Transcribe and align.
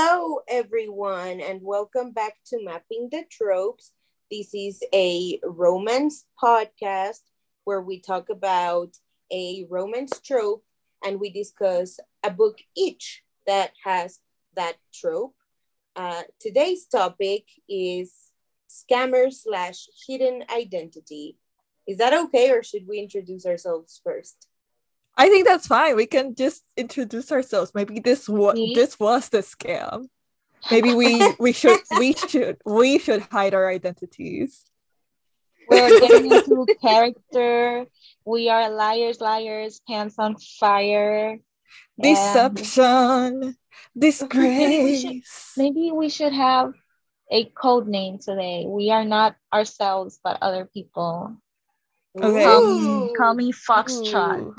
Hello, 0.00 0.38
everyone, 0.46 1.40
and 1.40 1.60
welcome 1.60 2.12
back 2.12 2.34
to 2.46 2.64
Mapping 2.64 3.08
the 3.10 3.24
Tropes. 3.28 3.90
This 4.30 4.54
is 4.54 4.80
a 4.94 5.40
romance 5.42 6.24
podcast 6.40 7.22
where 7.64 7.80
we 7.80 7.98
talk 7.98 8.30
about 8.30 8.90
a 9.32 9.66
romance 9.68 10.20
trope 10.20 10.62
and 11.04 11.18
we 11.18 11.30
discuss 11.30 11.98
a 12.22 12.30
book 12.30 12.58
each 12.76 13.24
that 13.48 13.72
has 13.82 14.20
that 14.54 14.76
trope. 14.94 15.34
Uh, 15.96 16.22
today's 16.38 16.86
topic 16.86 17.46
is 17.68 18.14
scammer 18.70 19.32
slash 19.32 19.88
hidden 20.06 20.44
identity. 20.48 21.38
Is 21.88 21.98
that 21.98 22.14
okay, 22.14 22.52
or 22.52 22.62
should 22.62 22.86
we 22.86 23.00
introduce 23.00 23.44
ourselves 23.44 24.00
first? 24.04 24.46
I 25.18 25.28
think 25.28 25.48
that's 25.48 25.66
fine. 25.66 25.96
We 25.96 26.06
can 26.06 26.36
just 26.36 26.62
introduce 26.76 27.32
ourselves. 27.32 27.72
Maybe 27.74 27.98
this 27.98 28.28
was 28.28 28.54
this 28.74 28.98
was 29.00 29.28
the 29.28 29.38
scam. 29.38 30.08
Maybe 30.70 30.94
we 30.94 31.34
we 31.40 31.52
should 31.52 31.80
we 31.98 32.12
should 32.28 32.58
we 32.64 32.98
should 33.00 33.22
hide 33.22 33.52
our 33.52 33.68
identities. 33.68 34.64
We're 35.68 36.00
getting 36.00 36.32
into 36.32 36.66
character. 36.80 37.86
We 38.24 38.48
are 38.48 38.70
liars, 38.70 39.20
liars, 39.20 39.80
pants 39.88 40.14
on 40.18 40.36
fire. 40.60 41.38
Deception, 42.00 43.56
disgrace. 43.98 44.38
Maybe 44.38 44.84
we, 44.84 44.96
should, 44.96 45.22
maybe 45.56 45.90
we 45.92 46.08
should 46.08 46.32
have 46.32 46.72
a 47.30 47.44
code 47.46 47.88
name 47.88 48.18
today. 48.18 48.64
We 48.68 48.90
are 48.90 49.04
not 49.04 49.34
ourselves, 49.52 50.20
but 50.22 50.38
other 50.40 50.64
people. 50.64 51.36
Okay. 52.16 52.44
Call 52.44 52.62
me, 52.64 53.14
call 53.16 53.34
me 53.34 53.52
Foxtrot. 53.52 54.54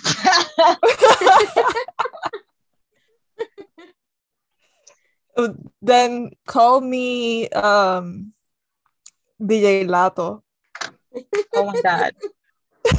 then 5.81 6.29
call 6.45 6.81
me 6.81 7.47
um 7.49 8.33
DJ 9.41 9.87
Lato. 9.87 10.43
Oh 11.55 11.65
my 11.65 11.81
god. 11.81 12.13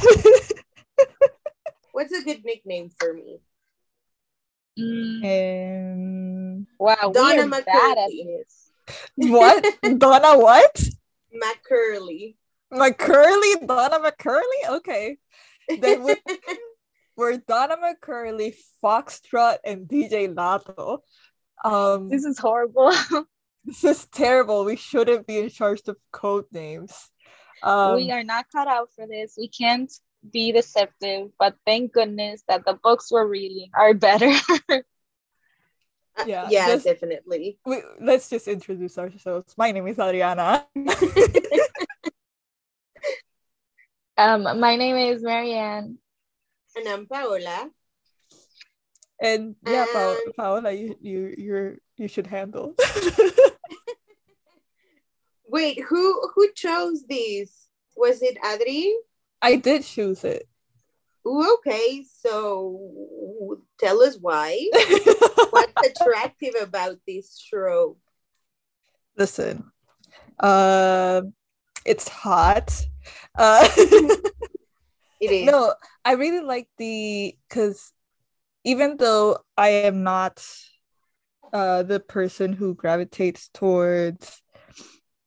What's 1.91 2.11
a 2.13 2.23
good 2.23 2.43
nickname 2.43 2.89
for 2.97 3.13
me? 3.13 3.39
Um, 4.77 6.65
wow, 6.79 7.11
Donna 7.13 7.45
McCurley. 7.45 8.43
What? 9.15 9.65
Donna 9.97 10.39
what? 10.39 10.83
McCurley. 11.35 12.35
McCurley, 12.73 13.67
Donna 13.67 13.99
McCurley. 13.99 14.69
Okay, 14.69 15.17
then 15.79 16.03
we're, 16.03 16.15
we're 17.21 17.37
Donna 17.37 17.77
McCurley, 17.77 18.55
Foxtrot, 18.83 19.57
and 19.63 19.87
DJ 19.87 20.33
Lato. 20.33 21.01
Um, 21.63 22.09
this 22.09 22.25
is 22.25 22.39
horrible. 22.39 22.91
this 23.63 23.83
is 23.83 24.07
terrible. 24.07 24.65
We 24.65 24.75
shouldn't 24.75 25.27
be 25.27 25.37
in 25.37 25.49
charge 25.49 25.81
of 25.87 25.97
code 26.11 26.45
names. 26.51 27.11
Um, 27.61 27.97
we 27.97 28.09
are 28.09 28.23
not 28.23 28.45
cut 28.51 28.67
out 28.67 28.89
for 28.95 29.05
this. 29.05 29.35
We 29.37 29.49
can't 29.49 29.93
be 30.33 30.51
deceptive, 30.51 31.29
but 31.37 31.55
thank 31.63 31.93
goodness 31.93 32.41
that 32.47 32.65
the 32.65 32.73
books 32.73 33.11
we're 33.11 33.27
reading 33.27 33.69
are 33.75 33.93
better. 33.93 34.31
yeah, 36.25 36.47
yeah, 36.49 36.65
just, 36.69 36.85
definitely. 36.85 37.59
We, 37.67 37.83
let's 38.01 38.31
just 38.31 38.47
introduce 38.47 38.97
ourselves. 38.97 39.53
My 39.59 39.71
name 39.71 39.85
is 39.85 39.99
Adriana. 39.99 40.65
Um, 44.17 44.43
my 44.59 44.75
name 44.75 44.97
is 44.97 45.23
Marianne. 45.23 45.97
And 46.75 46.87
I'm 46.87 47.05
Paola. 47.05 47.69
And 49.21 49.55
yeah, 49.67 49.85
um, 49.95 50.17
Paola, 50.35 50.71
you 50.71 50.95
you 51.01 51.33
you 51.37 51.77
you 51.97 52.07
should 52.07 52.27
handle. 52.27 52.75
Wait, 55.47 55.81
who 55.81 56.29
who 56.33 56.51
chose 56.55 57.03
this? 57.07 57.67
Was 57.95 58.21
it 58.21 58.37
Adri? 58.41 58.93
I 59.41 59.57
did 59.57 59.83
choose 59.83 60.23
it. 60.23 60.47
Ooh, 61.27 61.55
okay, 61.55 62.03
so 62.09 63.59
tell 63.77 64.01
us 64.01 64.17
why. 64.19 64.69
What's 65.51 65.87
attractive 65.87 66.55
about 66.59 66.97
this 67.05 67.39
trope? 67.39 67.99
Listen, 69.17 69.71
uh, 70.39 71.21
it's 71.85 72.07
hot 72.07 72.87
uh, 73.37 73.67
it 75.21 75.31
is. 75.31 75.45
No, 75.45 75.73
I 76.03 76.13
really 76.13 76.43
like 76.43 76.67
the 76.77 77.35
because 77.47 77.93
even 78.63 78.97
though 78.97 79.39
I 79.57 79.69
am 79.69 80.03
not 80.03 80.45
uh, 81.53 81.83
the 81.83 81.99
person 81.99 82.53
who 82.53 82.73
gravitates 82.73 83.49
towards 83.53 84.41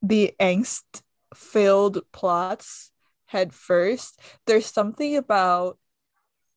the 0.02 0.34
angst 0.40 1.02
filled 1.34 2.02
plots 2.12 2.90
head 3.26 3.52
first, 3.52 4.20
there's 4.46 4.66
something 4.66 5.16
about 5.16 5.78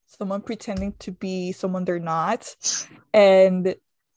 someone 0.06 0.40
pretending 0.40 0.94
to 1.00 1.12
be 1.12 1.52
someone 1.52 1.84
they're 1.84 1.98
not 1.98 2.56
and 3.12 3.74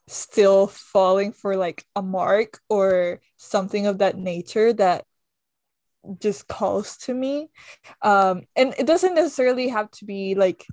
still 0.07 0.67
falling 0.67 1.31
for 1.31 1.55
like 1.55 1.85
a 1.95 2.01
mark 2.01 2.59
or 2.69 3.19
something 3.37 3.85
of 3.87 3.99
that 3.99 4.17
nature 4.17 4.73
that 4.73 5.05
just 6.19 6.47
calls 6.47 6.97
to 6.97 7.13
me. 7.13 7.49
Um 8.01 8.43
and 8.55 8.73
it 8.77 8.87
doesn't 8.87 9.15
necessarily 9.15 9.69
have 9.69 9.91
to 9.91 10.05
be 10.05 10.35
like 10.35 10.65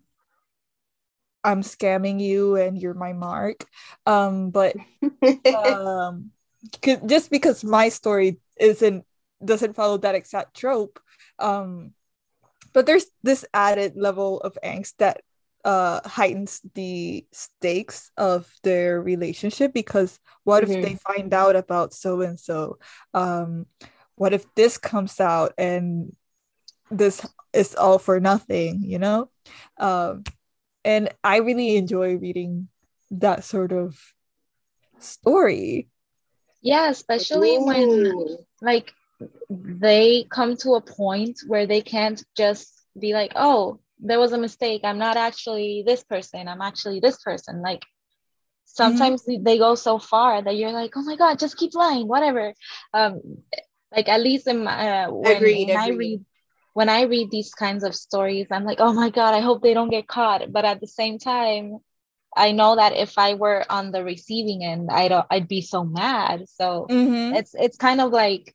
i'm 1.44 1.62
scamming 1.62 2.21
you 2.21 2.56
and 2.56 2.81
you're 2.81 2.94
my 2.94 3.12
mark. 3.12 3.65
Um 4.06 4.50
but 4.50 4.75
um 5.55 6.31
just 7.06 7.31
because 7.31 7.62
my 7.65 7.89
story 7.89 8.39
isn't 8.59 9.05
doesn't 9.44 9.75
follow 9.75 9.99
that 9.99 10.15
exact 10.15 10.56
trope 10.56 10.99
um 11.39 11.93
but 12.72 12.87
there's 12.87 13.06
this 13.22 13.45
added 13.55 13.97
level 13.97 14.41
of 14.41 14.59
angst 14.65 14.95
that 14.99 15.21
uh 15.65 16.00
heightens 16.06 16.60
the 16.75 17.25
stakes 17.33 18.10
of 18.16 18.50
their 18.62 19.00
relationship 19.00 19.72
because 19.72 20.19
what 20.45 20.65
mm-hmm. 20.65 20.72
if 20.72 20.84
they 20.84 20.95
find 20.97 21.33
out 21.34 21.56
about 21.56 21.93
so 21.93 22.21
and 22.21 22.39
so 22.39 22.78
um 23.15 23.66
what 24.18 24.32
if 24.32 24.52
this 24.54 24.78
comes 24.78 25.20
out 25.20 25.52
and 25.58 26.14
this 26.90 27.26
is 27.52 27.74
all 27.74 27.98
for 27.98 28.20
nothing 28.20 28.82
you 28.82 28.98
know? 28.98 29.30
Um 29.78 30.24
and 30.84 31.10
i 31.24 31.38
really 31.38 31.76
enjoy 31.76 32.16
reading 32.16 32.68
that 33.10 33.44
sort 33.44 33.72
of 33.72 33.98
story. 34.98 35.88
Yeah 36.62 36.90
especially 36.90 37.56
Ooh. 37.56 37.64
when 37.64 38.36
like 38.62 38.92
they 39.50 40.26
come 40.30 40.56
to 40.58 40.74
a 40.74 40.80
point 40.80 41.40
where 41.46 41.66
they 41.66 41.80
can't 41.80 42.22
just 42.36 42.72
be 42.98 43.12
like 43.12 43.32
oh 43.36 43.80
there 44.00 44.18
was 44.18 44.32
a 44.32 44.38
mistake. 44.38 44.82
I'm 44.84 44.98
not 44.98 45.16
actually 45.16 45.82
this 45.86 46.04
person. 46.04 46.48
I'm 46.48 46.62
actually 46.62 47.00
this 47.00 47.18
person. 47.18 47.62
Like 47.62 47.84
sometimes 48.64 49.22
mm-hmm. 49.22 49.42
they 49.42 49.58
go 49.58 49.74
so 49.74 49.98
far 49.98 50.42
that 50.42 50.56
you're 50.56 50.72
like 50.72 50.92
oh 50.94 51.02
my 51.02 51.16
god 51.16 51.38
just 51.38 51.56
keep 51.56 51.74
lying 51.74 52.06
whatever. 52.06 52.54
Um 52.94 53.20
like 53.94 54.09
at 54.09 54.21
least 54.21 54.47
in 54.47 54.65
my, 54.65 55.04
uh, 55.04 55.10
when, 55.10 55.37
agreed, 55.37 55.69
when 55.69 55.76
agreed. 55.76 55.94
I 55.94 55.97
read 55.97 56.25
when 56.75 56.88
I 56.88 57.03
read 57.03 57.32
these 57.32 57.53
kinds 57.54 57.82
of 57.82 57.93
stories, 57.97 58.47
I'm 58.53 58.65
like, 58.65 58.78
oh 58.81 58.93
my 58.93 59.10
god, 59.10 59.34
I 59.34 59.41
hope 59.41 59.62
they 59.62 59.75
don't 59.75 59.91
get 59.91 60.06
caught. 60.06 60.53
But 60.53 60.65
at 60.65 60.81
the 60.81 60.87
same 60.87 61.19
time, 61.19 61.78
I 62.37 62.53
know 62.53 62.77
that 62.77 62.97
if 62.97 63.19
I 63.19 63.34
were 63.34 63.65
on 63.69 63.91
the 63.91 64.04
receiving 64.04 64.65
end, 64.65 64.88
I 64.88 65.09
don't, 65.09 65.27
I'd 65.28 65.48
be 65.48 65.60
so 65.60 65.82
mad. 65.82 66.44
So 66.48 66.87
mm-hmm. 66.88 67.34
it's 67.34 67.54
it's 67.59 67.77
kind 67.77 68.00
of 68.00 68.12
like 68.12 68.54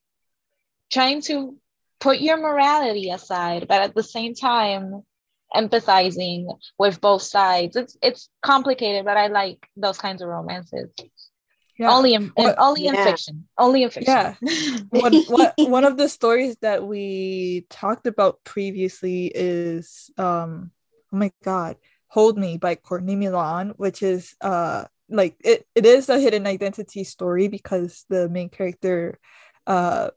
trying 0.90 1.22
to 1.24 1.58
put 2.00 2.20
your 2.20 2.38
morality 2.38 3.10
aside, 3.10 3.68
but 3.68 3.82
at 3.82 3.96
the 3.96 4.04
same 4.04 4.36
time, 4.36 5.04
empathizing 5.54 6.46
with 6.80 7.02
both 7.02 7.24
sides. 7.24 7.76
It's 7.76 7.98
it's 8.02 8.30
complicated, 8.42 9.06
but 9.06 9.18
I 9.18 9.28
like 9.28 9.68
those 9.76 9.98
kinds 9.98 10.22
of 10.22 10.30
romances. 10.30 10.90
Yeah. 11.78 11.96
Only 11.96 12.14
in, 12.14 12.32
in 12.38 12.54
only 12.58 12.88
in 12.88 12.96
fiction. 12.96 13.48
Only 13.58 13.84
in 13.84 13.90
fiction. 13.90 14.14
Yeah. 14.14 14.36
one, 14.90 15.14
one, 15.28 15.52
one 15.58 15.84
of 15.86 15.98
the 15.98 16.08
stories 16.08 16.58
that 16.62 16.86
we 16.86 17.66
talked 17.70 18.06
about 18.06 18.44
previously 18.44 19.32
is 19.34 20.12
um 20.18 20.72
oh 21.12 21.18
my 21.18 21.32
god, 21.44 21.78
Hold 22.08 22.38
Me 22.38 22.58
by 22.58 22.76
Courtney 22.76 23.16
Milan, 23.16 23.74
which 23.78 24.04
is 24.04 24.36
uh 24.42 24.86
like 25.10 25.36
it, 25.44 25.66
it 25.76 25.86
is 25.86 26.10
a 26.10 26.20
hidden 26.20 26.46
identity 26.48 27.04
story 27.04 27.48
because 27.48 28.06
the 28.10 28.30
main 28.30 28.50
character 28.50 29.20
uh 29.66 30.12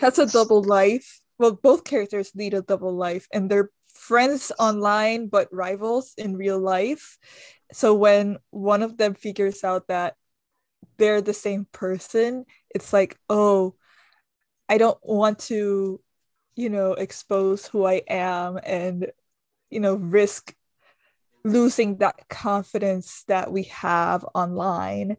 has 0.00 0.18
a 0.18 0.26
double 0.26 0.62
life. 0.62 1.20
Well, 1.38 1.52
both 1.52 1.84
characters 1.84 2.32
lead 2.34 2.54
a 2.54 2.62
double 2.62 2.94
life 2.94 3.26
and 3.32 3.50
they're 3.50 3.70
friends 3.88 4.52
online 4.58 5.28
but 5.28 5.48
rivals 5.52 6.14
in 6.16 6.36
real 6.36 6.58
life. 6.58 7.18
So 7.72 7.94
when 7.94 8.38
one 8.50 8.82
of 8.82 8.96
them 8.96 9.14
figures 9.14 9.64
out 9.64 9.88
that 9.88 10.14
they're 10.98 11.20
the 11.22 11.34
same 11.34 11.66
person 11.72 12.44
it's 12.70 12.92
like 12.92 13.16
oh 13.28 13.74
i 14.68 14.78
don't 14.78 14.98
want 15.02 15.38
to 15.38 16.00
you 16.54 16.68
know 16.68 16.92
expose 16.92 17.66
who 17.66 17.84
i 17.84 18.02
am 18.08 18.58
and 18.64 19.10
you 19.70 19.80
know 19.80 19.94
risk 19.94 20.54
losing 21.44 21.96
that 21.98 22.28
confidence 22.28 23.24
that 23.26 23.50
we 23.50 23.64
have 23.64 24.24
online 24.34 25.16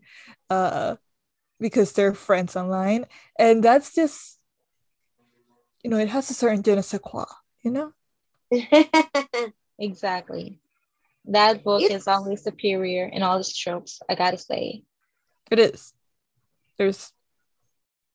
uh 0.49 0.95
because 1.59 1.93
they're 1.93 2.13
friends 2.13 2.55
online 2.55 3.05
and 3.37 3.63
that's 3.63 3.93
just 3.93 4.39
you 5.83 5.89
know 5.89 5.97
it 5.97 6.09
has 6.09 6.29
a 6.29 6.33
certain 6.33 6.63
je 6.63 6.75
ne 6.75 6.81
sais 6.81 6.99
quoi 7.01 7.25
you 7.63 7.71
know 7.71 7.91
Exactly. 9.79 10.59
That 11.25 11.63
book 11.63 11.81
It's- 11.81 12.01
is 12.01 12.07
always 12.07 12.43
superior 12.43 13.05
in 13.07 13.23
all 13.23 13.37
its 13.37 13.55
tropes, 13.57 14.01
I 14.09 14.15
gotta 14.15 14.37
say. 14.37 14.83
It 15.51 15.59
is. 15.59 15.93
There's 16.77 17.11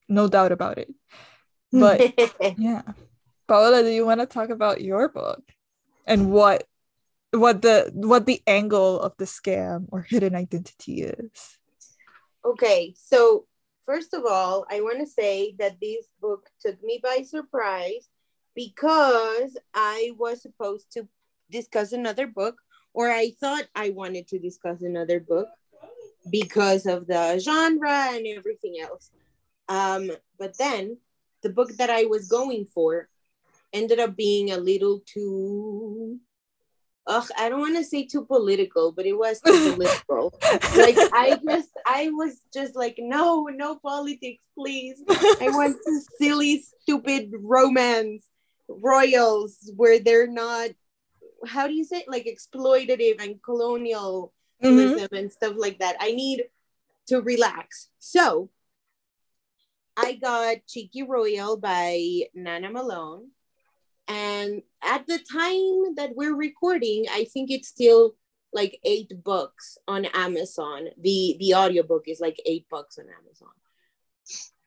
no 0.09 0.29
doubt 0.29 0.53
about 0.53 0.79
it. 0.79 0.93
But 1.73 2.15
yeah. 2.59 2.83
Paola 3.47 3.83
do 3.83 3.89
you 3.89 4.05
want 4.05 4.21
to 4.21 4.27
talk 4.27 4.51
about 4.51 4.83
your 4.83 5.09
book? 5.09 5.43
And 6.07 6.31
what 6.31 6.65
what 7.33 7.63
the 7.63 7.91
what 7.95 8.27
the 8.27 8.43
angle 8.47 9.01
of 9.01 9.13
the 9.19 9.25
scam 9.25 9.87
or 9.91 10.03
hidden 10.03 10.35
identity 10.35 11.03
is? 11.03 11.59
Okay, 12.45 12.95
so 12.97 13.47
first 13.85 14.15
of 14.15 14.25
all, 14.25 14.67
I 14.71 14.81
want 14.81 15.01
to 15.01 15.07
say 15.07 15.55
that 15.59 15.81
this 15.81 16.07
book 16.21 16.49
took 16.61 16.83
me 16.83 17.01
by 17.03 17.23
surprise 17.23 18.09
because 18.55 19.57
I 19.75 20.13
was 20.19 20.43
supposed 20.43 20.93
to 20.93 21.09
discuss 21.51 21.93
another 21.93 22.27
book, 22.27 22.57
or 22.95 23.11
I 23.11 23.33
thought 23.41 23.65
I 23.75 23.91
wanted 23.91 24.29
to 24.29 24.39
discuss 24.39 24.83
another 24.83 25.21
book 25.21 25.49
because 26.31 26.87
of 26.87 27.07
the 27.07 27.39
genre 27.39 28.09
and 28.13 28.27
everything 28.27 28.77
else. 28.81 29.11
Um, 29.69 30.11
but 30.39 30.57
then 30.59 30.99
the 31.43 31.51
book 31.51 31.71
that 31.77 31.91
I 31.91 32.05
was 32.05 32.29
going 32.29 32.67
for 32.67 33.09
ended 33.73 34.01
up 34.01 34.17
being 34.17 34.51
a 34.51 34.57
little 34.57 35.01
too. 35.07 36.19
Ugh, 37.07 37.29
I 37.39 37.49
don't 37.49 37.61
want 37.61 37.77
to 37.77 37.85
say 37.85 38.07
too 38.07 38.25
political, 38.25 38.93
but 38.93 39.07
it 39.07 39.15
was 39.15 39.41
too 39.41 39.73
political 39.75 40.09
like 40.77 40.97
I 41.13 41.39
just 41.47 41.71
I 41.87 42.09
was 42.11 42.41
just 42.53 42.77
like 42.77 42.97
no 42.99 43.45
no 43.45 43.77
politics 43.77 44.45
please 44.55 45.03
I 45.09 45.49
want 45.51 45.77
some 45.85 46.01
silly 46.19 46.65
stupid 46.83 47.33
romance 47.41 48.27
royals 48.69 49.71
where 49.77 49.99
they're 49.99 50.27
not 50.27 50.71
how 51.47 51.67
do 51.67 51.75
you 51.75 51.85
say 51.85 51.99
it? 51.99 52.09
like 52.09 52.27
exploitative 52.27 53.23
and 53.23 53.43
colonial 53.43 54.33
Mhm. 54.63 55.13
and 55.13 55.33
stuff 55.33 55.55
like 55.57 55.79
that 55.79 55.97
I 56.01 56.13
need 56.13 56.45
to 57.07 57.21
relax 57.21 57.89
so 57.99 58.51
I 59.97 60.15
got 60.15 60.67
Cheeky 60.67 61.03
Royal 61.03 61.57
by 61.57 62.29
Nana 62.35 62.71
Malone 62.71 63.31
and 64.07 64.63
at 64.83 65.07
the 65.07 65.19
time 65.19 65.95
that 65.97 66.15
we're 66.15 66.35
recording 66.35 67.07
I 67.11 67.25
think 67.25 67.51
it's 67.51 67.69
still 67.69 68.17
like 68.53 68.79
eight 68.85 69.13
bucks 69.25 69.79
on 69.87 70.07
Amazon. 70.07 70.89
The 70.99 71.37
the 71.39 71.55
audiobook 71.55 72.05
is 72.07 72.21
like 72.21 72.41
eight 72.47 72.67
bucks 72.71 72.99
on 72.99 73.05
Amazon. 73.05 73.53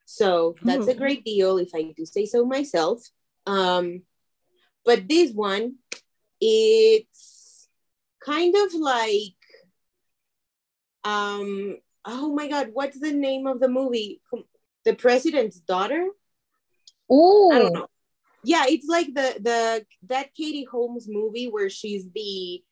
So 0.05 0.55
that's 0.61 0.87
a 0.87 0.93
great 0.93 1.23
deal 1.23 1.57
if 1.57 1.69
I 1.73 1.93
do 1.95 2.05
say 2.05 2.25
so 2.25 2.45
myself. 2.45 3.01
Um, 3.47 4.03
but 4.83 5.07
this 5.07 5.31
one, 5.31 5.77
it's 6.39 7.69
kind 8.23 8.53
of 8.55 8.73
like 8.73 9.40
um 11.03 11.77
oh 12.05 12.33
my 12.33 12.47
god, 12.47 12.69
what's 12.73 12.99
the 12.99 13.11
name 13.11 13.47
of 13.47 13.59
the 13.59 13.69
movie? 13.69 14.21
The 14.85 14.95
President's 14.95 15.59
Daughter? 15.59 16.07
oh 17.09 17.51
I 17.51 17.59
don't 17.59 17.73
know. 17.73 17.87
Yeah, 18.43 18.65
it's 18.67 18.87
like 18.87 19.07
the 19.07 19.35
the 19.39 19.85
that 20.07 20.33
Katie 20.33 20.63
Holmes 20.63 21.07
movie 21.09 21.47
where 21.47 21.69
she's 21.69 22.05
the 22.13 22.63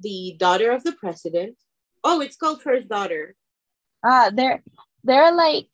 the 0.00 0.36
daughter 0.38 0.70
of 0.70 0.84
the 0.84 0.92
president. 0.92 1.56
Oh, 2.02 2.20
it's 2.20 2.36
called 2.36 2.62
First 2.62 2.88
Daughter. 2.88 3.34
Ah, 4.04 4.30
there 4.32 4.62
there 5.04 5.22
are 5.22 5.34
like 5.34 5.68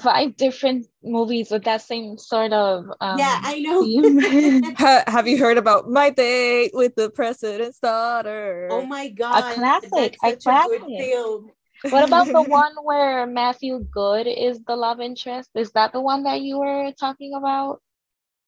five 0.00 0.36
different 0.36 0.86
movies 1.02 1.50
with 1.50 1.64
that 1.64 1.82
same 1.82 2.18
sort 2.18 2.52
of 2.52 2.84
um 3.00 3.18
yeah, 3.18 3.40
I 3.42 3.58
know. 3.60 3.82
Ha- 4.78 5.04
have 5.06 5.26
you 5.26 5.38
heard 5.38 5.58
about 5.58 5.88
my 5.88 6.10
date 6.10 6.70
with 6.74 6.94
the 6.94 7.10
president's 7.10 7.78
daughter 7.80 8.68
oh 8.70 8.86
my 8.86 9.08
god, 9.08 9.58
a 9.58 9.88
such 9.88 10.16
a 10.22 10.30
good 10.30 10.40
classic. 10.42 10.82
film. 11.00 11.50
what 11.88 12.04
about 12.04 12.26
the 12.26 12.42
one 12.48 12.74
where 12.82 13.26
Matthew 13.26 13.86
Goode 13.90 14.26
is 14.26 14.60
the 14.66 14.76
love 14.76 15.00
interest? 15.00 15.50
Is 15.54 15.72
that 15.72 15.92
the 15.92 16.00
one 16.00 16.24
that 16.24 16.42
you 16.42 16.58
were 16.58 16.92
talking 16.92 17.34
about? 17.34 17.80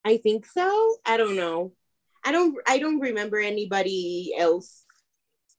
I 0.05 0.19
think 0.19 0.47
so. 0.47 0.97
I 1.05 1.17
don't 1.17 1.37
know. 1.37 1.73
I 2.25 2.33
don't. 2.33 2.57
I 2.67 2.79
don't 2.79 3.01
remember 3.01 3.39
anybody 3.39 4.35
else 4.37 4.85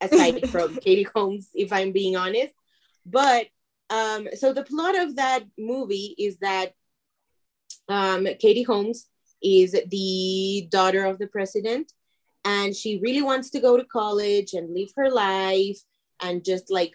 aside 0.01 0.49
from 0.49 0.75
Katie 0.77 1.07
Holmes, 1.13 1.49
if 1.53 1.73
I'm 1.73 1.91
being 1.91 2.15
honest. 2.15 2.53
But 3.05 3.47
um, 3.89 4.27
so 4.35 4.53
the 4.53 4.63
plot 4.63 4.97
of 4.97 5.15
that 5.15 5.43
movie 5.57 6.15
is 6.17 6.37
that 6.39 6.73
um, 7.87 8.27
Katie 8.39 8.63
Holmes 8.63 9.07
is 9.41 9.75
the 9.87 10.67
daughter 10.69 11.05
of 11.05 11.17
the 11.17 11.27
president, 11.27 11.91
and 12.45 12.75
she 12.75 12.99
really 12.99 13.21
wants 13.21 13.49
to 13.51 13.59
go 13.59 13.77
to 13.77 13.83
college 13.83 14.53
and 14.53 14.73
live 14.73 14.89
her 14.95 15.09
life 15.09 15.79
and 16.21 16.43
just 16.43 16.71
like 16.71 16.93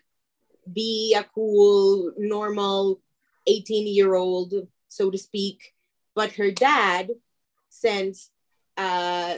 be 0.73 1.15
a 1.15 1.25
cool, 1.35 2.13
normal 2.17 3.01
18 3.47 3.87
year 3.87 4.15
old, 4.15 4.55
so 4.89 5.11
to 5.11 5.19
speak. 5.19 5.75
But 6.15 6.33
her 6.35 6.51
dad 6.51 7.11
sends 7.69 8.31
uh, 8.77 9.37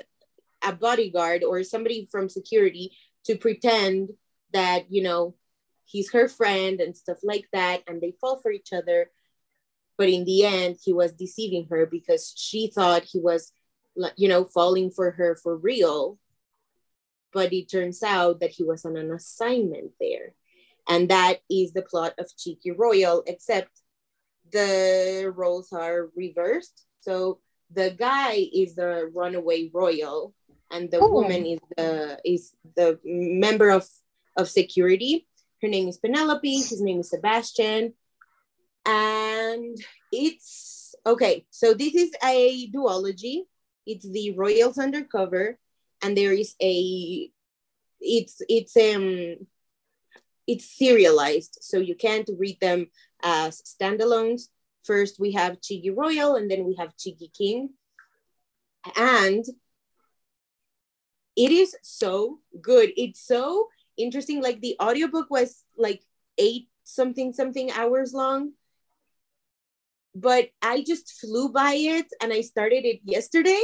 a 0.62 0.72
bodyguard 0.72 1.42
or 1.42 1.62
somebody 1.64 2.06
from 2.10 2.28
security 2.28 2.92
to 3.24 3.36
pretend 3.36 4.10
that, 4.52 4.90
you 4.90 5.02
know, 5.02 5.34
he's 5.86 6.12
her 6.12 6.28
friend 6.28 6.80
and 6.80 6.96
stuff 6.96 7.18
like 7.22 7.48
that. 7.52 7.82
And 7.86 8.00
they 8.00 8.14
fall 8.20 8.38
for 8.38 8.50
each 8.50 8.72
other. 8.72 9.10
But 9.96 10.10
in 10.10 10.24
the 10.24 10.44
end, 10.44 10.76
he 10.84 10.92
was 10.92 11.12
deceiving 11.12 11.66
her 11.70 11.86
because 11.86 12.34
she 12.36 12.68
thought 12.68 13.04
he 13.04 13.18
was, 13.18 13.52
like, 13.96 14.12
you 14.16 14.28
know, 14.28 14.44
falling 14.44 14.90
for 14.90 15.12
her 15.12 15.36
for 15.42 15.56
real. 15.56 16.18
But 17.32 17.52
it 17.52 17.70
turns 17.70 18.02
out 18.02 18.40
that 18.40 18.50
he 18.50 18.62
was 18.62 18.84
on 18.84 18.96
an 18.96 19.10
assignment 19.10 19.92
there. 19.98 20.34
And 20.88 21.08
that 21.08 21.40
is 21.50 21.72
the 21.72 21.82
plot 21.82 22.14
of 22.18 22.36
Cheeky 22.36 22.72
Royal, 22.72 23.22
except 23.26 23.70
the 24.52 25.32
roles 25.34 25.72
are 25.72 26.10
reversed. 26.14 26.84
So 27.00 27.40
the 27.70 27.90
guy 27.90 28.48
is 28.52 28.74
the 28.74 29.10
runaway 29.12 29.70
royal, 29.72 30.34
and 30.70 30.90
the 30.90 31.00
Oh. 31.00 31.10
woman 31.10 31.46
is 31.46 31.60
the 31.76 32.20
is 32.24 32.54
the 32.76 33.00
member 33.04 33.70
of 33.70 33.88
of 34.36 34.48
security. 34.48 35.26
Her 35.66 35.70
name 35.70 35.88
is 35.88 35.98
Penelope. 35.98 36.58
His 36.58 36.80
name 36.80 37.00
is 37.00 37.10
Sebastian, 37.10 37.92
and 38.86 39.76
it's 40.12 40.94
okay. 41.04 41.44
So 41.50 41.74
this 41.74 41.92
is 41.96 42.12
a 42.22 42.70
duology. 42.70 43.46
It's 43.84 44.08
the 44.08 44.30
Royals 44.36 44.78
Undercover, 44.78 45.58
and 46.04 46.16
there 46.16 46.32
is 46.32 46.54
a 46.62 47.28
it's 48.00 48.42
it's 48.48 48.76
um 48.76 49.48
it's 50.46 50.70
serialized, 50.70 51.58
so 51.62 51.78
you 51.78 51.96
can't 51.96 52.30
read 52.38 52.60
them 52.60 52.86
as 53.24 53.60
standalones. 53.62 54.42
First, 54.84 55.18
we 55.18 55.32
have 55.32 55.60
Cheeky 55.60 55.90
Royal, 55.90 56.36
and 56.36 56.48
then 56.48 56.64
we 56.64 56.76
have 56.76 56.96
Cheeky 56.96 57.32
King. 57.36 57.70
And 58.96 59.44
it 61.34 61.50
is 61.50 61.74
so 61.82 62.38
good. 62.62 62.92
It's 62.96 63.20
so 63.20 63.66
interesting. 63.96 64.42
Like 64.42 64.60
the 64.60 64.76
audiobook 64.80 65.30
was 65.30 65.62
like 65.76 66.02
eight 66.38 66.68
something 66.84 67.32
something 67.32 67.70
hours 67.72 68.12
long. 68.12 68.52
But 70.14 70.48
I 70.62 70.82
just 70.82 71.20
flew 71.20 71.50
by 71.50 71.74
it 71.74 72.06
and 72.22 72.32
I 72.32 72.40
started 72.40 72.84
it 72.86 73.00
yesterday. 73.04 73.62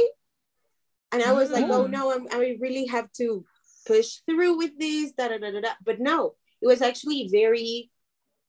And 1.11 1.21
I 1.23 1.33
was 1.33 1.49
like, 1.49 1.65
oh 1.69 1.85
Mm. 1.85 1.91
no, 1.91 2.11
I'm, 2.13 2.27
I 2.31 2.57
really 2.59 2.85
have 2.87 3.11
to 3.13 3.45
push 3.85 4.19
through 4.25 4.57
with 4.57 4.77
this. 4.79 5.11
Da, 5.13 5.27
da, 5.29 5.37
da, 5.37 5.51
da, 5.51 5.61
da. 5.61 5.69
But 5.83 5.99
no, 5.99 6.35
it 6.61 6.67
was 6.67 6.81
actually 6.81 7.29
very 7.31 7.89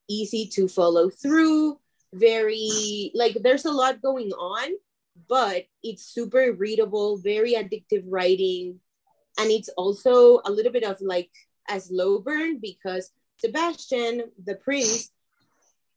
easy 0.09 0.47
to 0.55 0.69
follow 0.69 1.09
through 1.11 1.79
very 2.13 3.11
like 3.15 3.35
there's 3.43 3.65
a 3.65 3.73
lot 3.73 4.01
going 4.01 4.31
on 4.33 4.69
but 5.29 5.65
it's 5.83 6.05
super 6.05 6.53
readable 6.53 7.17
very 7.17 7.55
addictive 7.55 8.05
writing 8.07 8.79
and 9.41 9.51
it's 9.51 9.69
also 9.71 10.41
a 10.45 10.51
little 10.53 10.71
bit 10.71 10.85
of 10.85 11.01
like 11.01 11.31
a 11.69 11.81
low 11.91 12.19
burn 12.19 12.59
because 12.59 13.11
sebastian 13.39 14.23
the 14.45 14.55
prince 14.55 15.11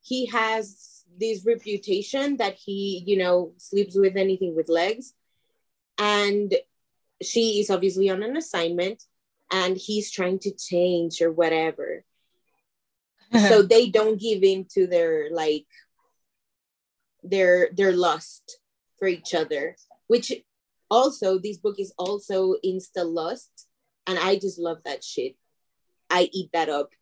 he 0.07 0.25
has 0.27 1.03
this 1.19 1.45
reputation 1.45 2.37
that 2.37 2.55
he 2.55 3.03
you 3.05 3.17
know 3.17 3.53
sleeps 3.57 3.95
with 3.97 4.15
anything 4.15 4.55
with 4.55 4.69
legs. 4.69 5.13
And 5.97 6.53
she 7.21 7.59
is 7.59 7.69
obviously 7.69 8.09
on 8.09 8.23
an 8.23 8.37
assignment 8.37 9.03
and 9.51 9.75
he's 9.75 10.11
trying 10.11 10.39
to 10.39 10.51
change 10.55 11.21
or 11.21 11.31
whatever. 11.31 12.03
So 13.49 13.61
they 13.61 13.89
don't 13.89 14.21
give 14.21 14.41
in 14.41 14.67
to 14.75 14.87
their 14.87 15.29
like 15.31 15.67
their 17.23 17.69
their 17.75 17.91
lust 17.91 18.59
for 18.97 19.07
each 19.09 19.33
other 19.33 19.75
which 20.07 20.31
also 20.89 21.37
this 21.37 21.57
book 21.57 21.77
is 21.77 21.93
also 21.97 22.55
insta 22.63 23.03
lust 23.03 23.67
and 24.07 24.17
I 24.17 24.37
just 24.39 24.57
love 24.57 24.77
that 24.85 25.03
shit. 25.03 25.35
I 26.09 26.29
eat 26.31 26.51
that 26.53 26.69
up. 26.69 26.93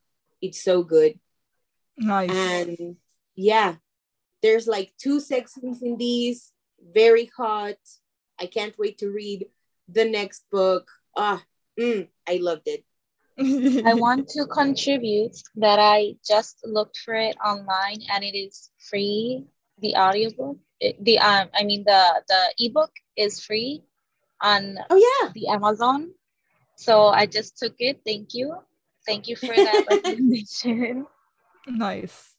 It's 0.42 0.64
so 0.64 0.84
good. 0.84 1.20
Nice. 1.98 2.30
And 2.30 2.98
yeah, 3.36 3.76
there's 4.42 4.68
like 4.68 4.94
two 4.98 5.20
sections 5.20 5.82
in 5.82 5.98
these, 5.98 6.52
very 6.94 7.32
hot. 7.38 7.78
I 8.40 8.48
can't 8.48 8.78
wait 8.78 8.98
to 9.00 9.10
read 9.10 9.48
the 9.88 10.06
next 10.06 10.46
book. 10.52 10.90
Ah, 11.16 11.44
mm, 11.80 12.08
I 12.28 12.38
loved 12.42 12.68
it. 12.68 12.84
I 13.86 13.94
want 13.94 14.30
to 14.30 14.46
contribute 14.46 15.36
that 15.58 15.80
I 15.80 16.16
just 16.26 16.60
looked 16.64 16.98
for 16.98 17.14
it 17.14 17.36
online 17.44 18.00
and 18.12 18.24
it 18.24 18.36
is 18.36 18.72
free. 18.80 19.44
The 19.82 19.96
audiobook, 19.96 20.58
it, 20.80 21.04
the 21.04 21.20
um, 21.20 21.50
I 21.54 21.64
mean 21.64 21.84
the 21.86 22.24
the 22.28 22.66
ebook 22.66 22.92
is 23.18 23.44
free 23.44 23.84
on 24.42 24.78
Oh 24.90 24.96
yeah. 24.96 25.32
the 25.34 25.48
Amazon. 25.50 26.12
So 26.78 27.08
I 27.08 27.26
just 27.26 27.58
took 27.58 27.76
it. 27.80 28.02
Thank 28.06 28.34
you, 28.34 28.56
thank 29.06 29.28
you 29.28 29.36
for 29.36 29.48
that 29.56 29.86
recommendation. 29.90 31.06
nice. 31.68 32.32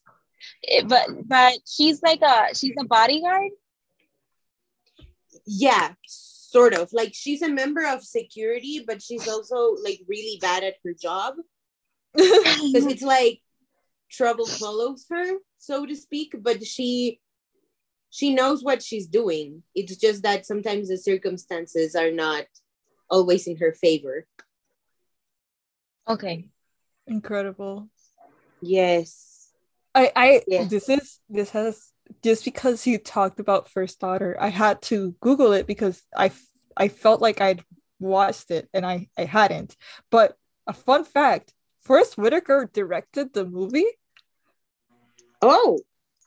It- 0.62 0.88
but 0.88 1.08
but 1.26 1.54
she's 1.66 2.02
like 2.02 2.20
a 2.22 2.54
she's 2.54 2.74
a 2.78 2.84
bodyguard. 2.84 3.50
Yeah, 5.46 5.94
sort 6.06 6.74
of. 6.74 6.92
Like 6.92 7.12
she's 7.14 7.42
a 7.42 7.48
member 7.48 7.86
of 7.86 8.02
security, 8.04 8.84
but 8.86 9.02
she's 9.02 9.26
also 9.28 9.76
like 9.82 10.00
really 10.08 10.38
bad 10.40 10.64
at 10.64 10.74
her 10.84 10.92
job. 10.94 11.34
Because 12.16 12.86
it's 12.86 13.02
like 13.02 13.40
trouble 14.10 14.46
follows 14.46 15.04
her, 15.10 15.36
so 15.58 15.84
to 15.86 15.94
speak, 15.96 16.34
but 16.40 16.64
she 16.64 17.20
she 18.10 18.32
knows 18.34 18.62
what 18.64 18.82
she's 18.82 19.06
doing. 19.06 19.62
It's 19.74 19.96
just 19.96 20.22
that 20.22 20.46
sometimes 20.46 20.88
the 20.88 20.96
circumstances 20.96 21.94
are 21.94 22.10
not 22.10 22.44
always 23.10 23.46
in 23.46 23.56
her 23.58 23.72
favor. 23.72 24.26
Okay. 26.08 26.48
Incredible. 27.06 27.88
Yes. 28.60 29.52
I 29.94 30.12
I 30.16 30.42
Yeah. 30.46 30.64
this 30.64 30.88
is 30.88 31.20
this 31.28 31.50
has 31.50 31.92
just 32.22 32.44
because 32.44 32.86
you 32.86 32.98
talked 32.98 33.40
about 33.40 33.68
first 33.68 34.00
daughter, 34.00 34.36
I 34.38 34.48
had 34.48 34.82
to 34.82 35.14
Google 35.20 35.52
it 35.52 35.66
because 35.66 36.02
I 36.16 36.30
I 36.76 36.88
felt 36.88 37.20
like 37.20 37.40
I'd 37.40 37.64
watched 37.98 38.50
it 38.50 38.68
and 38.74 38.84
I 38.84 39.08
I 39.16 39.24
hadn't. 39.24 39.76
But 40.10 40.36
a 40.66 40.72
fun 40.72 41.04
fact: 41.04 41.54
Forest 41.80 42.18
Whitaker 42.18 42.68
directed 42.72 43.32
the 43.32 43.44
movie. 43.44 43.86
Oh, 45.40 45.80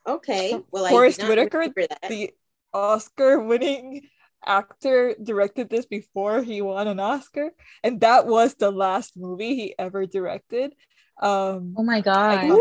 okay. 0.07 0.59
Well, 0.71 0.87
Forest 0.89 1.23
Whitaker, 1.23 1.67
the 2.07 2.31
Oscar-winning 2.73 4.01
actor, 4.45 5.15
directed 5.21 5.69
this 5.69 5.85
before 5.85 6.41
he 6.43 6.61
won 6.61 6.87
an 6.87 6.99
Oscar, 6.99 7.51
and 7.83 8.01
that 8.01 8.25
was 8.25 8.55
the 8.55 8.71
last 8.71 9.17
movie 9.17 9.55
he 9.55 9.75
ever 9.77 10.05
directed. 10.05 10.73
Um, 11.21 11.75
Oh 11.77 11.83
my 11.83 12.01
god. 12.01 12.41
can't 12.41 12.51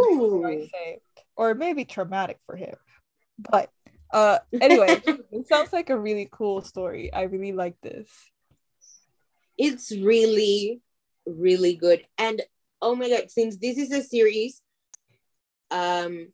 I 0.44 0.68
say, 0.72 0.98
or 1.36 1.54
maybe 1.54 1.84
traumatic 1.84 2.38
for 2.46 2.56
him. 2.56 2.74
But 3.38 3.70
uh, 4.12 4.38
anyway, 4.60 5.00
it 5.32 5.46
sounds 5.48 5.72
like 5.72 5.90
a 5.90 5.98
really 5.98 6.28
cool 6.30 6.62
story. 6.62 7.12
I 7.12 7.22
really 7.22 7.52
like 7.52 7.76
this. 7.82 8.08
it's 9.58 9.90
really 9.90 10.80
really 11.26 11.74
good 11.74 12.00
and 12.16 12.40
oh 12.80 12.94
my 12.94 13.08
god 13.10 13.30
since 13.30 13.56
this 13.58 13.76
is 13.76 13.92
a 13.92 14.02
series 14.02 14.62
um 15.70 16.28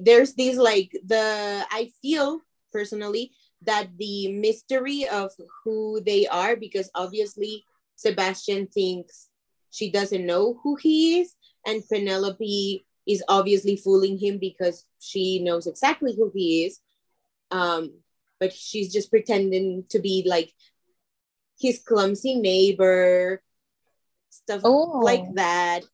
there's 0.00 0.34
these 0.34 0.56
like 0.56 0.92
the 1.04 1.64
i 1.70 1.90
feel 2.00 2.40
personally 2.72 3.32
that 3.64 3.88
the 3.98 4.32
mystery 4.32 5.06
of 5.08 5.30
who 5.64 6.00
they 6.04 6.26
are 6.26 6.56
because 6.56 6.90
obviously 6.94 7.64
sebastian 7.96 8.66
thinks 8.66 9.28
she 9.70 9.90
doesn't 9.90 10.26
know 10.26 10.58
who 10.62 10.76
he 10.76 11.20
is 11.20 11.34
and 11.66 11.82
penelope 11.88 12.84
is 13.06 13.22
obviously 13.28 13.76
fooling 13.76 14.18
him 14.18 14.38
because 14.38 14.84
she 15.00 15.38
knows 15.42 15.66
exactly 15.66 16.14
who 16.16 16.30
he 16.34 16.64
is 16.64 16.80
um 17.50 17.92
but 18.40 18.52
she's 18.52 18.92
just 18.92 19.10
pretending 19.10 19.84
to 19.88 20.00
be 20.00 20.24
like 20.26 20.52
his 21.60 21.78
clumsy 21.78 22.34
neighbor, 22.34 23.40
stuff 24.30 24.62
Oh. 24.64 24.98
like 25.04 25.22
that. 25.34 25.84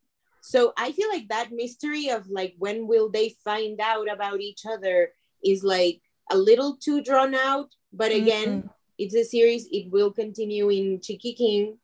So 0.40 0.72
I 0.78 0.92
feel 0.92 1.10
like 1.10 1.28
that 1.28 1.52
mystery 1.52 2.08
of 2.08 2.26
like 2.30 2.54
when 2.56 2.86
will 2.86 3.10
they 3.10 3.36
find 3.44 3.78
out 3.82 4.10
about 4.10 4.40
each 4.40 4.62
other 4.64 5.12
is 5.44 5.62
like 5.62 6.00
a 6.30 6.36
little 6.36 6.76
too 6.76 7.02
drawn 7.02 7.34
out. 7.34 7.68
But 7.92 8.12
again, 8.12 8.62
Mhm. 8.62 8.70
it's 8.98 9.14
a 9.14 9.24
series, 9.24 9.66
it 9.72 9.90
will 9.90 10.12
continue 10.12 10.68
in 10.70 11.00
Cheeky 11.00 11.34
King. 11.34 11.78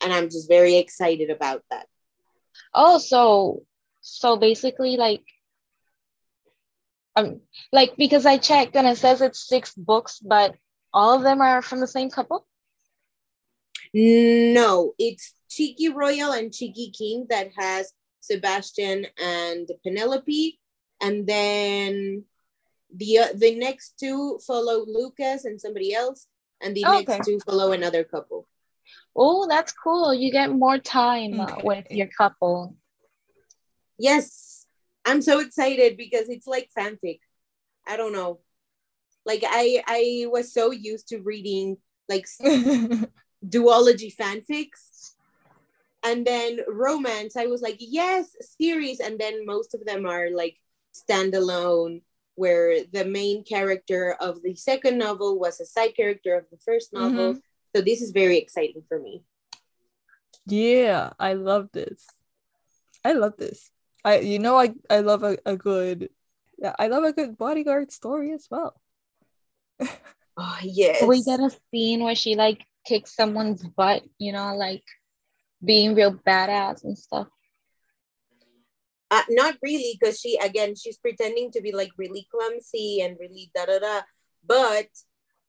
And 0.00 0.12
I'm 0.12 0.28
just 0.30 0.48
very 0.48 0.76
excited 0.76 1.30
about 1.30 1.64
that. 1.70 1.88
Oh, 2.74 2.98
so 2.98 3.64
so 4.00 4.36
basically 4.36 4.96
like 4.96 5.24
um 7.16 7.40
like 7.72 7.96
because 7.96 8.24
I 8.26 8.38
checked 8.38 8.76
and 8.76 8.86
it 8.86 8.96
says 8.96 9.20
it's 9.20 9.46
six 9.46 9.74
books, 9.74 10.20
but 10.20 10.54
all 10.92 11.14
of 11.16 11.22
them 11.22 11.40
are 11.40 11.62
from 11.62 11.80
the 11.80 11.86
same 11.86 12.10
couple? 12.10 12.46
No, 13.94 14.94
it's 14.98 15.34
Cheeky 15.48 15.88
Royal 15.88 16.32
and 16.32 16.52
Cheeky 16.52 16.90
King 16.90 17.26
that 17.30 17.50
has 17.56 17.92
Sebastian 18.20 19.06
and 19.18 19.68
Penelope, 19.82 20.60
and 21.00 21.26
then 21.26 22.24
the 22.94 23.18
uh, 23.18 23.26
the 23.34 23.54
next 23.54 23.98
two 23.98 24.38
follow 24.46 24.84
Lucas 24.86 25.44
and 25.44 25.60
somebody 25.60 25.94
else, 25.94 26.26
and 26.60 26.74
the 26.74 26.84
Oh, 26.86 26.92
next 26.92 27.10
okay. 27.10 27.20
two 27.24 27.38
follow 27.40 27.72
another 27.72 28.04
couple. 28.04 28.48
Oh, 29.14 29.46
that's 29.48 29.72
cool. 29.72 30.14
You 30.14 30.30
get 30.32 30.50
more 30.50 30.78
time 30.78 31.40
uh, 31.40 31.56
with 31.62 31.86
your 31.90 32.08
couple. 32.08 32.76
Yes, 33.98 34.66
I'm 35.04 35.22
so 35.22 35.40
excited 35.40 35.96
because 35.96 36.28
it's 36.28 36.46
like 36.46 36.70
fanfic. 36.76 37.20
I 37.86 37.96
don't 37.96 38.12
know, 38.12 38.40
like 39.24 39.42
I 39.44 39.82
I 39.86 40.26
was 40.28 40.52
so 40.52 40.70
used 40.70 41.08
to 41.08 41.18
reading 41.18 41.78
like 42.08 42.26
duology 43.46 44.14
fanfics 44.14 45.12
and 46.02 46.26
then 46.26 46.60
romance 46.68 47.36
i 47.36 47.46
was 47.46 47.60
like 47.60 47.76
yes 47.78 48.34
series 48.40 48.98
and 48.98 49.18
then 49.18 49.44
most 49.46 49.74
of 49.74 49.84
them 49.84 50.06
are 50.06 50.30
like 50.30 50.56
standalone 50.94 52.02
where 52.38 52.84
the 52.92 53.04
main 53.04 53.44
character 53.44 54.16
of 54.20 54.42
the 54.42 54.54
second 54.54 54.96
novel 54.96 55.38
was 55.38 55.60
a 55.60 55.66
side 55.66 55.94
character 55.96 56.36
of 56.36 56.44
the 56.50 56.58
first 56.64 56.92
mm-hmm. 56.92 57.16
novel 57.16 57.40
so 57.74 57.82
this 57.82 58.00
is 58.00 58.10
very 58.12 58.38
exciting 58.38 58.82
for 58.88 58.98
me 58.98 59.22
yeah, 60.48 61.10
I 61.18 61.34
love 61.34 61.68
this. 61.72 62.06
I 63.04 63.12
love 63.12 63.36
this. 63.36 63.70
I 64.04 64.20
you 64.20 64.38
know 64.38 64.56
I 64.56 64.74
I 64.88 65.00
love 65.00 65.22
a, 65.22 65.36
a 65.44 65.56
good 65.56 66.08
yeah, 66.58 66.74
I 66.78 66.88
love 66.88 67.04
a 67.04 67.12
good 67.12 67.36
bodyguard 67.36 67.92
story 67.92 68.32
as 68.32 68.48
well. 68.50 68.80
oh 70.36 70.58
yes 70.62 71.02
We 71.02 71.22
get 71.22 71.40
a 71.40 71.50
scene 71.70 72.02
where 72.02 72.14
she 72.14 72.34
like 72.34 72.64
kicks 72.86 73.14
someone's 73.14 73.62
butt, 73.62 74.02
you 74.18 74.32
know, 74.32 74.56
like 74.56 74.84
being 75.62 75.94
real 75.94 76.14
badass 76.14 76.84
and 76.84 76.96
stuff. 76.96 77.28
Uh, 79.10 79.22
not 79.30 79.56
really 79.62 79.98
because 79.98 80.20
she 80.20 80.36
again 80.36 80.74
she's 80.74 80.98
pretending 80.98 81.50
to 81.52 81.60
be 81.60 81.72
like 81.72 81.90
really 81.96 82.26
clumsy 82.30 83.00
and 83.00 83.16
really 83.18 83.50
da 83.54 83.66
da 83.66 83.78
da. 83.78 84.00
But 84.46 84.88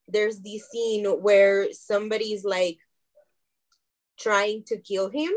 there's 0.08 0.40
this 0.40 0.70
scene 0.70 1.06
where 1.06 1.72
somebody's 1.72 2.44
like 2.44 2.78
trying 4.20 4.64
to 4.68 4.78
kill 4.78 5.10
him 5.10 5.32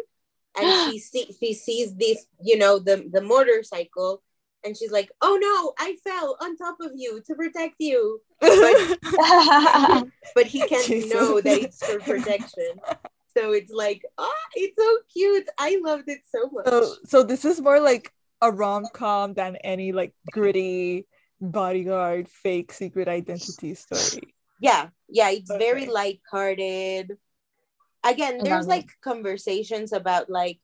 and 0.58 0.72
she 0.90 0.98
see, 0.98 1.34
she 1.38 1.54
sees 1.54 1.94
this 1.94 2.26
you 2.42 2.58
know 2.58 2.78
the 2.78 3.08
the 3.12 3.20
motorcycle 3.20 4.22
and 4.64 4.76
she's 4.76 4.92
like 4.92 5.10
oh 5.20 5.38
no 5.40 5.72
i 5.84 5.96
fell 6.04 6.36
on 6.40 6.56
top 6.56 6.76
of 6.80 6.92
you 6.94 7.20
to 7.26 7.34
protect 7.34 7.74
you. 7.78 8.20
But 10.34 10.46
he 10.46 10.66
can't 10.66 10.86
Jesus. 10.86 11.12
know 11.12 11.40
that 11.40 11.58
it's 11.58 11.84
for 11.84 11.98
protection 11.98 12.80
so 13.36 13.52
it's 13.52 13.72
like 13.72 14.02
ah 14.18 14.44
it's 14.54 14.76
so 14.76 14.98
cute 15.12 15.48
i 15.58 15.80
loved 15.84 16.08
it 16.08 16.20
so 16.30 16.50
much 16.52 16.66
so 16.66 16.94
so 17.04 17.22
this 17.22 17.44
is 17.44 17.60
more 17.60 17.80
like 17.80 18.12
a 18.40 18.50
rom-com 18.50 19.34
than 19.34 19.56
any 19.56 19.92
like 19.92 20.14
gritty 20.30 21.06
bodyguard 21.40 22.28
fake 22.28 22.72
secret 22.72 23.08
identity 23.08 23.74
story. 23.74 24.34
yeah 24.60 24.88
yeah 25.08 25.30
it's 25.30 25.50
very 25.50 25.86
light-hearted 25.86 27.16
again 28.04 28.38
there's 28.42 28.66
it. 28.66 28.70
like 28.70 28.88
conversations 29.02 29.92
about 29.92 30.28
like 30.30 30.58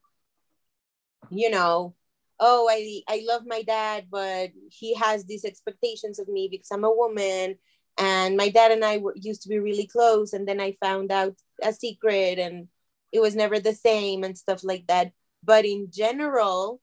you 1.30 1.50
know 1.50 1.94
oh 2.40 2.68
i 2.70 3.00
i 3.08 3.22
love 3.26 3.42
my 3.46 3.62
dad 3.62 4.06
but 4.10 4.50
he 4.70 4.94
has 4.94 5.24
these 5.24 5.44
expectations 5.44 6.18
of 6.18 6.28
me 6.28 6.48
because 6.50 6.68
i'm 6.72 6.84
a 6.84 6.94
woman 6.94 7.56
and 7.98 8.36
my 8.36 8.48
dad 8.48 8.70
and 8.70 8.84
i 8.84 8.98
were, 8.98 9.14
used 9.16 9.42
to 9.42 9.48
be 9.48 9.58
really 9.58 9.86
close 9.86 10.32
and 10.32 10.46
then 10.46 10.60
i 10.60 10.76
found 10.80 11.10
out 11.10 11.34
a 11.62 11.72
secret 11.72 12.38
and 12.38 12.68
it 13.12 13.20
was 13.20 13.34
never 13.34 13.58
the 13.58 13.74
same 13.74 14.24
and 14.24 14.36
stuff 14.36 14.62
like 14.62 14.86
that 14.86 15.12
but 15.42 15.64
in 15.64 15.88
general 15.90 16.80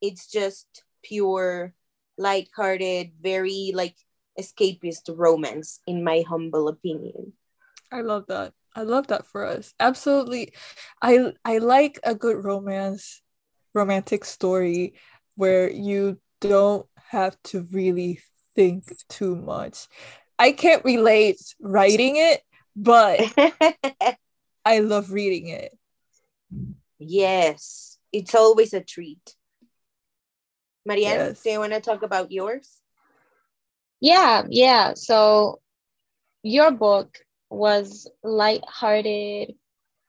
it's 0.00 0.26
just 0.26 0.84
pure 1.02 1.74
light-hearted 2.18 3.12
very 3.20 3.72
like 3.74 3.96
escapist 4.38 5.10
romance 5.16 5.80
in 5.86 6.04
my 6.04 6.24
humble 6.28 6.68
opinion 6.68 7.32
I 7.92 8.02
love 8.02 8.26
that. 8.28 8.52
I 8.74 8.82
love 8.82 9.08
that 9.08 9.26
for 9.26 9.44
us. 9.44 9.74
Absolutely. 9.80 10.52
I 11.02 11.32
I 11.44 11.58
like 11.58 11.98
a 12.04 12.14
good 12.14 12.44
romance 12.44 13.20
romantic 13.74 14.24
story 14.24 14.94
where 15.34 15.70
you 15.70 16.18
don't 16.40 16.86
have 17.10 17.36
to 17.44 17.66
really 17.72 18.20
think 18.54 18.96
too 19.08 19.36
much. 19.36 19.88
I 20.38 20.52
can't 20.52 20.84
relate 20.84 21.40
writing 21.60 22.16
it, 22.16 22.42
but 22.76 23.20
I 24.64 24.78
love 24.80 25.12
reading 25.12 25.48
it. 25.48 25.76
yes, 26.98 27.98
it's 28.12 28.34
always 28.34 28.72
a 28.74 28.80
treat. 28.80 29.34
Marianne, 30.86 31.12
Yes. 31.36 31.42
do 31.42 31.50
you 31.50 31.58
want 31.60 31.72
to 31.72 31.80
talk 31.80 32.02
about 32.02 32.32
yours? 32.32 32.80
Yeah, 34.00 34.44
yeah. 34.48 34.94
So 34.94 35.60
your 36.42 36.70
book 36.70 37.18
was 37.50 38.08
light-hearted, 38.24 39.54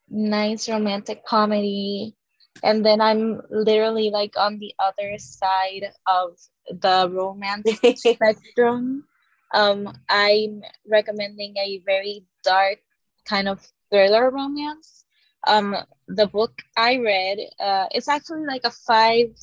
nice 0.10 0.70
romantic 0.70 1.26
comedy. 1.26 2.16
And 2.64 2.86
then 2.86 3.02
I'm 3.02 3.42
literally 3.50 4.10
like 4.12 4.36
on 4.38 4.60
the 4.60 4.74
other 4.80 5.18
side 5.18 5.92
of 6.08 6.38
the 6.70 7.10
romance 7.12 7.70
spectrum. 8.00 9.06
Um, 9.54 9.92
I'm 10.08 10.62
recommending 10.88 11.58
a 11.58 11.82
very 11.86 12.26
dark 12.44 12.80
kind 13.26 13.48
of 13.48 13.60
thriller 13.90 14.30
romance. 14.30 15.06
Um, 15.48 15.76
the 16.08 16.28
book 16.28 16.54
I 16.78 16.98
read, 16.98 17.40
uh, 17.60 17.88
it's 17.92 18.08
actually 18.08 18.46
like 18.46 18.64
a 18.66 18.72
five 18.72 19.36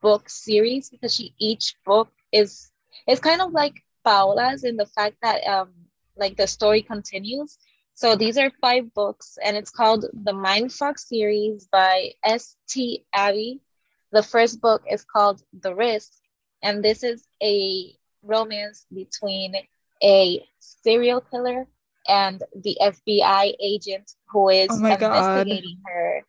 book 0.00 0.28
series 0.28 0.90
because 0.90 1.14
she 1.14 1.34
each 1.38 1.74
book 1.84 2.08
is 2.32 2.70
it's 3.06 3.20
kind 3.20 3.40
of 3.40 3.52
like 3.52 3.74
Paola's 4.04 4.64
in 4.64 4.76
the 4.76 4.86
fact 4.86 5.16
that 5.22 5.42
um 5.46 5.72
like 6.16 6.36
the 6.36 6.46
story 6.46 6.82
continues. 6.82 7.58
So 7.94 8.16
these 8.16 8.38
are 8.38 8.50
five 8.60 8.92
books, 8.94 9.38
and 9.44 9.56
it's 9.56 9.70
called 9.70 10.04
the 10.12 10.32
Mindfuck 10.32 10.98
series 10.98 11.66
by 11.70 12.12
S.T. 12.24 13.04
Abby. 13.14 13.60
The 14.12 14.22
first 14.22 14.60
book 14.60 14.82
is 14.90 15.04
called 15.04 15.42
The 15.52 15.74
Risk, 15.74 16.12
and 16.62 16.82
this 16.82 17.02
is 17.02 17.26
a 17.42 17.94
romance 18.22 18.86
between 18.92 19.54
a 20.02 20.46
serial 20.58 21.20
killer 21.20 21.66
and 22.08 22.42
the 22.54 22.76
FBI 22.80 23.54
agent 23.60 24.12
who 24.30 24.48
is 24.48 24.68
Oh 24.70 24.78
my 24.78 24.96
God. 24.96 25.16
investigating 25.16 25.78
her. 25.86 26.22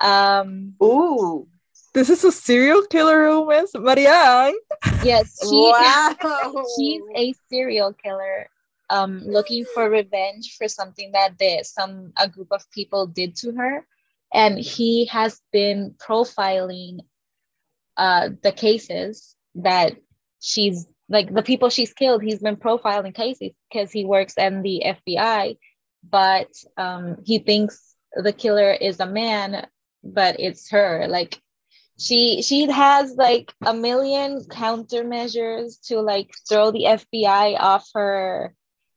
Um, 0.00 0.74
Ooh, 0.82 1.48
This 1.94 2.10
is 2.10 2.24
a 2.24 2.32
serial 2.32 2.82
killer 2.86 3.22
romance, 3.24 3.72
Marianne. 3.74 4.54
yes, 5.02 5.38
she 5.48 5.56
wow. 5.56 6.64
she's 6.76 7.02
a 7.14 7.34
serial 7.48 7.92
killer 7.92 8.48
um 8.88 9.18
looking 9.26 9.64
for 9.74 9.90
revenge 9.90 10.54
for 10.56 10.68
something 10.68 11.10
that 11.12 11.38
they, 11.38 11.60
some 11.64 12.12
a 12.16 12.28
group 12.28 12.48
of 12.52 12.62
people 12.70 13.06
did 13.06 13.34
to 13.34 13.50
her 13.52 13.84
and 14.32 14.58
he 14.58 15.06
has 15.06 15.40
been 15.50 15.94
profiling 15.98 17.00
uh 17.96 18.28
the 18.42 18.52
cases 18.52 19.34
that 19.56 19.96
she's 20.40 20.86
like 21.08 21.32
the 21.32 21.42
people 21.42 21.70
she's 21.70 21.92
killed 21.92 22.22
he's 22.22 22.40
been 22.40 22.56
profiling 22.56 23.14
cases 23.14 23.52
because 23.70 23.90
he 23.92 24.04
works 24.04 24.34
in 24.36 24.62
the 24.62 24.82
FBI 24.84 25.56
but 26.08 26.48
um 26.76 27.16
he 27.24 27.38
thinks 27.38 27.94
the 28.14 28.32
killer 28.32 28.72
is 28.72 29.00
a 29.00 29.06
man 29.06 29.66
but 30.02 30.38
it's 30.38 30.70
her 30.70 31.06
like 31.08 31.40
she 31.98 32.42
she 32.42 32.70
has 32.70 33.14
like 33.16 33.52
a 33.64 33.72
million 33.72 34.44
countermeasures 34.44 35.80
to 35.86 36.00
like 36.00 36.30
throw 36.48 36.70
the 36.70 36.84
FBI 36.84 37.58
off 37.58 37.88
her 37.94 38.54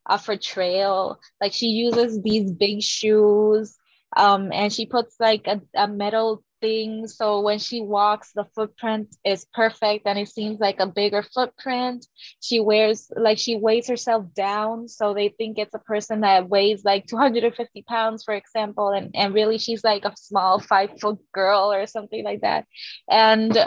off 0.10 0.26
her 0.26 0.36
trail. 0.36 1.20
Like 1.40 1.54
she 1.54 1.68
uses 1.68 2.22
these 2.22 2.52
big 2.52 2.82
shoes, 2.82 3.78
um, 4.18 4.52
and 4.52 4.74
she 4.74 4.86
puts 4.86 5.16
like 5.20 5.48
a, 5.48 5.62
a 5.76 5.88
metal 5.88 6.44
thing 6.62 7.08
so 7.08 7.42
when 7.42 7.60
she 7.60 7.82
walks 7.82 8.32
the 8.34 8.46
footprint 8.56 9.16
is 9.26 9.46
perfect 9.54 10.06
and 10.06 10.18
it 10.20 10.28
seems 10.30 10.60
like 10.60 10.80
a 10.80 10.88
bigger 10.88 11.24
footprint. 11.24 12.06
She 12.42 12.60
wears 12.60 13.12
like 13.16 13.38
she 13.38 13.56
weighs 13.56 13.88
herself 13.88 14.26
down 14.34 14.88
so 14.88 15.14
they 15.14 15.30
think 15.30 15.58
it's 15.58 15.74
a 15.76 15.80
person 15.80 16.22
that 16.22 16.50
weighs 16.50 16.84
like 16.84 17.08
250 17.08 17.84
pounds 17.84 18.24
for 18.24 18.34
example 18.34 18.90
and, 18.90 19.12
and 19.16 19.34
really 19.34 19.58
she's 19.58 19.84
like 19.84 20.06
a 20.06 20.14
small 20.18 20.60
five 20.60 21.00
foot 21.00 21.20
girl 21.34 21.72
or 21.72 21.86
something 21.88 22.24
like 22.24 22.42
that. 22.42 22.66
And 23.10 23.58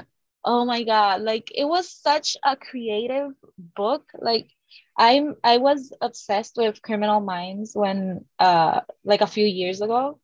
oh 0.44 0.64
my 0.64 0.82
god 0.84 1.22
like 1.22 1.50
it 1.54 1.64
was 1.64 1.90
such 1.90 2.36
a 2.44 2.56
creative 2.56 3.30
book. 3.58 4.04
Like 4.18 4.48
i'm 4.98 5.34
i 5.44 5.58
was 5.58 5.92
obsessed 6.00 6.56
with 6.56 6.82
criminal 6.82 7.20
minds 7.20 7.72
when 7.74 8.24
uh 8.38 8.80
like 9.04 9.20
a 9.20 9.26
few 9.26 9.44
years 9.46 9.80
ago 9.80 10.18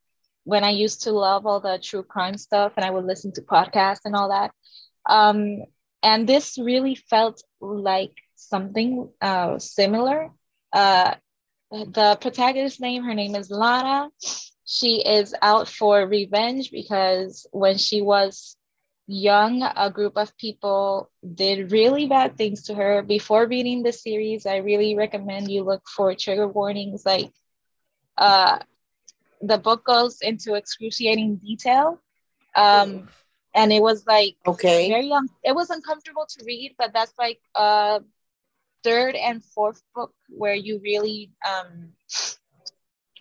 when 0.45 0.65
i 0.65 0.71
used 0.71 1.03
to 1.03 1.13
love 1.13 1.47
all 1.47 1.61
the 1.61 1.79
true 1.83 2.03
crime 2.03 2.37
stuff 2.37 2.73
and 2.77 2.85
i 2.85 2.91
would 2.91 3.05
listen 3.05 3.33
to 3.33 3.43
podcasts 3.43 4.05
and 4.05 4.15
all 4.15 4.29
that. 4.31 4.53
Um 5.09 5.65
and 6.03 6.29
this 6.29 6.59
really 6.59 6.95
felt 6.95 7.43
like 7.61 8.13
something 8.37 9.09
uh 9.21 9.59
similar. 9.59 10.31
Uh 10.73 11.15
the 11.71 12.17
protagonist's 12.21 12.81
name 12.81 13.05
her 13.05 13.15
name 13.15 13.35
is 13.35 13.51
Lana. 13.51 14.11
she 14.65 15.03
is 15.07 15.35
out 15.43 15.69
for 15.69 16.07
revenge 16.07 16.71
because 16.71 17.47
when 17.53 17.77
she 17.79 18.01
was 18.03 18.57
young 19.07 19.63
a 19.63 19.91
group 19.91 20.17
of 20.17 20.37
people 20.39 21.11
did 21.35 21.73
really 21.73 22.07
bad 22.07 22.37
things 22.37 22.65
to 22.65 22.75
her. 22.75 23.03
Before 23.03 23.47
reading 23.47 23.83
the 23.83 23.93
series 23.93 24.47
i 24.47 24.57
really 24.57 24.95
recommend 24.97 25.51
you 25.51 25.63
look 25.65 25.83
for 25.89 26.15
trigger 26.15 26.49
warnings 26.49 27.05
like 27.07 27.31
uh 28.19 28.59
the 29.41 29.59
book 29.59 29.85
goes 29.85 30.21
into 30.21 30.55
excruciating 30.55 31.37
detail 31.37 32.01
um 32.57 33.09
and 33.55 33.73
it 33.73 33.83
was 33.83 34.07
like 34.07 34.37
Okay. 34.47 34.89
very 34.89 35.11
um 35.13 35.29
it 35.45 35.55
was 35.55 35.71
uncomfortable 35.71 36.27
to 36.29 36.45
read 36.45 36.75
but 36.79 36.93
that's 36.93 37.15
like 37.19 37.41
uh 37.55 38.01
third 38.83 39.15
and 39.15 39.43
fourth 39.43 39.83
book 39.95 40.13
where 40.29 40.55
you 40.55 40.81
really 40.83 41.31
um 41.49 41.93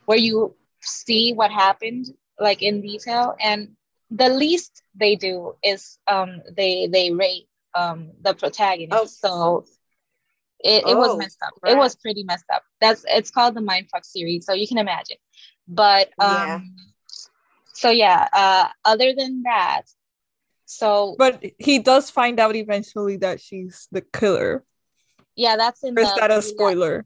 where 0.06 0.17
you 0.17 0.56
see 0.82 1.34
what 1.34 1.51
happened 1.51 2.06
like 2.39 2.62
in 2.62 2.82
detail 2.82 3.36
and 3.41 3.75
the 4.12 4.30
least 4.30 4.84
they 4.95 5.15
do 5.15 5.56
is 5.63 5.99
um 6.08 6.41
they 6.56 6.88
they 6.88 7.12
rape 7.12 7.47
um 7.75 8.12
the 8.21 8.34
protagonist 8.34 8.93
oh. 8.93 9.06
so 9.21 9.65
it, 10.60 10.88
it 10.88 10.97
was 10.97 11.13
Oh, 11.13 11.17
messed 11.17 11.41
up 11.43 11.53
crap. 11.60 11.73
it 11.73 11.77
was 11.77 11.95
pretty 11.95 12.23
messed 12.23 12.49
up 12.53 12.63
that's 12.82 13.06
it's 13.08 13.32
called 13.32 13.56
the 13.56 13.62
mindfuck 13.62 14.03
series 14.03 14.45
so 14.45 14.53
you 14.53 14.67
can 14.67 14.77
imagine 14.77 15.17
but 15.67 16.10
um 16.19 16.32
Yeah. 16.38 16.60
so 17.73 17.89
yeah 17.89 18.27
uh 18.34 18.67
other 18.86 19.13
than 19.13 19.43
that 19.43 19.84
so 20.65 21.15
But 21.17 21.43
he 21.60 21.80
does 21.80 22.10
find 22.10 22.39
out 22.39 22.56
eventually 22.56 23.17
that 23.17 23.39
she's 23.39 23.88
the 23.91 24.01
killer. 24.01 24.63
yeah 25.36 25.56
that's 25.56 25.84
in 25.84 25.95
Or 25.97 26.01
is 26.01 26.10
the 26.13 26.15
that 26.19 26.32
a 26.32 26.41
spoiler? 26.41 27.06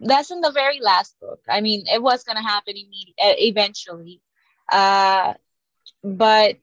that's 0.00 0.30
in 0.30 0.40
the 0.40 0.50
very 0.52 0.80
last 0.80 1.14
book 1.20 1.40
i 1.48 1.60
mean 1.60 1.84
it 1.86 2.02
was 2.02 2.24
going 2.24 2.36
to 2.36 2.42
happen 2.42 2.74
immediately 2.76 3.46
eventually 3.48 4.20
uh 4.72 5.32
but 6.02 6.56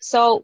so 0.00 0.42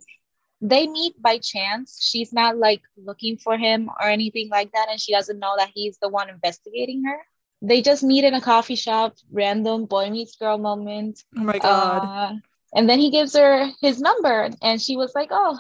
they 0.61 0.87
meet 0.87 1.14
by 1.23 1.38
chance 1.38 1.99
she's 2.03 2.33
not 2.33 2.57
like 2.59 2.83
looking 2.97 3.37
for 3.38 3.57
him 3.57 3.88
or 3.99 4.07
anything 4.07 4.49
like 4.51 4.71
that 4.73 4.88
and 4.91 5.01
she 5.01 5.12
doesn't 5.12 5.38
know 5.38 5.55
that 5.57 5.71
he's 5.75 5.97
the 6.03 6.09
one 6.09 6.29
investigating 6.29 7.03
her 7.05 7.19
they 7.62 7.83
just 7.83 8.03
meet 8.03 8.25
in 8.25 8.35
a 8.35 8.40
coffee 8.40 8.77
shop 8.77 9.16
random 9.33 9.87
boy 9.87 10.11
meets 10.11 10.37
girl 10.37 10.59
moment. 10.59 11.25
Oh 11.37 11.42
my 11.42 11.59
god. 11.59 12.05
uh, 12.05 12.35
and 12.75 12.88
then 12.88 12.99
he 12.99 13.11
gives 13.11 13.35
her 13.37 13.68
his 13.81 14.01
number 14.01 14.51
and 14.62 14.81
she 14.81 14.97
was 14.97 15.12
like 15.14 15.29
oh 15.33 15.59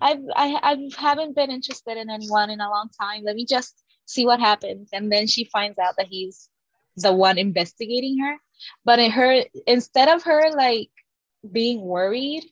I've, 0.00 0.20
I, 0.34 0.58
I 0.62 0.90
haven't 0.98 1.34
been 1.34 1.50
interested 1.50 1.96
in 1.96 2.10
anyone 2.10 2.50
in 2.50 2.60
a 2.60 2.68
long 2.68 2.90
time. 3.00 3.22
Let 3.24 3.34
me 3.34 3.46
just 3.46 3.82
see 4.04 4.26
what 4.26 4.40
happens. 4.40 4.90
And 4.92 5.10
then 5.10 5.26
she 5.26 5.44
finds 5.44 5.78
out 5.78 5.94
that 5.96 6.08
he's 6.08 6.50
the 6.96 7.12
one 7.12 7.38
investigating 7.38 8.18
her. 8.18 8.36
But 8.84 8.98
in 8.98 9.10
her 9.12 9.44
instead 9.66 10.08
of 10.08 10.22
her 10.24 10.50
like 10.50 10.90
being 11.50 11.80
worried 11.82 12.44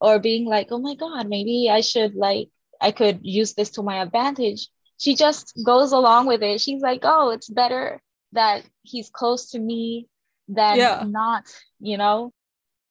or 0.00 0.18
being 0.18 0.44
like 0.46 0.68
oh 0.70 0.78
my 0.78 0.94
god 0.94 1.28
maybe 1.28 1.68
i 1.70 1.80
should 1.80 2.14
like 2.14 2.48
i 2.80 2.90
could 2.92 3.18
use 3.22 3.54
this 3.54 3.70
to 3.70 3.82
my 3.82 4.02
advantage 4.02 4.68
she 4.98 5.14
just 5.14 5.52
goes 5.64 5.92
along 5.92 6.26
with 6.26 6.42
it. 6.42 6.60
She's 6.60 6.80
like 6.80 7.00
oh 7.02 7.30
it's 7.30 7.48
better 7.48 8.00
that 8.36 8.64
he's 8.82 9.10
close 9.10 9.50
to 9.50 9.58
me 9.58 10.08
than 10.48 10.78
Yeah. 10.78 11.04
not 11.10 11.44
you 11.80 11.98
know 11.98 12.32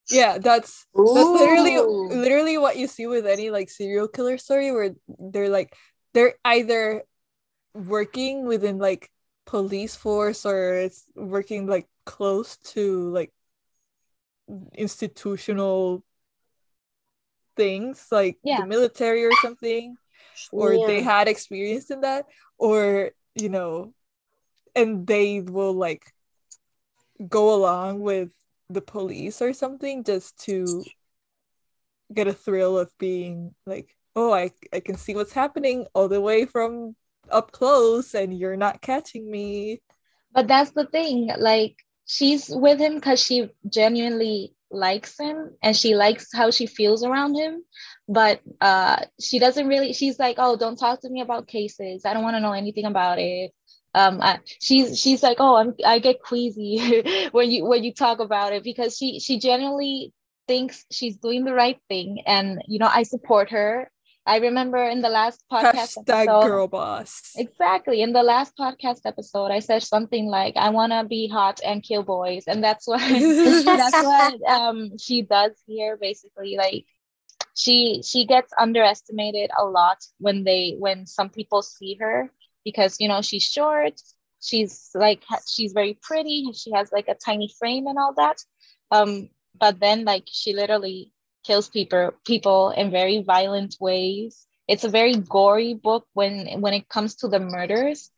yeah, 0.09 0.37
that's 0.37 0.85
that's 0.95 1.29
literally 1.29 1.77
literally 2.11 2.57
what 2.57 2.77
you 2.77 2.87
see 2.87 3.07
with 3.07 3.25
any 3.25 3.49
like 3.49 3.69
serial 3.69 4.07
killer 4.07 4.37
story 4.37 4.71
where 4.71 4.91
they're 5.07 5.49
like 5.49 5.75
they're 6.13 6.35
either 6.45 7.03
working 7.73 8.45
within 8.45 8.77
like 8.77 9.09
police 9.45 9.95
force 9.95 10.45
or 10.45 10.75
it's 10.75 11.05
working 11.15 11.67
like 11.67 11.87
close 12.05 12.57
to 12.57 13.09
like 13.11 13.31
institutional 14.77 16.03
things 17.55 18.07
like 18.11 18.37
Yeah. 18.43 18.57
the 18.57 18.63
military 18.63 19.25
or 19.25 19.31
something 19.41 19.97
or 20.51 20.77
they 20.77 21.01
had 21.01 21.27
experience 21.27 21.89
in 21.89 22.01
that 22.01 22.25
or 22.57 23.11
you 23.35 23.49
know 23.49 23.93
and 24.75 25.07
they 25.07 25.41
will 25.41 25.73
like 25.73 26.11
go 27.27 27.53
along 27.53 28.01
with 28.01 28.31
the 28.69 28.81
police 28.81 29.41
or 29.41 29.53
something 29.53 30.03
just 30.03 30.37
to 30.45 30.83
get 32.13 32.27
a 32.27 32.33
thrill 32.33 32.77
of 32.77 32.91
being 32.97 33.53
like, 33.65 33.95
oh, 34.15 34.33
I, 34.33 34.51
I 34.73 34.79
can 34.79 34.97
see 34.97 35.15
what's 35.15 35.33
happening 35.33 35.87
all 35.93 36.07
the 36.07 36.21
way 36.21 36.45
from 36.45 36.95
up 37.29 37.51
close 37.51 38.13
and 38.13 38.37
you're 38.37 38.57
not 38.57 38.81
catching 38.81 39.29
me. 39.29 39.81
But 40.33 40.47
that's 40.47 40.71
the 40.71 40.85
thing. 40.85 41.29
Like 41.37 41.75
she's 42.05 42.49
with 42.49 42.79
him 42.79 42.95
because 42.95 43.21
she 43.21 43.49
genuinely 43.69 44.53
likes 44.71 45.17
him 45.19 45.55
and 45.61 45.75
she 45.75 45.95
likes 45.95 46.27
how 46.33 46.51
she 46.51 46.65
feels 46.65 47.03
around 47.03 47.35
him 47.35 47.63
but 48.09 48.41
uh 48.61 48.97
she 49.21 49.39
doesn't 49.39 49.67
really 49.67 49.93
she's 49.93 50.19
like 50.19 50.35
oh 50.37 50.57
don't 50.57 50.75
talk 50.75 50.99
to 50.99 51.09
me 51.09 51.21
about 51.21 51.47
cases 51.47 52.03
i 52.03 52.13
don't 52.13 52.23
want 52.23 52.35
to 52.35 52.41
know 52.41 52.51
anything 52.51 52.85
about 52.85 53.17
it 53.19 53.51
um 53.95 54.21
I, 54.21 54.39
she's 54.61 54.99
she's 54.99 55.23
like 55.23 55.37
oh 55.39 55.55
I'm, 55.55 55.73
i 55.85 55.99
get 55.99 56.21
queasy 56.21 57.29
when 57.31 57.49
you 57.49 57.65
when 57.65 57.83
you 57.83 57.93
talk 57.93 58.19
about 58.19 58.53
it 58.53 58.63
because 58.63 58.95
she 58.95 59.19
she 59.19 59.39
genuinely 59.39 60.13
thinks 60.47 60.85
she's 60.91 61.17
doing 61.17 61.43
the 61.45 61.53
right 61.53 61.79
thing 61.89 62.21
and 62.27 62.61
you 62.67 62.77
know 62.77 62.89
i 62.91 63.01
support 63.03 63.49
her 63.49 63.89
I 64.27 64.37
remember 64.37 64.83
in 64.83 65.01
the 65.01 65.09
last 65.09 65.43
podcast 65.51 65.97
Hashtag 65.97 66.23
episode, 66.23 66.47
girl 66.47 66.67
boss. 66.67 67.33
Exactly. 67.37 68.01
In 68.01 68.11
the 68.11 68.23
last 68.23 68.57
podcast 68.57 69.01
episode, 69.05 69.51
I 69.51 69.59
said 69.59 69.83
something 69.83 70.25
like, 70.25 70.57
"I 70.57 70.69
want 70.69 70.93
to 70.93 71.03
be 71.03 71.27
hot 71.27 71.59
and 71.63 71.83
kill 71.83 72.01
boys," 72.01 72.45
and 72.47 72.63
that's 72.63 72.87
what 72.87 73.01
that's 73.65 74.01
what 74.01 74.41
um, 74.49 74.97
she 74.97 75.21
does 75.21 75.51
here. 75.67 75.95
Basically, 76.01 76.57
like 76.57 76.85
she 77.53 78.01
she 78.03 78.25
gets 78.25 78.51
underestimated 78.57 79.51
a 79.55 79.63
lot 79.63 80.03
when 80.17 80.43
they 80.43 80.75
when 80.79 81.05
some 81.05 81.29
people 81.29 81.61
see 81.61 81.97
her 82.01 82.31
because 82.65 82.97
you 82.99 83.07
know 83.07 83.21
she's 83.21 83.43
short, 83.43 84.01
she's 84.41 84.91
like 84.95 85.23
she's 85.47 85.73
very 85.73 85.97
pretty, 86.01 86.51
she 86.53 86.71
has 86.73 86.91
like 86.91 87.07
a 87.07 87.15
tiny 87.15 87.49
frame 87.59 87.87
and 87.87 87.97
all 87.99 88.13
that. 88.15 88.37
Um, 88.91 89.29
but 89.59 89.79
then 89.79 90.05
like 90.05 90.25
she 90.31 90.53
literally 90.53 91.11
kills 91.45 91.69
people 91.69 92.11
people 92.25 92.71
in 92.71 92.91
very 92.91 93.21
violent 93.23 93.77
ways. 93.79 94.47
It's 94.67 94.83
a 94.83 94.89
very 94.89 95.15
gory 95.15 95.75
book 95.75 96.07
when 96.13 96.61
when 96.61 96.73
it 96.73 96.89
comes 96.89 97.15
to 97.17 97.27
the 97.29 97.39
murders. 97.39 98.11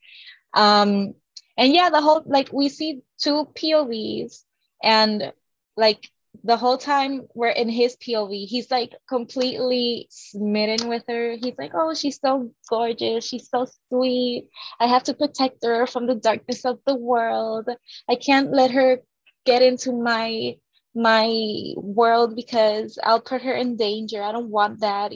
Um, 0.54 1.16
and 1.58 1.74
yeah, 1.74 1.90
the 1.90 2.02
whole 2.02 2.24
like 2.26 2.52
we 2.54 2.70
see 2.70 3.02
two 3.20 3.48
POVs 3.56 4.44
and 4.84 5.34
like 5.76 6.10
the 6.43 6.58
whole 6.58 6.78
time 6.78 7.28
we're 7.34 7.50
in 7.50 7.69
his 7.69 7.95
POV, 7.97 8.47
he's 8.47 8.71
like 8.71 8.93
completely 9.08 10.08
smitten 10.10 10.88
with 10.89 11.04
her. 11.08 11.38
He's 11.41 11.58
like, 11.58 11.71
oh, 11.73 11.93
she's 11.93 12.19
so 12.19 12.52
gorgeous. 12.69 13.26
She's 13.26 13.50
so 13.50 13.67
sweet. 13.89 14.50
I 14.80 14.88
have 14.88 15.04
to 15.04 15.13
protect 15.13 15.63
her 15.63 15.88
from 15.88 16.08
the 16.08 16.15
darkness 16.15 16.65
of 16.65 16.80
the 16.86 16.95
world. 16.95 17.69
I 18.10 18.15
can't 18.15 18.52
let 18.52 18.71
her 18.71 19.02
get 19.45 19.62
into 19.62 19.91
my 19.91 20.58
my 20.95 21.73
world 21.78 22.36
because 22.36 22.97
I'll 23.04 23.21
put 23.21 23.43
her 23.43 23.54
in 23.54 23.78
danger. 23.78 24.23
I 24.23 24.32
don't 24.32 24.50
want 24.50 24.80
that. 24.80 25.12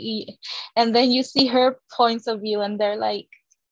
And 0.75 0.95
then 0.95 1.11
you 1.11 1.23
see 1.23 1.47
her 1.47 1.79
points 1.91 2.27
of 2.27 2.41
view 2.41 2.61
and 2.61 2.79
they're 2.79 2.97
like 2.97 3.27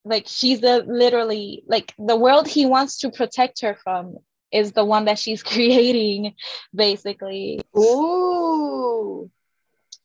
like 0.05 0.25
she's 0.27 0.63
a 0.63 0.77
literally 0.87 1.63
like 1.67 1.93
the 1.99 2.15
world 2.15 2.47
he 2.47 2.65
wants 2.65 2.97
to 2.99 3.11
protect 3.11 3.61
her 3.61 3.77
from 3.83 4.17
is 4.51 4.71
the 4.71 4.85
one 4.85 5.05
that 5.05 5.19
she's 5.19 5.43
creating 5.53 6.35
basically. 6.73 7.61
Ooh. 7.77 9.29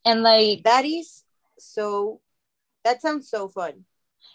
And 0.04 0.22
like 0.22 0.64
that 0.64 0.84
is 0.84 1.22
so 1.58 2.20
that 2.84 3.00
sounds 3.00 3.28
so 3.28 3.48
fun. 3.48 3.84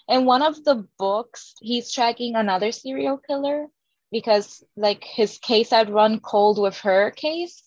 In 0.07 0.25
one 0.25 0.41
of 0.41 0.63
the 0.63 0.87
books, 0.97 1.53
he's 1.61 1.91
tracking 1.93 2.35
another 2.35 2.71
serial 2.71 3.17
killer 3.17 3.67
because 4.11 4.63
like 4.75 5.03
his 5.03 5.37
case 5.37 5.69
had 5.69 5.91
run 5.91 6.19
cold 6.19 6.59
with 6.59 6.77
her 6.79 7.11
case 7.11 7.63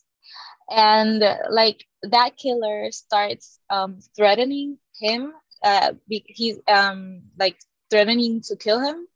and 0.70 1.22
like 1.50 1.87
that 2.02 2.37
killer 2.37 2.90
starts 2.90 3.61
um, 3.70 3.98
threatening 4.16 4.78
him 5.00 5.33
uh, 5.62 5.92
he's 6.09 6.59
um, 6.66 7.22
like 7.38 7.57
threatening 7.90 8.40
to 8.40 8.57
kill 8.57 8.81
him 8.81 9.07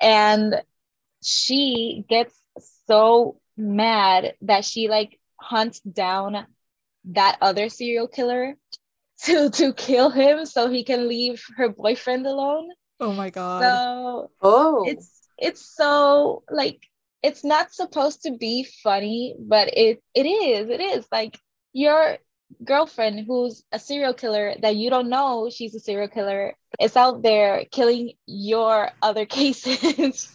and 0.00 0.60
she 1.22 2.04
gets 2.08 2.34
so 2.86 3.38
mad 3.56 4.34
that 4.42 4.64
she 4.64 4.88
like 4.88 5.18
hunts 5.40 5.80
down 5.80 6.46
that 7.06 7.38
other 7.40 7.68
serial 7.68 8.08
killer 8.08 8.56
to 9.24 9.50
to 9.50 9.72
kill 9.72 10.10
him 10.10 10.44
so 10.44 10.68
he 10.68 10.84
can 10.84 11.08
leave 11.08 11.42
her 11.56 11.68
boyfriend 11.68 12.26
alone 12.26 12.68
oh 13.00 13.12
my 13.12 13.30
god 13.30 13.62
so 13.62 14.30
oh 14.42 14.84
it's 14.86 15.10
it's 15.38 15.74
so 15.74 16.42
like 16.50 16.80
it's 17.26 17.44
not 17.44 17.72
supposed 17.74 18.22
to 18.22 18.32
be 18.36 18.64
funny, 18.84 19.34
but 19.38 19.68
it 19.76 20.02
it 20.14 20.26
is. 20.26 20.68
It 20.70 20.80
is 20.80 21.06
like 21.10 21.36
your 21.72 22.18
girlfriend 22.62 23.24
who's 23.26 23.64
a 23.72 23.78
serial 23.80 24.14
killer 24.14 24.54
that 24.62 24.76
you 24.76 24.88
don't 24.88 25.08
know 25.08 25.50
she's 25.50 25.74
a 25.74 25.80
serial 25.80 26.06
killer 26.06 26.54
is 26.80 26.96
out 26.96 27.20
there 27.22 27.64
killing 27.72 28.12
your 28.26 28.90
other 29.02 29.26
cases. 29.38 30.30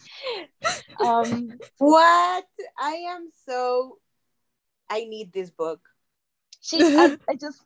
Um 1.00 1.58
what? 1.78 2.44
I 2.78 2.92
am 3.10 3.28
so 3.46 3.98
I 4.90 5.04
need 5.04 5.32
this 5.32 5.50
book. 5.50 5.80
She 6.60 6.82
I, 6.82 7.16
I 7.28 7.34
just 7.34 7.60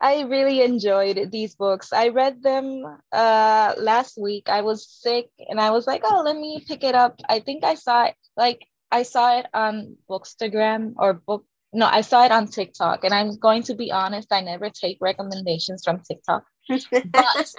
I 0.00 0.22
really 0.22 0.62
enjoyed 0.62 1.30
these 1.32 1.56
books. 1.56 1.92
I 1.92 2.08
read 2.08 2.42
them 2.42 2.84
uh, 3.12 3.74
last 3.78 4.16
week. 4.16 4.48
I 4.48 4.62
was 4.62 4.88
sick 4.88 5.28
and 5.48 5.60
I 5.60 5.70
was 5.70 5.86
like, 5.86 6.02
oh, 6.04 6.22
let 6.24 6.36
me 6.36 6.64
pick 6.66 6.84
it 6.84 6.94
up. 6.94 7.20
I 7.28 7.40
think 7.40 7.64
I 7.64 7.74
saw 7.74 8.04
it 8.04 8.14
like 8.36 8.64
I 8.92 9.02
saw 9.02 9.38
it 9.38 9.46
on 9.52 9.96
Bookstagram 10.08 10.94
or 10.96 11.14
book. 11.14 11.44
No, 11.72 11.86
I 11.86 12.00
saw 12.02 12.24
it 12.24 12.32
on 12.32 12.46
TikTok. 12.46 13.04
And 13.04 13.12
I'm 13.12 13.36
going 13.36 13.64
to 13.64 13.74
be 13.74 13.90
honest, 13.90 14.32
I 14.32 14.40
never 14.40 14.70
take 14.70 14.98
recommendations 15.00 15.82
from 15.84 16.00
TikTok. 16.00 16.44
but 17.10 17.54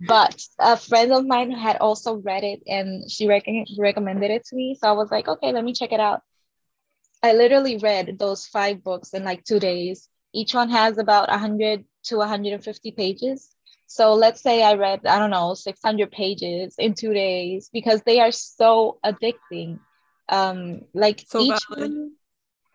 but 0.00 0.40
a 0.58 0.76
friend 0.76 1.12
of 1.12 1.26
mine 1.26 1.50
had 1.50 1.76
also 1.78 2.14
read 2.16 2.44
it 2.44 2.62
and 2.66 3.10
she 3.10 3.26
rec- 3.26 3.46
recommended 3.78 4.30
it 4.30 4.44
to 4.46 4.56
me. 4.56 4.76
So 4.80 4.88
I 4.88 4.92
was 4.92 5.10
like, 5.10 5.28
okay, 5.28 5.52
let 5.52 5.64
me 5.64 5.72
check 5.72 5.92
it 5.92 6.00
out. 6.00 6.22
I 7.22 7.32
literally 7.32 7.78
read 7.78 8.18
those 8.18 8.46
five 8.46 8.84
books 8.84 9.12
in 9.12 9.24
like 9.24 9.44
two 9.44 9.58
days 9.58 10.08
each 10.32 10.54
one 10.54 10.70
has 10.70 10.98
about 10.98 11.28
100 11.28 11.84
to 12.04 12.16
150 12.16 12.92
pages. 12.92 13.54
So 13.86 14.14
let's 14.14 14.42
say 14.42 14.62
I 14.62 14.74
read, 14.74 15.06
I 15.06 15.18
don't 15.18 15.30
know, 15.30 15.54
600 15.54 16.10
pages 16.10 16.74
in 16.78 16.94
two 16.94 17.14
days 17.14 17.70
because 17.72 18.02
they 18.02 18.20
are 18.20 18.32
so 18.32 18.98
addicting. 19.04 19.78
Um, 20.28 20.82
like 20.92 21.24
so 21.26 21.40
each 21.40 21.62
one, 21.70 22.12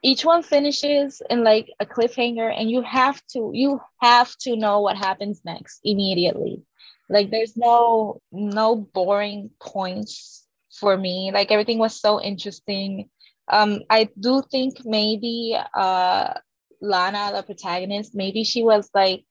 each 0.01 0.25
one 0.25 0.41
finishes 0.41 1.21
in 1.29 1.43
like 1.43 1.69
a 1.79 1.85
cliffhanger, 1.85 2.51
and 2.51 2.69
you 2.69 2.81
have 2.81 3.21
to 3.27 3.51
you 3.53 3.79
have 4.01 4.35
to 4.37 4.55
know 4.55 4.79
what 4.79 4.97
happens 4.97 5.41
next 5.45 5.81
immediately. 5.83 6.63
Like 7.09 7.31
there's 7.31 7.55
no 7.57 8.21
no 8.31 8.75
boring 8.75 9.51
points 9.59 10.45
for 10.79 10.97
me. 10.97 11.31
Like 11.33 11.51
everything 11.51 11.79
was 11.79 11.99
so 11.99 12.21
interesting. 12.21 13.09
Um, 13.47 13.81
I 13.89 14.09
do 14.19 14.41
think 14.49 14.85
maybe 14.85 15.57
uh 15.75 16.33
Lana, 16.81 17.31
the 17.33 17.43
protagonist, 17.43 18.13
maybe 18.13 18.43
she 18.43 18.63
was 18.63 18.89
like 18.93 19.25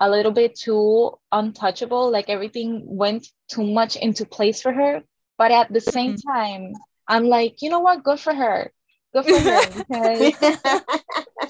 a 0.00 0.10
little 0.10 0.32
bit 0.32 0.56
too 0.56 1.18
untouchable. 1.32 2.10
Like 2.10 2.28
everything 2.28 2.82
went 2.84 3.28
too 3.48 3.64
much 3.64 3.96
into 3.96 4.24
place 4.24 4.62
for 4.62 4.72
her. 4.72 5.02
But 5.38 5.50
at 5.50 5.72
the 5.72 5.80
same 5.80 6.14
mm-hmm. 6.14 6.32
time, 6.32 6.72
I'm 7.06 7.26
like, 7.28 7.62
you 7.62 7.70
know 7.70 7.80
what? 7.80 8.02
Good 8.02 8.20
for 8.20 8.34
her. 8.34 8.72
Good 9.12 9.24
for 9.26 9.38
her 9.38 9.60
because 9.76 10.82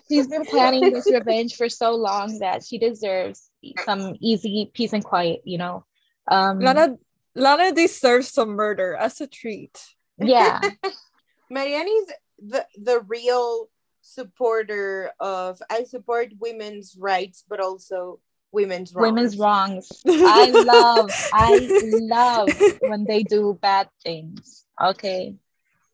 she's 0.09 0.29
been 0.29 0.45
planning 0.45 0.92
this 0.92 1.11
revenge 1.11 1.57
for 1.57 1.69
so 1.69 1.95
long 1.95 2.38
that 2.38 2.64
she 2.64 2.79
deserves 2.79 3.51
some 3.85 4.16
easy 4.21 4.71
peace 4.73 4.92
and 4.92 5.05
quiet, 5.05 5.42
you 5.45 5.59
know. 5.59 5.85
Um, 6.29 6.61
Lana 6.61 6.97
Lana 7.35 7.73
deserves 7.73 8.29
some 8.29 8.51
murder 8.51 8.95
as 8.95 9.21
a 9.21 9.27
treat. 9.27 9.79
Yeah. 10.19 10.61
Mariani's 11.51 12.11
the 12.38 12.66
the 12.77 13.01
real 13.01 13.69
supporter 14.01 15.11
of 15.21 15.61
I 15.71 15.85
support 15.85 16.33
women's 16.38 16.97
rights, 16.99 17.45
but 17.49 17.61
also 17.61 18.21
women's 18.53 18.95
wrongs. 18.95 19.12
Women's 19.12 19.37
wrongs. 19.37 20.03
I 20.07 20.51
love, 20.51 21.11
I 21.33 21.69
love 22.01 22.49
when 22.81 23.05
they 23.05 23.23
do 23.23 23.59
bad 23.61 23.88
things. 24.03 24.64
Okay. 24.83 25.35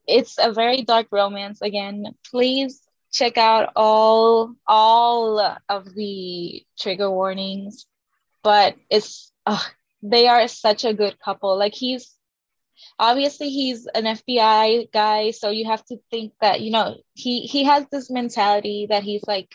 It's 0.06 0.36
a 0.38 0.52
very 0.52 0.82
dark 0.82 1.08
romance. 1.10 1.62
Again, 1.62 2.14
please 2.30 2.80
check 3.12 3.38
out 3.38 3.72
all 3.76 4.54
all 4.66 5.38
of 5.68 5.94
the 5.94 6.64
trigger 6.78 7.10
warnings. 7.10 7.86
But 8.42 8.76
it's 8.90 9.32
they 10.02 10.26
are 10.26 10.48
such 10.48 10.84
a 10.84 10.94
good 10.94 11.18
couple. 11.20 11.56
Like 11.56 11.74
he's 11.74 12.12
obviously 12.98 13.50
he's 13.50 13.86
an 13.86 14.04
FBI 14.04 14.90
guy, 14.92 15.30
so 15.30 15.50
you 15.50 15.66
have 15.66 15.84
to 15.86 15.98
think 16.10 16.32
that 16.40 16.60
you 16.60 16.70
know 16.70 16.96
he 17.14 17.42
he 17.42 17.64
has 17.64 17.86
this 17.90 18.10
mentality 18.10 18.86
that 18.90 19.04
he's 19.04 19.22
like 19.26 19.54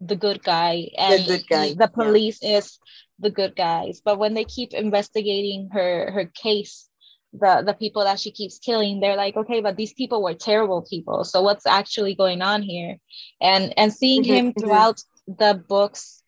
the 0.00 0.16
good 0.16 0.42
guy 0.42 0.88
and 0.96 1.24
the, 1.26 1.42
guy. 1.48 1.66
He, 1.68 1.74
the 1.74 1.88
police 1.88 2.38
yeah. 2.42 2.58
is 2.58 2.78
the 3.18 3.30
good 3.30 3.54
guys. 3.54 4.00
But 4.04 4.18
when 4.18 4.34
they 4.34 4.44
keep 4.44 4.72
investigating 4.72 5.70
her 5.72 6.10
her 6.10 6.24
case, 6.24 6.88
the 7.32 7.62
the 7.66 7.74
people 7.74 8.02
that 8.04 8.18
she 8.20 8.30
keeps 8.30 8.58
killing 8.58 9.00
they're 9.00 9.16
like 9.16 9.36
okay 9.36 9.60
but 9.60 9.76
these 9.76 9.92
people 9.94 10.22
were 10.22 10.34
terrible 10.34 10.82
people. 10.88 11.24
So 11.24 11.42
what's 11.42 11.66
actually 11.66 12.14
going 12.14 12.42
on 12.42 12.62
here? 12.62 12.98
And 13.40 13.72
and 13.76 13.92
seeing 13.92 14.24
Mhm, 14.24 14.24
him 14.24 14.54
mhm. 14.54 14.54
throughout 14.54 15.02
the 15.26 15.62
books 15.68 16.22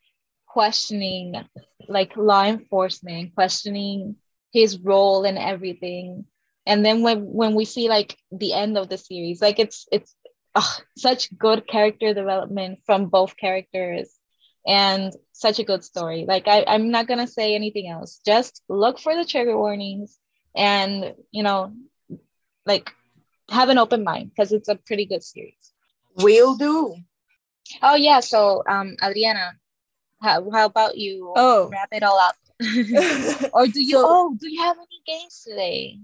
questioning 0.46 1.34
like 1.88 2.16
law 2.16 2.44
enforcement 2.44 3.34
questioning 3.34 4.16
his 4.52 4.78
role 4.78 5.24
and 5.24 5.38
everything. 5.38 6.24
And 6.66 6.84
then 6.84 7.02
when 7.02 7.20
when 7.32 7.54
we 7.54 7.64
see 7.64 7.88
like 7.88 8.16
the 8.30 8.52
end 8.52 8.76
of 8.78 8.88
the 8.88 8.98
series 8.98 9.40
like 9.40 9.58
it's 9.58 9.86
it's 9.92 10.14
ugh, 10.54 10.82
such 10.96 11.36
good 11.38 11.66
character 11.66 12.14
development 12.14 12.80
from 12.86 13.06
both 13.06 13.36
characters 13.36 14.18
and 14.66 15.12
such 15.32 15.58
a 15.58 15.64
good 15.64 15.84
story. 15.84 16.24
Like 16.28 16.46
I, 16.48 16.64
i'm 16.66 16.90
not 16.90 17.06
gonna 17.08 17.26
say 17.26 17.54
anything 17.54 17.88
else. 17.88 18.20
Just 18.24 18.62
look 18.68 18.98
for 18.98 19.14
the 19.16 19.24
trigger 19.24 19.56
warnings 19.58 20.18
and 20.54 21.14
you 21.30 21.42
know 21.42 21.72
like 22.66 22.92
have 23.50 23.68
an 23.68 23.78
open 23.78 24.04
mind 24.04 24.30
because 24.30 24.52
it's 24.52 24.68
a 24.68 24.76
pretty 24.76 25.04
good 25.04 25.22
series 25.22 25.72
Will 26.16 26.54
do. 26.56 26.96
oh 27.82 27.96
yeah 27.96 28.20
so 28.20 28.62
um 28.68 28.96
adriana 29.02 29.52
how, 30.22 30.48
how 30.50 30.64
about 30.66 30.96
you 30.96 31.32
Oh. 31.36 31.68
wrap 31.70 31.88
it 31.92 32.02
all 32.02 32.18
up 32.18 32.36
or 33.52 33.66
do 33.66 33.82
you 33.82 33.96
So- 33.98 34.04
oh 34.06 34.36
do 34.40 34.48
you 34.50 34.62
have 34.62 34.76
any 34.78 35.00
games 35.06 35.42
today 35.46 35.98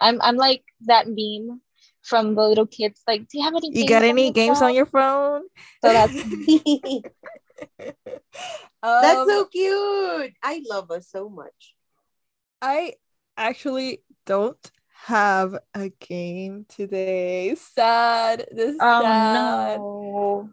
i'm 0.00 0.20
i'm 0.22 0.36
like 0.36 0.64
that 0.86 1.06
meme 1.06 1.60
from 2.02 2.34
the 2.34 2.42
little 2.42 2.66
kids 2.66 3.02
like 3.06 3.28
do 3.28 3.38
you 3.38 3.44
have 3.44 3.54
any 3.54 3.68
you 3.68 3.84
games 3.84 3.88
got 3.90 4.02
on 4.02 4.08
any 4.08 4.24
your 4.24 4.32
games 4.32 4.58
phone?" 4.58 4.68
on 4.68 4.74
your 4.74 4.86
phone? 4.86 5.42
so 5.84 5.92
that's 5.92 6.12
That's 8.82 9.20
Um, 9.22 9.28
so 9.28 9.44
cute. 9.46 10.32
I 10.42 10.62
love 10.68 10.90
us 10.90 11.06
so 11.08 11.28
much. 11.28 11.74
I 12.60 12.94
actually 13.36 14.02
don't 14.26 14.70
have 15.04 15.56
a 15.74 15.88
game 15.88 16.66
today. 16.68 17.54
Sad. 17.54 18.46
This 18.52 18.74
is 18.74 18.78
oh 18.80 19.02
sad. 19.02 19.78
no 19.78 20.50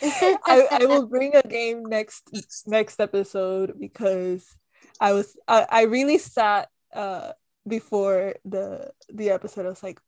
I, 0.02 0.66
I 0.70 0.86
will 0.86 1.06
bring 1.06 1.36
a 1.36 1.42
game 1.42 1.84
next 1.84 2.30
next 2.66 3.00
episode 3.00 3.78
because 3.78 4.56
I 4.98 5.12
was 5.12 5.36
I, 5.46 5.66
I 5.70 5.82
really 5.82 6.16
sat 6.18 6.68
uh 6.94 7.32
before 7.66 8.36
the 8.44 8.90
the 9.12 9.30
episode. 9.30 9.66
I 9.66 9.70
was 9.70 9.82
like, 9.82 10.00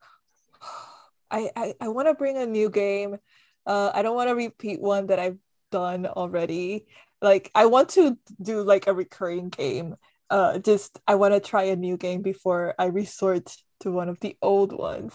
I 1.31 1.51
I, 1.55 1.75
I 1.81 1.89
want 1.89 2.09
to 2.09 2.15
bring 2.15 2.39
a 2.39 2.47
new 2.47 2.71
game. 2.71 3.19
Uh, 3.67 3.91
I 3.95 4.03
don't 4.03 4.17
want 4.17 4.29
to 4.29 4.35
repeat 4.35 4.81
one 4.81 5.07
that 5.09 5.19
I've 5.19 5.39
done 5.71 6.07
already. 6.07 6.87
Like 7.21 7.51
I 7.55 7.67
want 7.67 7.91
to 7.91 8.17
do 8.41 8.63
like 8.63 8.87
a 8.87 8.95
recurring 8.95 9.51
game. 9.51 9.97
Uh, 10.33 10.59
just 10.59 10.99
I 11.07 11.15
want 11.17 11.35
to 11.35 11.41
try 11.41 11.65
a 11.65 11.77
new 11.77 11.97
game 11.99 12.23
before 12.23 12.75
I 12.79 12.87
resort 12.87 13.55
to 13.81 13.93
one 13.93 14.09
of 14.09 14.19
the 14.21 14.37
old 14.41 14.73
ones. 14.73 15.13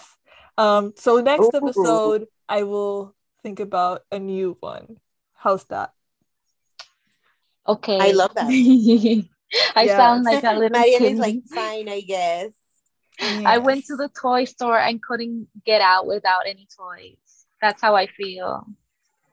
Um, 0.57 0.93
so 0.95 1.19
next 1.21 1.41
Ooh. 1.41 1.51
episode 1.53 2.27
I 2.47 2.63
will 2.63 3.15
think 3.41 3.59
about 3.59 4.03
a 4.11 4.19
new 4.19 4.57
one. 4.59 4.97
How's 5.33 5.65
that? 5.65 5.91
okay 7.67 7.99
I 7.99 8.11
love 8.11 8.35
that. 8.35 8.47
i 9.75 9.85
Yes. 9.85 9.97
sound 9.97 10.23
like 10.23 10.43
a 10.43 10.53
little 10.59 10.69
Marian 10.69 11.01
kid 11.01 11.13
is 11.13 11.19
like, 11.19 11.41
fine, 11.49 11.89
I 11.89 12.01
guess. 12.01 12.51
I 13.45 13.57
went 13.57 13.85
to 13.85 13.95
the 13.95 14.09
toy 14.09 14.45
store 14.45 14.77
and 14.79 15.01
couldn't 15.01 15.47
get 15.65 15.81
out 15.81 16.05
without 16.05 16.45
any 16.45 16.67
toys. 16.77 17.17
That's 17.61 17.81
how 17.81 17.95
I 17.95 18.07
feel. 18.07 18.67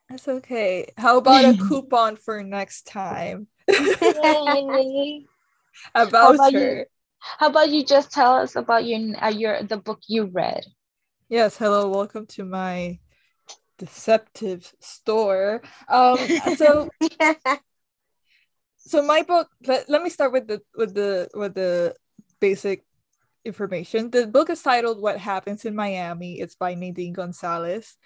That's 0.09 0.29
okay. 0.29 0.87
How 0.97 1.19
about 1.19 1.45
a 1.45 1.55
coupon 1.69 2.17
for 2.17 2.43
next 2.43 2.87
time 2.87 3.49
About 5.95 6.35
about 6.35 6.53
you? 6.53 6.85
How 7.39 7.49
about 7.49 7.71
you 7.71 7.85
just 7.85 8.13
tell 8.13 8.35
us 8.35 8.57
about 8.57 8.85
your 8.85 9.01
uh, 9.23 9.31
your 9.31 9.63
the 9.63 9.77
book 9.77 10.01
you 10.09 10.27
read? 10.27 10.65
Yes, 11.29 11.57
hello, 11.57 11.89
welcome 11.89 12.27
to 12.37 12.45
my 12.45 12.99
deceptive 13.79 14.73
store. 14.81 15.63
Um, 15.89 16.19
so 16.57 16.91
so 18.77 19.03
my 19.03 19.23
book. 19.23 19.49
Let, 19.67 19.89
let 19.89 20.03
me 20.03 20.11
start 20.11 20.33
with 20.33 20.47
the 20.47 20.63
with 20.77 20.95
the 20.95 21.29
with 21.35 21.55
the 21.55 21.95
basic 22.41 22.85
information. 23.45 24.11
The 24.11 24.27
book 24.27 24.51
is 24.51 24.63
titled 24.63 25.01
"What 25.01 25.19
Happens 25.19 25.65
in 25.65 25.75
Miami." 25.75 26.41
It's 26.41 26.55
by 26.55 26.75
Nadine 26.75 27.15
Gonzalez, 27.15 27.97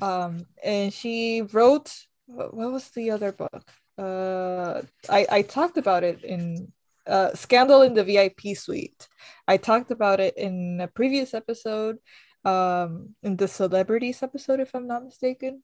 um, 0.00 0.46
and 0.62 0.92
she 0.92 1.42
wrote. 1.42 2.06
What, 2.26 2.54
what 2.54 2.72
was 2.72 2.88
the 2.90 3.10
other 3.10 3.32
book? 3.32 3.70
Uh, 3.98 4.82
I 5.08 5.26
I 5.30 5.42
talked 5.42 5.76
about 5.76 6.02
it 6.02 6.24
in 6.24 6.72
uh, 7.06 7.34
Scandal 7.34 7.82
in 7.82 7.94
the 7.94 8.04
VIP 8.04 8.56
Suite. 8.56 9.08
I 9.48 9.56
talked 9.56 9.90
about 9.90 10.20
it 10.20 10.36
in 10.36 10.80
a 10.80 10.88
previous 10.88 11.34
episode, 11.34 11.98
um, 12.44 13.14
in 13.22 13.36
the 13.36 13.48
celebrities 13.48 14.22
episode, 14.22 14.60
if 14.60 14.74
I'm 14.74 14.86
not 14.86 15.04
mistaken. 15.04 15.62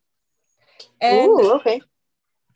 And 1.01 1.29
Ooh, 1.29 1.53
okay. 1.57 1.81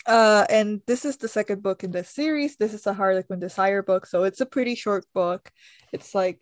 uh, 0.06 0.46
and 0.50 0.82
this 0.86 1.04
is 1.04 1.16
the 1.16 1.28
second 1.28 1.62
book 1.62 1.84
in 1.84 1.92
the 1.92 2.04
series. 2.04 2.56
This 2.56 2.74
is 2.74 2.86
a 2.86 2.94
Harlequin 2.94 3.40
Desire 3.40 3.82
book, 3.82 4.06
so 4.06 4.24
it's 4.24 4.40
a 4.40 4.46
pretty 4.46 4.74
short 4.74 5.04
book. 5.14 5.50
It's 5.92 6.14
like 6.14 6.40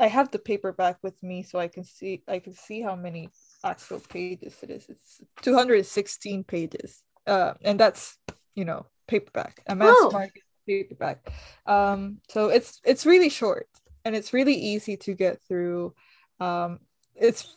I 0.00 0.08
have 0.08 0.30
the 0.30 0.38
paperback 0.38 0.98
with 1.02 1.22
me, 1.22 1.42
so 1.42 1.58
I 1.58 1.68
can 1.68 1.84
see 1.84 2.22
I 2.28 2.38
can 2.40 2.54
see 2.54 2.82
how 2.82 2.96
many 2.96 3.30
actual 3.64 4.00
pages 4.00 4.56
it 4.62 4.70
is. 4.70 4.86
It's 4.88 5.20
216 5.42 6.44
pages, 6.44 7.02
uh, 7.26 7.54
and 7.62 7.78
that's 7.80 8.18
you 8.54 8.64
know 8.64 8.86
paperback. 9.06 9.62
A 9.66 9.74
mass 9.76 10.00
Oh. 10.00 10.10
market 10.12 10.43
paperback. 10.66 11.30
Um, 11.66 12.18
so 12.28 12.48
it's 12.48 12.80
it's 12.84 13.06
really 13.06 13.28
short 13.28 13.68
and 14.04 14.14
it's 14.14 14.32
really 14.32 14.54
easy 14.54 14.96
to 14.98 15.14
get 15.14 15.40
through. 15.48 15.94
Um, 16.40 16.80
it's 17.14 17.56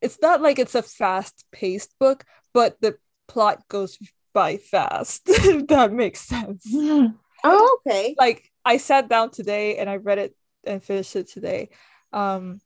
it's 0.00 0.20
not 0.20 0.40
like 0.42 0.58
it's 0.58 0.74
a 0.74 0.82
fast 0.82 1.44
paced 1.52 1.98
book, 1.98 2.24
but 2.52 2.80
the 2.80 2.96
plot 3.28 3.66
goes 3.68 3.98
by 4.32 4.56
fast. 4.56 5.22
if 5.28 5.66
that 5.68 5.92
makes 5.92 6.20
sense. 6.20 6.66
Oh, 7.44 7.80
okay. 7.84 8.14
Like 8.16 8.52
I 8.64 8.76
sat 8.76 9.08
down 9.08 9.32
today 9.32 9.78
and 9.78 9.90
I 9.90 9.96
read 9.96 10.18
it 10.18 10.36
and 10.62 10.80
finished 10.80 11.16
it 11.16 11.26
today. 11.26 11.70
Um, 12.12 12.60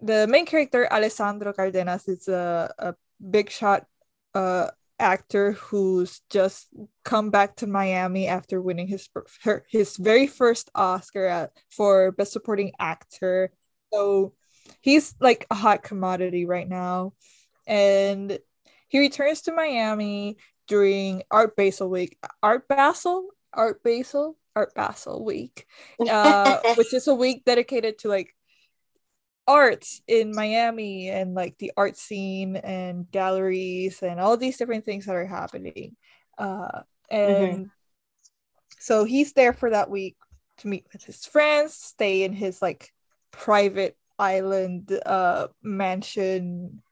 the 0.00 0.26
main 0.26 0.44
character 0.44 0.92
Alessandro 0.92 1.52
Cardenas 1.52 2.08
is 2.08 2.26
a, 2.26 2.74
a 2.80 2.94
big 3.22 3.48
shot 3.48 3.86
uh 4.34 4.68
actor 4.98 5.52
who's 5.52 6.20
just 6.30 6.68
come 7.04 7.30
back 7.30 7.56
to 7.56 7.66
Miami 7.66 8.26
after 8.26 8.60
winning 8.60 8.88
his 8.88 9.08
her, 9.42 9.64
his 9.68 9.96
very 9.96 10.26
first 10.26 10.70
Oscar 10.74 11.24
at, 11.26 11.52
for 11.70 12.12
best 12.12 12.32
supporting 12.32 12.72
actor. 12.78 13.52
So 13.92 14.34
he's 14.80 15.14
like 15.20 15.46
a 15.50 15.54
hot 15.54 15.82
commodity 15.82 16.46
right 16.46 16.68
now. 16.68 17.14
And 17.66 18.38
he 18.88 18.98
returns 18.98 19.42
to 19.42 19.52
Miami 19.52 20.38
during 20.66 21.22
Art 21.30 21.56
Basel 21.56 21.90
Week. 21.90 22.18
Art 22.42 22.68
Basel? 22.68 23.28
Art 23.52 23.82
Basel? 23.82 24.38
Art 24.56 24.74
Basel 24.74 25.24
Week. 25.24 25.66
Uh, 26.08 26.74
which 26.76 26.94
is 26.94 27.08
a 27.08 27.14
week 27.14 27.44
dedicated 27.44 27.98
to 27.98 28.08
like 28.08 28.34
arts 29.48 30.02
in 30.06 30.34
Miami 30.34 31.08
and 31.08 31.34
like 31.34 31.58
the 31.58 31.72
art 31.76 31.96
scene 31.96 32.56
and 32.56 33.10
galleries 33.10 34.02
and 34.02 34.20
all 34.20 34.36
these 34.36 34.58
different 34.58 34.84
things 34.84 35.06
that 35.06 35.16
are 35.16 35.26
happening. 35.26 35.96
Uh, 36.36 36.82
and 37.10 37.70
so 38.78 39.04
he's 39.04 39.32
there 39.32 39.54
for 39.54 39.70
that 39.70 39.90
week 39.90 40.16
to 40.58 40.68
meet 40.68 40.86
with 40.92 41.02
his 41.04 41.24
friends, 41.26 41.74
stay 41.74 42.22
in 42.22 42.32
his 42.32 42.62
like 42.62 42.92
private 43.30 43.96
island 44.20 44.90
uh 45.06 45.46
mansion 45.62 46.82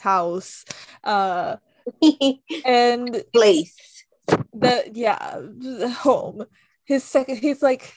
house 0.00 0.64
uh 1.04 1.56
and 2.64 3.22
Place. 3.32 4.04
the 4.54 4.90
yeah 4.94 5.38
the 5.38 5.90
home 5.90 6.46
his 6.84 7.04
second 7.04 7.36
his 7.36 7.62
like 7.62 7.94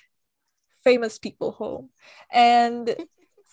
famous 0.84 1.18
people 1.18 1.52
home 1.52 1.90
and 2.32 2.96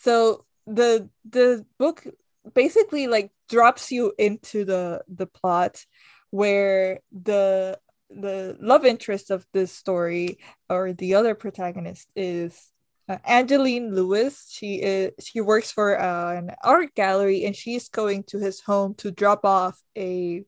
so 0.02 0.44
the 0.66 1.08
the 1.28 1.64
book 1.78 2.06
basically 2.54 3.06
like 3.06 3.30
drops 3.48 3.92
you 3.92 4.12
into 4.18 4.64
the 4.64 5.02
the 5.08 5.26
plot 5.26 5.84
where 6.30 7.00
the 7.12 7.78
the 8.08 8.56
love 8.60 8.84
interest 8.84 9.30
of 9.30 9.46
this 9.52 9.72
story 9.72 10.38
or 10.68 10.92
the 10.92 11.14
other 11.14 11.34
protagonist 11.34 12.10
is 12.16 12.72
uh, 13.08 13.18
Angeline 13.24 13.94
Lewis. 13.94 14.48
She 14.50 14.76
is 14.76 15.12
she 15.20 15.40
works 15.40 15.70
for 15.70 16.00
uh, 16.00 16.36
an 16.36 16.52
art 16.62 16.94
gallery 16.94 17.44
and 17.44 17.54
she's 17.54 17.88
going 17.88 18.24
to 18.24 18.38
his 18.38 18.60
home 18.60 18.94
to 18.94 19.10
drop 19.10 19.44
off 19.44 19.80
a 19.96 20.44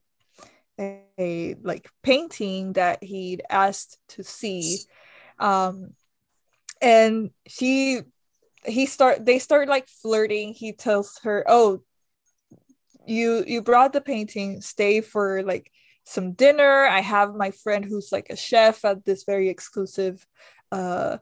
a, 0.79 1.03
a 1.19 1.55
like 1.61 1.89
painting 2.01 2.73
that 2.73 3.03
he'd 3.03 3.43
asked 3.49 3.99
to 4.07 4.23
see 4.23 4.79
um 5.39 5.91
and 6.81 7.29
she 7.47 8.01
he 8.65 8.85
start 8.85 9.25
they 9.25 9.39
start 9.39 9.67
like 9.67 9.87
flirting. 9.87 10.53
He 10.53 10.73
tells 10.73 11.19
her 11.23 11.43
oh 11.47 11.81
you 13.05 13.43
you 13.47 13.61
brought 13.61 13.93
the 13.93 14.01
painting. 14.01 14.61
Stay 14.61 15.01
for 15.01 15.43
like 15.43 15.71
some 16.03 16.33
dinner. 16.33 16.85
I 16.85 17.01
have 17.01 17.35
my 17.35 17.51
friend 17.51 17.85
who's 17.85 18.11
like 18.11 18.27
a 18.29 18.35
chef 18.35 18.85
at 18.85 19.05
this 19.05 19.23
very 19.23 19.49
exclusive 19.49 20.25
uh 20.71 21.17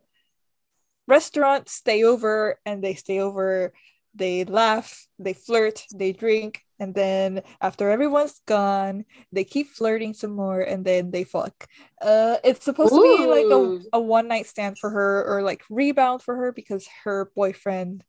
restaurant, 1.07 1.69
stay 1.69 2.03
over, 2.03 2.59
and 2.65 2.83
they 2.83 2.95
stay 2.95 3.19
over. 3.19 3.73
They 4.13 4.43
laugh, 4.45 5.07
they 5.19 5.33
flirt, 5.33 5.85
they 5.93 6.11
drink, 6.11 6.65
and 6.81 6.95
then 6.95 7.43
after 7.61 7.89
everyone's 7.91 8.41
gone, 8.47 9.05
they 9.31 9.43
keep 9.45 9.69
flirting 9.69 10.13
some 10.15 10.31
more, 10.31 10.61
and 10.61 10.83
then 10.83 11.11
they 11.11 11.23
fuck. 11.23 11.67
Uh, 12.01 12.37
it's 12.43 12.65
supposed 12.65 12.93
to 12.93 13.01
be 13.01 13.27
like 13.27 13.45
a, 13.51 13.97
a 13.97 14.01
one 14.01 14.27
night 14.27 14.47
stand 14.47 14.79
for 14.79 14.89
her, 14.89 15.23
or 15.25 15.43
like 15.43 15.63
rebound 15.69 16.23
for 16.23 16.35
her 16.35 16.51
because 16.51 16.87
her 17.05 17.31
boyfriend, 17.35 18.03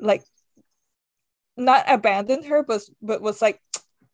like, 0.00 0.24
not 1.56 1.84
abandoned 1.88 2.46
her, 2.46 2.62
but 2.62 2.82
but 3.02 3.20
was 3.22 3.42
like, 3.42 3.60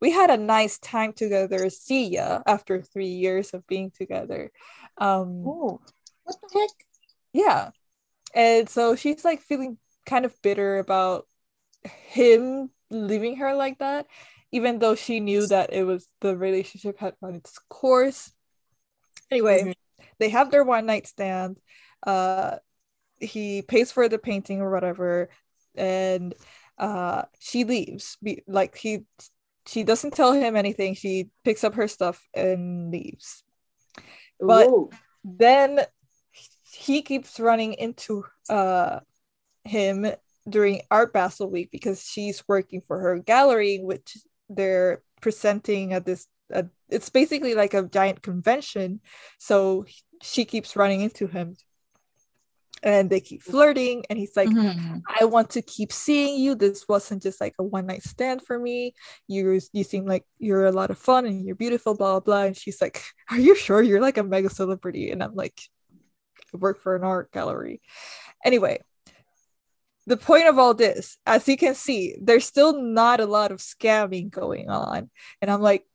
we 0.00 0.10
had 0.10 0.30
a 0.30 0.36
nice 0.36 0.78
time 0.78 1.12
together. 1.12 1.70
See 1.70 2.08
ya 2.08 2.42
after 2.46 2.82
three 2.82 3.14
years 3.24 3.54
of 3.54 3.66
being 3.68 3.90
together. 3.92 4.50
Um, 4.98 5.44
Oh, 5.46 5.80
what 6.24 6.36
the 6.42 6.58
heck? 6.58 6.70
yeah 7.32 7.70
and 8.34 8.68
so 8.68 8.96
she's 8.96 9.24
like 9.24 9.40
feeling 9.40 9.78
kind 10.06 10.24
of 10.24 10.40
bitter 10.42 10.78
about 10.78 11.26
him 11.84 12.70
leaving 12.92 13.37
her 13.37 13.55
like 13.55 13.78
that 13.78 14.07
even 14.52 14.78
though 14.78 14.94
she 14.94 15.18
knew 15.18 15.46
that 15.46 15.72
it 15.72 15.83
was 15.83 16.07
the 16.20 16.37
relationship 16.37 16.98
had 16.98 17.14
run 17.22 17.35
its 17.37 17.59
course. 17.70 18.31
Anyway 19.31 19.62
Mhm. 19.64 19.74
they 20.18 20.28
have 20.28 20.50
their 20.50 20.62
one 20.62 20.85
night 20.87 21.07
stand. 21.07 21.59
Uh 22.07 22.59
he 23.18 23.62
pays 23.62 23.90
for 23.92 24.09
the 24.09 24.18
painting 24.18 24.61
or 24.61 24.70
whatever 24.70 25.31
and 25.74 26.35
uh 26.76 27.22
she 27.40 27.64
leaves. 27.64 28.18
Be- 28.22 28.44
like 28.46 28.76
he 28.76 29.07
she 29.66 29.85
doesn't 29.85 30.12
tell 30.14 30.33
him 30.33 30.55
anything. 30.57 30.94
She 30.94 31.31
picks 31.44 31.64
up 31.64 31.74
her 31.74 31.88
stuff 31.88 32.20
and 32.35 32.90
leaves. 32.92 33.42
But- 34.38 34.68
Ooh. 34.68 34.90
then 35.24 35.81
he 36.64 37.00
keeps 37.02 37.38
running 37.40 37.72
into 37.74 38.24
uh 38.50 39.00
him 39.64 40.12
during 40.48 40.81
art 40.90 41.12
basel 41.12 41.50
week 41.50 41.70
because 41.70 42.02
she's 42.05 42.42
working 42.48 42.81
for 42.81 42.98
her 42.98 43.18
gallery 43.18 43.78
which 43.83 44.16
they're 44.48 45.02
presenting 45.20 45.92
at 45.92 46.05
this 46.05 46.26
uh, 46.52 46.64
it's 46.88 47.09
basically 47.09 47.55
like 47.55 47.74
a 47.74 47.83
giant 47.85 48.22
convention 48.22 49.00
so 49.38 49.85
she 50.20 50.44
keeps 50.44 50.76
running 50.76 51.00
into 51.00 51.26
him 51.26 51.57
and 52.83 53.09
they 53.11 53.20
keep 53.20 53.42
flirting 53.42 54.05
and 54.11 54.18
he's 54.18 54.37
like 54.37 54.48
Mhm. 54.48 55.02
I 55.20 55.24
want 55.26 55.50
to 55.50 55.62
keep 55.62 55.92
seeing 55.92 56.40
you. 56.40 56.57
This 56.57 56.88
wasn't 56.88 57.22
just 57.22 57.40
like 57.40 57.55
a 57.59 57.62
one 57.62 57.87
night 57.87 58.02
stand 58.02 58.42
for 58.42 58.59
me. 58.59 58.94
You 59.28 59.61
you 59.72 59.85
seem 59.85 60.05
like 60.05 60.24
you're 60.38 60.66
a 60.66 60.72
lot 60.72 60.90
of 60.90 60.98
fun 60.98 61.24
and 61.26 61.46
you're 61.46 61.55
beautiful, 61.55 61.94
blah 61.94 62.18
blah 62.18 62.20
blah. 62.20 62.42
And 62.46 62.57
she's 62.57 62.81
like, 62.83 63.00
Are 63.31 63.38
you 63.38 63.55
sure 63.55 63.83
you're 63.83 64.00
like 64.00 64.18
a 64.18 64.24
mega 64.24 64.50
celebrity? 64.50 65.12
And 65.12 65.22
I'm 65.22 65.35
like, 65.37 65.61
I 66.52 66.57
work 66.59 66.81
for 66.81 66.96
an 66.96 67.05
art 67.05 67.31
gallery. 67.31 67.81
Anyway, 68.44 68.81
the 70.06 70.16
point 70.16 70.48
of 70.48 70.58
all 70.58 70.74
this, 70.74 71.16
as 71.26 71.46
you 71.46 71.56
can 71.56 71.74
see, 71.74 72.16
there's 72.20 72.44
still 72.44 72.80
not 72.80 73.20
a 73.20 73.26
lot 73.26 73.52
of 73.52 73.58
scamming 73.58 74.30
going 74.30 74.68
on. 74.68 75.10
And 75.40 75.50
I'm 75.50 75.62
like, 75.62 75.86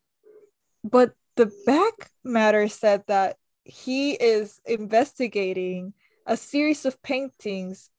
but 0.83 1.13
the 1.35 1.51
back 1.65 2.11
matter 2.23 2.67
said 2.67 3.03
that 3.07 3.37
he 3.63 4.13
is 4.13 4.59
investigating 4.65 5.93
a 6.25 6.37
series 6.37 6.85
of 6.85 7.01
paintings 7.01 7.89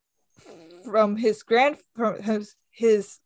from 0.85 1.17
his 1.17 1.43
grand 1.43 1.77
from 1.95 2.21
his, 2.23 2.55
his 2.71 3.19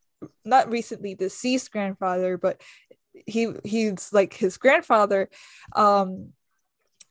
not 0.44 0.70
recently 0.70 1.14
deceased 1.14 1.70
grandfather 1.70 2.36
but 2.38 2.60
he 3.26 3.52
he's 3.64 4.12
like 4.12 4.34
his 4.34 4.56
grandfather 4.56 5.28
um 5.76 6.30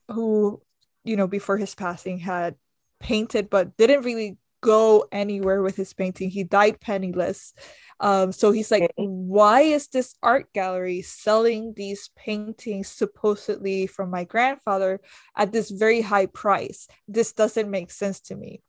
who 0.08 0.60
you 1.04 1.16
know 1.16 1.26
before 1.26 1.56
his 1.56 1.74
passing 1.74 2.18
had 2.18 2.56
painted 3.00 3.48
but 3.48 3.76
didn't 3.76 4.02
really 4.02 4.36
go 4.62 5.04
anywhere 5.12 5.60
with 5.62 5.76
his 5.76 5.92
painting. 5.92 6.30
He 6.30 6.44
died 6.44 6.80
penniless. 6.80 7.52
Um 8.00 8.32
so 8.32 8.50
he's 8.52 8.70
like 8.70 8.90
why 8.96 9.62
is 9.62 9.88
this 9.88 10.14
art 10.22 10.52
gallery 10.54 11.02
selling 11.02 11.74
these 11.76 12.10
paintings 12.16 12.88
supposedly 12.88 13.86
from 13.86 14.10
my 14.10 14.24
grandfather 14.24 15.00
at 15.36 15.52
this 15.52 15.70
very 15.70 16.00
high 16.00 16.26
price? 16.26 16.88
This 17.06 17.32
doesn't 17.34 17.70
make 17.70 17.90
sense 17.90 18.20
to 18.28 18.34
me. 18.34 18.62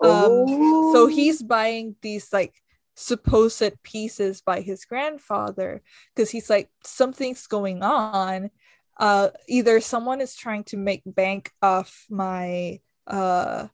Um 0.00 0.46
so 0.92 1.04
Oh. 1.04 1.06
he's 1.06 1.42
buying 1.42 1.96
these 2.02 2.32
like 2.32 2.54
supposed 2.94 3.72
pieces 3.82 4.40
by 4.42 4.60
his 4.60 4.84
grandfather 4.84 5.82
because 6.14 6.30
he's 6.30 6.50
like 6.50 6.70
something's 6.84 7.46
going 7.46 7.82
on. 7.82 8.50
Uh 8.98 9.30
either 9.48 9.80
someone 9.80 10.20
is 10.20 10.34
trying 10.36 10.64
to 10.64 10.76
make 10.76 11.02
bank 11.06 11.50
off 11.62 12.06
my 12.10 12.80
uh 13.06 13.68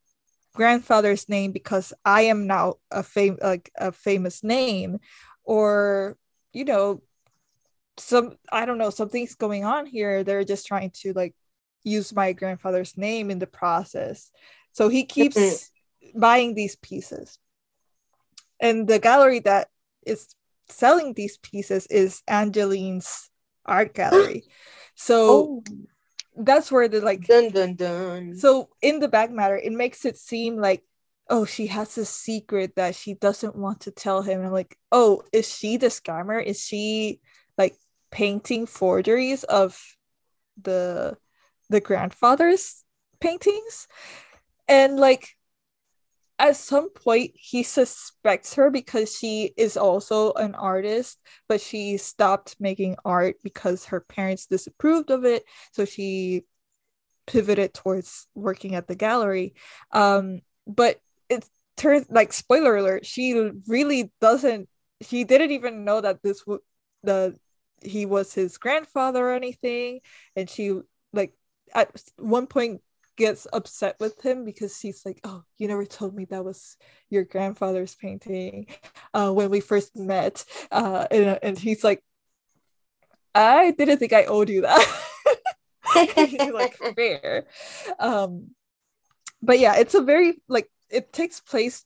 grandfather's 0.55 1.29
name 1.29 1.53
because 1.53 1.93
i 2.05 2.23
am 2.23 2.47
now 2.47 2.75
a 2.91 3.03
fam 3.03 3.37
like 3.43 3.71
a 3.77 3.91
famous 3.93 4.45
name 4.45 4.99
or 5.45 6.17
you 6.53 6.65
know 6.65 7.03
some 7.97 8.37
i 8.51 8.65
don't 8.65 8.79
know 8.79 8.91
something's 8.91 9.35
going 9.35 9.65
on 9.65 9.87
here. 9.87 10.25
They're 10.25 10.45
just 10.45 10.67
trying 10.67 10.91
to 11.03 11.13
like 11.13 11.35
use 11.85 12.15
my 12.15 12.33
grandfather's 12.33 12.97
name 12.97 13.31
in 13.31 13.39
the 13.39 13.47
process. 13.47 14.31
So 14.73 14.89
he 14.89 15.05
keeps 15.05 15.37
mm-hmm. 15.37 16.19
buying 16.19 16.55
these 16.55 16.77
pieces. 16.77 17.39
And 18.61 18.89
the 18.89 18.99
gallery 18.99 19.41
that 19.41 19.69
is 20.07 20.35
selling 20.69 21.13
these 21.13 21.37
pieces 21.39 21.87
is 21.87 22.23
angeline's 22.27 23.31
art 23.67 23.95
gallery. 23.95 24.45
So 24.95 25.17
Oh. 25.29 25.63
That's 26.37 26.71
where 26.73 26.89
the 26.89 27.01
like 27.01 27.27
Dun 27.27 27.51
dun 27.51 27.75
dun. 27.75 28.37
so 28.37 28.69
in 28.83 28.99
the 29.01 29.09
back 29.09 29.31
matter 29.31 29.57
it 29.57 29.73
makes 29.73 30.05
it 30.05 30.19
seem 30.19 30.57
like 30.57 30.83
oh 31.31 31.45
she 31.45 31.69
has 31.69 31.97
a 31.97 32.05
secret 32.05 32.75
that 32.77 32.95
she 32.95 33.15
doesn't 33.15 33.57
want 33.57 33.81
to 33.81 33.91
tell 33.91 34.23
him. 34.23 34.39
And 34.39 34.47
i'm 34.49 34.53
like 34.53 34.77
oh 34.93 35.23
is 35.33 35.49
she 35.53 35.77
the 35.77 35.87
scammer? 35.87 36.43
Is 36.45 36.61
she 36.61 37.21
like 37.57 37.77
painting 38.11 38.67
forgeries 38.67 39.45
of 39.45 39.81
the 40.61 41.17
the 41.71 41.81
grandfather's 41.81 42.85
paintings? 43.21 43.89
And 44.69 44.99
like 44.99 45.34
at 46.39 46.57
some 46.57 46.91
point 46.91 47.33
he 47.35 47.63
suspects 47.63 48.55
her 48.55 48.71
because 48.71 49.17
she 49.17 49.53
is 49.57 49.77
also 49.77 50.33
an 50.33 50.55
artist 50.55 51.19
but 51.49 51.61
she 51.61 51.97
stopped 51.97 52.57
making 52.59 52.97
art 53.05 53.37
because 53.43 53.87
her 53.87 54.01
parents 54.01 54.47
disapproved 54.47 55.11
of 55.11 55.25
it. 55.25 55.45
So 55.73 55.85
she 55.85 56.43
pivoted 57.27 57.73
towards 57.75 58.27
working 58.35 58.75
at 58.75 58.87
the 58.89 58.95
gallery. 58.97 59.55
Um 59.93 60.41
but 60.67 61.01
it 61.29 61.49
turns 61.77 62.07
like 62.11 62.33
spoiler 62.33 62.77
alert 62.77 63.07
she 63.07 63.51
really 63.67 64.13
doesn't 64.21 64.69
she 65.03 65.25
didn't 65.25 65.51
even 65.53 65.85
know 65.85 66.01
that 66.01 66.23
this 66.23 66.47
would 66.47 66.61
the 67.03 67.37
he 67.83 68.07
was 68.07 68.33
his 68.35 68.59
grandfather 68.59 69.29
or 69.29 69.35
anything. 69.35 70.01
And 70.37 70.49
she 70.49 70.81
like 71.13 71.35
at 71.75 71.91
one 72.17 72.47
point 72.47 72.81
gets 73.17 73.47
upset 73.53 73.97
with 74.01 74.21
him 74.23 74.45
because 74.45 74.79
she's 74.79 75.05
like 75.07 75.21
oh 75.25 75.45
you 75.59 75.69
never 75.69 75.85
told 75.85 76.15
me 76.15 76.25
that 76.27 76.45
was 76.45 76.77
your 77.11 77.25
grandfather's 77.25 77.95
painting 77.95 78.67
uh 79.15 79.31
when 79.33 79.51
we 79.51 79.61
first 79.61 79.97
met. 79.97 80.45
Uh 80.71 81.07
and, 81.11 81.39
and 81.43 81.59
he's 81.59 81.85
like 81.85 82.03
i 83.35 83.71
didn't 83.73 83.99
think 83.99 84.13
i 84.13 84.25
owed 84.25 84.49
you 84.49 84.63
that. 84.63 85.01
Like 86.53 86.77
fair. 86.97 87.47
Um 87.99 88.51
but 89.43 89.59
yeah 89.59 89.77
it's 89.77 89.95
a 89.95 90.03
very 90.03 90.41
like 90.49 90.71
it 90.91 91.13
takes 91.13 91.41
place 91.41 91.85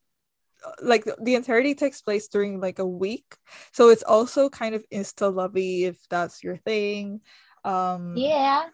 uh, 0.66 0.72
like 0.82 1.04
the- 1.04 1.16
the 1.22 1.34
entirety 1.34 1.74
takes 1.74 2.02
place 2.02 2.28
during 2.28 2.60
like 2.60 2.78
a 2.78 2.86
week. 2.86 3.36
So 3.72 3.90
it's 3.90 4.02
also 4.02 4.48
kind 4.48 4.74
of 4.74 4.84
insta 4.92 5.32
lovey 5.34 5.84
if 5.84 5.98
that's 6.08 6.42
your 6.44 6.56
thing. 6.58 7.20
Um 7.64 8.14
Yeah. 8.16 8.68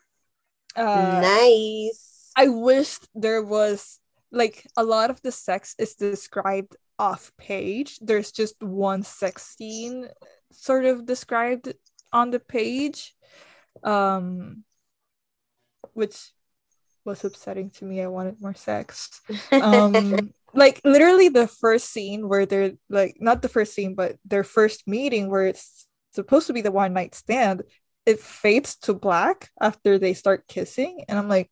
uh, 0.76 1.20
nice. 1.20 2.13
I 2.36 2.48
wished 2.48 3.08
there 3.14 3.42
was 3.42 4.00
like 4.30 4.66
a 4.76 4.84
lot 4.84 5.10
of 5.10 5.22
the 5.22 5.32
sex 5.32 5.74
is 5.78 5.94
described 5.94 6.76
off 6.98 7.32
page. 7.38 7.98
There's 8.00 8.32
just 8.32 8.62
one 8.62 9.02
sex 9.02 9.54
scene 9.56 10.08
sort 10.52 10.84
of 10.84 11.06
described 11.06 11.72
on 12.12 12.30
the 12.30 12.40
page. 12.40 13.14
Um 13.82 14.64
which 15.92 16.32
was 17.04 17.24
upsetting 17.24 17.70
to 17.70 17.84
me. 17.84 18.02
I 18.02 18.06
wanted 18.08 18.40
more 18.40 18.54
sex. 18.54 19.20
Um 19.52 20.32
like 20.54 20.80
literally 20.84 21.28
the 21.28 21.48
first 21.48 21.90
scene 21.90 22.28
where 22.28 22.46
they're 22.46 22.72
like 22.88 23.16
not 23.20 23.42
the 23.42 23.48
first 23.48 23.74
scene, 23.74 23.94
but 23.94 24.16
their 24.24 24.44
first 24.44 24.86
meeting 24.86 25.30
where 25.30 25.46
it's 25.46 25.86
supposed 26.12 26.46
to 26.46 26.52
be 26.52 26.62
the 26.62 26.70
one 26.72 26.92
night 26.92 27.14
stand, 27.14 27.62
it 28.06 28.20
fades 28.20 28.76
to 28.76 28.94
black 28.94 29.50
after 29.60 29.98
they 29.98 30.14
start 30.14 30.46
kissing. 30.46 31.04
And 31.08 31.18
I'm 31.18 31.28
like, 31.28 31.50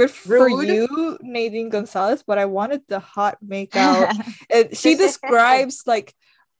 good 0.00 0.10
for 0.10 0.46
Rude. 0.46 0.68
you, 0.68 1.18
Nadine 1.20 1.68
Gonzalez, 1.68 2.22
but 2.26 2.38
I 2.38 2.46
wanted 2.46 2.82
the 2.88 3.00
hot 3.00 3.38
makeout. 3.44 4.16
and 4.50 4.76
she 4.76 4.94
describes 4.96 5.82
like, 5.86 6.14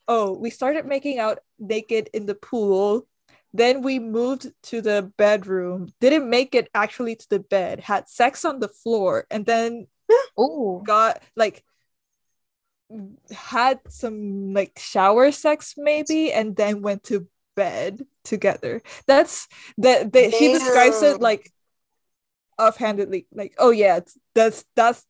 oh, 0.07 0.33
we 0.37 0.51
started 0.51 0.87
making 0.87 1.19
out 1.19 1.39
naked 1.59 2.11
in 2.13 2.27
the 2.27 2.35
pool. 2.35 3.07
Then 3.53 3.83
we 3.83 3.99
moved 3.99 4.53
to 4.65 4.81
the 4.81 5.11
bedroom, 5.17 5.89
didn't 6.01 6.29
make 6.29 6.55
it 6.55 6.69
actually 6.75 7.17
to 7.17 7.29
the 7.29 7.41
bed, 7.41 7.81
had 7.81 8.09
sex 8.09 8.45
on 8.45 8.61
the 8.61 8.69
floor, 8.69 9.27
and 9.31 9.45
then 9.47 9.87
Oh, 10.37 10.83
got 10.85 11.23
like 11.37 11.65
had 13.31 13.79
some 13.89 14.53
like 14.53 14.79
shower 14.79 15.31
sex 15.31 15.75
maybe 15.77 16.33
and 16.33 16.57
then 16.57 16.83
went 16.83 17.05
to 17.05 17.29
bed 17.55 18.05
together 18.25 18.83
that's 19.07 19.47
that 19.79 20.13
they, 20.13 20.31
she 20.33 20.53
describes 20.53 21.01
it 21.03 21.21
like 21.21 21.53
offhandedly 22.61 23.27
like 23.33 23.55
oh 23.59 23.71
yeah 23.71 23.97
it's- 23.97 24.19
that's 24.35 24.65
that's 24.77 25.07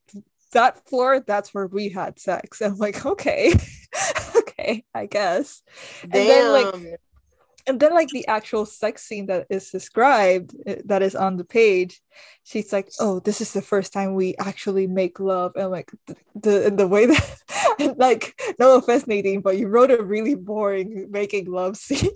that 0.53 0.89
floor 0.89 1.21
that's 1.21 1.55
where 1.55 1.67
we 1.67 1.89
had 1.89 2.19
sex 2.19 2.61
i'm 2.63 2.77
like 2.77 3.05
okay 3.07 3.53
okay 4.37 4.85
i 4.95 5.07
guess 5.07 5.63
Damn. 6.09 6.11
then, 6.11 6.53
like, 6.53 7.01
and 7.67 7.79
then 7.79 7.93
like 7.95 8.09
the 8.09 8.27
actual 8.27 8.65
sex 8.65 9.05
scene 9.05 9.27
that 9.27 9.47
is 9.51 9.71
described 9.71 10.55
uh, 10.67 10.77
that 10.87 11.03
is 11.03 11.15
on 11.15 11.37
the 11.37 11.45
page 11.45 12.01
she's 12.43 12.73
like 12.73 12.91
oh 12.99 13.21
this 13.21 13.41
is 13.41 13.53
the 13.53 13.63
first 13.63 13.93
time 13.93 14.15
we 14.15 14.35
actually 14.39 14.87
make 14.87 15.21
love 15.21 15.53
and 15.57 15.71
like 15.71 15.91
the 16.07 16.17
the, 16.35 16.75
the 16.75 16.89
way 16.89 17.07
that 17.13 17.37
and 17.79 17.97
like 17.99 18.41
no 18.59 18.77
offense 18.77 19.07
nadine 19.07 19.41
but 19.41 19.57
you 19.57 19.69
wrote 19.69 19.91
a 19.91 20.03
really 20.03 20.35
boring 20.35 21.07
making 21.11 21.45
love 21.51 21.77
scene 21.77 22.11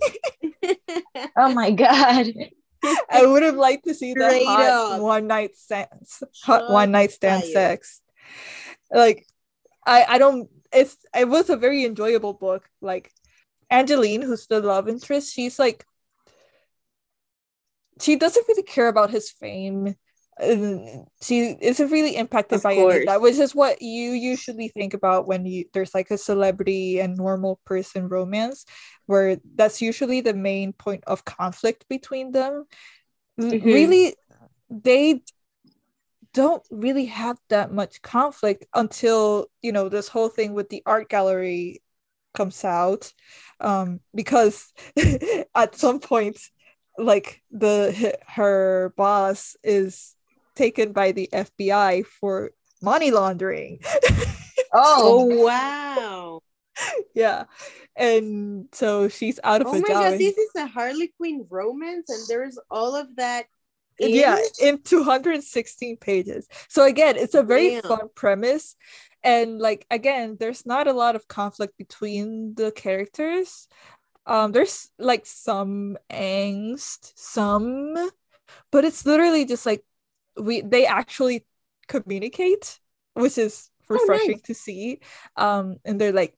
oh 1.37 1.53
my 1.53 1.71
god. 1.71 2.27
I 3.09 3.25
would 3.25 3.43
have 3.43 3.55
liked 3.55 3.85
to 3.85 3.93
see 3.93 4.13
the 4.13 4.43
hot 4.45 4.65
up. 4.65 5.01
one 5.01 5.27
night 5.27 5.55
stand 5.55 5.87
hot 6.43 6.69
one 6.69 6.91
night 6.91 7.11
stand 7.11 7.43
fired. 7.43 7.53
sex 7.53 8.01
like 8.91 9.25
i 9.85 10.05
i 10.09 10.17
don't 10.17 10.49
it's 10.71 10.97
it 11.15 11.27
was 11.27 11.49
a 11.49 11.57
very 11.57 11.85
enjoyable 11.85 12.33
book 12.33 12.69
like 12.81 13.11
angeline 13.69 14.21
who's 14.21 14.47
the 14.47 14.59
love 14.59 14.87
interest 14.87 15.33
she's 15.33 15.57
like 15.57 15.85
she 17.99 18.15
doesn't 18.15 18.47
really 18.47 18.63
care 18.63 18.87
about 18.87 19.09
his 19.09 19.31
fame 19.31 19.95
she 21.21 21.55
isn't 21.61 21.91
really 21.91 22.15
impacted 22.15 22.57
Of 22.57 22.63
by 22.63 22.75
any 22.75 22.97
of 22.97 23.05
that 23.05 23.21
which 23.21 23.37
is 23.37 23.55
what 23.55 23.81
you 23.81 24.11
usually 24.11 24.67
think 24.67 24.93
about 24.93 25.27
when 25.27 25.45
you 25.45 25.65
there's 25.73 25.93
like 25.95 26.11
a 26.11 26.17
celebrity 26.17 26.99
and 26.99 27.15
normal 27.15 27.59
person 27.65 28.09
romance 28.09 28.65
where 29.05 29.37
that's 29.55 29.81
usually 29.81 30.21
the 30.21 30.33
main 30.33 30.73
point 30.73 31.03
of 31.07 31.23
conflict 31.25 31.85
between 31.89 32.31
them. 32.31 32.65
Mhm. 33.37 33.63
really 33.63 34.15
they 34.69 35.21
don't 36.33 36.63
really 36.69 37.05
have 37.05 37.37
that 37.49 37.71
much 37.71 38.01
conflict 38.01 38.65
until 38.73 39.47
you 39.61 39.71
know 39.71 39.87
this 39.89 40.07
whole 40.09 40.29
thing 40.29 40.53
with 40.53 40.69
the 40.69 40.83
art 40.85 41.09
gallery 41.09 41.81
comes 42.33 42.65
out 42.65 43.13
um 43.61 43.99
because 44.13 44.73
at 45.55 45.75
some 45.75 45.99
point 45.99 46.37
like 46.97 47.41
the 47.51 48.15
her 48.27 48.93
boss 48.97 49.55
is 49.63 50.14
taken 50.55 50.91
by 50.91 51.11
the 51.11 51.29
FBI 51.33 52.05
for 52.05 52.51
money 52.81 53.11
laundering 53.11 53.79
oh 54.73 55.29
Oh, 55.31 55.43
wow. 55.43 56.41
yeah 57.13 57.45
and 57.95 58.67
so 58.73 59.07
she's 59.07 59.39
out 59.43 59.61
of 59.61 59.67
Oh 59.67 59.75
a 59.75 59.79
my 59.79 59.87
god, 59.87 60.11
and- 60.13 60.21
this 60.21 60.37
is 60.37 60.49
a 60.57 60.67
Harlequin 60.67 61.47
romance, 61.49 62.09
and 62.09 62.19
there's 62.27 62.59
all 62.69 62.95
of 62.95 63.15
that. 63.15 63.45
In? 63.97 64.09
yeah 64.09 64.37
in 64.61 64.81
216 64.83 65.95
pages 65.97 66.49
so 66.67 66.83
again 66.83 67.15
it's 67.15 67.33
a 67.33 67.41
very 67.43 67.69
Damn. 67.79 67.81
fun 67.83 68.07
premise 68.13 68.75
and 69.23 69.57
like 69.59 69.87
again 69.89 70.35
there's 70.37 70.65
not 70.65 70.87
a 70.87 70.91
lot 70.91 71.15
of 71.15 71.29
conflict 71.29 71.77
between 71.77 72.55
the 72.55 72.73
characters 72.73 73.69
um 74.27 74.51
there's 74.51 74.91
like 74.99 75.25
some 75.25 75.95
angst 76.11 77.13
some 77.15 77.95
but 78.69 78.83
it's 78.83 79.05
literally 79.05 79.45
just 79.45 79.65
like 79.65 79.81
we 80.37 80.61
they 80.61 80.85
actually 80.85 81.45
communicate 81.87 82.79
which 83.13 83.37
is 83.37 83.69
Oh, 83.89 83.93
nice. 83.93 84.01
refreshing 84.01 84.39
to 84.45 84.53
see. 84.53 84.99
Um 85.37 85.77
and 85.85 85.99
they're 86.01 86.11
like 86.11 86.35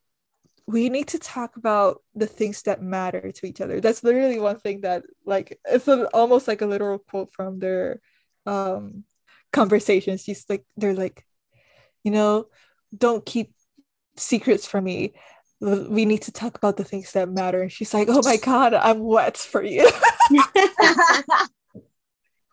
we 0.68 0.90
need 0.90 1.08
to 1.10 1.20
talk 1.20 1.56
about 1.56 2.04
the 2.14 2.28
things 2.28 2.64
that 2.64 2.82
matter 2.82 3.32
to 3.32 3.46
each 3.46 3.62
other. 3.62 3.80
That's 3.80 4.04
literally 4.04 4.38
one 4.40 4.60
thing 4.60 4.82
that 4.82 5.04
like 5.26 5.58
it's 5.66 5.88
a, 5.88 6.08
almost 6.08 6.48
like 6.48 6.62
a 6.62 6.66
literal 6.66 7.00
quote 7.00 7.32
from 7.34 7.60
their 7.60 8.02
um 8.46 9.04
conversations. 9.54 10.24
She's 10.24 10.46
like 10.50 10.66
they're 10.76 10.94
like 10.94 11.24
you 12.04 12.12
know 12.12 12.48
don't 12.96 13.26
keep 13.26 13.54
secrets 14.18 14.68
from 14.68 14.84
me. 14.86 15.14
We 15.62 16.06
need 16.06 16.24
to 16.24 16.32
talk 16.32 16.58
about 16.58 16.78
the 16.78 16.84
things 16.84 17.14
that 17.14 17.30
matter. 17.30 17.62
And 17.62 17.72
she's 17.72 17.94
like 17.94 18.10
oh 18.10 18.22
my 18.24 18.38
god 18.38 18.74
i'm 18.74 19.00
wet 19.00 19.38
for 19.38 19.64
you. 19.64 19.90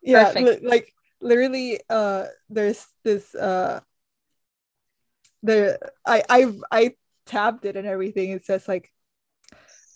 Yeah 0.03 0.33
Perfect. 0.33 0.63
li- 0.63 0.69
like 0.69 0.93
literally 1.25 1.81
uh 1.89 2.27
there's 2.51 2.87
this 3.03 3.35
uh 3.35 3.81
there 5.43 5.79
i 6.07 6.23
i 6.29 6.53
i 6.71 6.95
tabbed 7.27 7.65
it 7.65 7.77
and 7.77 7.87
everything. 7.87 8.31
It 8.31 8.45
says 8.45 8.69
like 8.69 8.93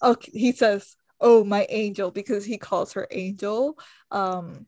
oh 0.00 0.16
he 0.20 0.52
says 0.52 0.96
oh 1.20 1.44
my 1.44 1.66
angel 1.68 2.10
because 2.10 2.44
he 2.44 2.58
calls 2.58 2.94
her 2.94 3.06
angel. 3.10 3.78
Um 4.10 4.66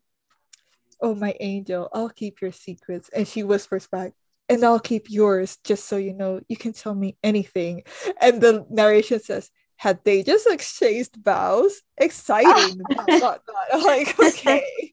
oh 1.02 1.14
my 1.14 1.34
angel 1.40 1.88
i'll 1.94 2.10
keep 2.10 2.42
your 2.42 2.52
secrets. 2.52 3.08
And 3.14 3.26
she 3.26 3.42
whispers 3.42 3.86
back 3.86 4.12
and 4.50 4.62
i'll 4.62 4.80
keep 4.80 5.08
yours 5.08 5.56
just 5.64 5.86
so 5.86 5.96
you 5.96 6.12
know 6.12 6.40
you 6.48 6.56
can 6.56 6.74
tell 6.74 6.94
me 6.94 7.16
anything. 7.22 7.84
And 8.20 8.40
the 8.40 8.66
narration 8.68 9.20
says 9.20 9.50
had 9.76 10.04
they 10.04 10.22
just 10.22 10.46
exchanged 10.46 11.16
vows? 11.24 11.80
Exciting. 11.96 12.82
Dot, 12.94 13.08
dot. 13.08 13.42
I'm 13.72 13.82
like 13.82 14.20
okay 14.20 14.92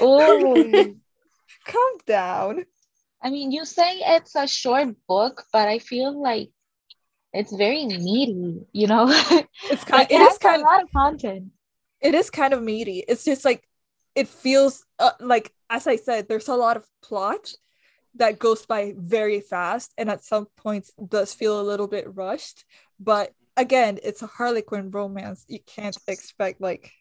Oh, 0.00 0.94
calm 1.66 1.98
down. 2.06 2.64
I 3.22 3.30
mean, 3.30 3.52
you 3.52 3.64
say 3.64 3.98
it's 3.98 4.34
a 4.34 4.46
short 4.46 4.88
book, 5.06 5.44
but 5.52 5.68
I 5.68 5.78
feel 5.78 6.20
like 6.20 6.50
it's 7.32 7.54
very 7.54 7.86
meaty. 7.86 8.66
You 8.72 8.86
know, 8.86 9.06
it's 9.70 9.84
kind. 9.84 10.06
it, 10.10 10.18
has 10.18 10.38
kind 10.38 10.62
a 10.62 10.64
lot 10.64 10.82
of 10.82 10.92
content. 10.92 11.52
It 12.00 12.14
is 12.14 12.30
kind 12.30 12.52
of 12.52 12.62
meaty. 12.62 13.04
It's 13.06 13.24
just 13.24 13.44
like 13.44 13.66
it 14.14 14.28
feels 14.28 14.84
uh, 14.98 15.12
like, 15.20 15.52
as 15.70 15.86
I 15.86 15.96
said, 15.96 16.28
there's 16.28 16.48
a 16.48 16.56
lot 16.56 16.76
of 16.76 16.84
plot 17.02 17.52
that 18.16 18.38
goes 18.38 18.66
by 18.66 18.94
very 18.96 19.40
fast, 19.40 19.92
and 19.96 20.10
at 20.10 20.24
some 20.24 20.46
points 20.56 20.92
does 21.08 21.32
feel 21.32 21.60
a 21.60 21.62
little 21.62 21.88
bit 21.88 22.14
rushed. 22.14 22.64
But 22.98 23.32
again, 23.56 23.98
it's 24.02 24.22
a 24.22 24.26
Harlequin 24.26 24.90
romance. 24.90 25.44
You 25.48 25.60
can't 25.64 25.96
expect 26.08 26.60
like, 26.60 26.92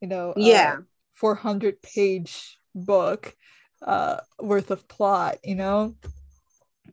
you 0.00 0.08
know, 0.08 0.30
uh, 0.30 0.34
yeah. 0.36 0.74
Um, 0.74 0.86
400 1.14 1.80
page 1.82 2.58
book 2.74 3.34
uh, 3.82 4.18
worth 4.40 4.70
of 4.70 4.88
plot, 4.88 5.38
you 5.44 5.54
know? 5.54 5.94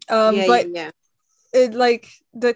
Um, 0.10 0.36
yeah, 0.36 0.48
but 0.48 0.70
yeah. 0.70 0.92
it 1.54 1.74
like 1.74 2.10
the 2.34 2.56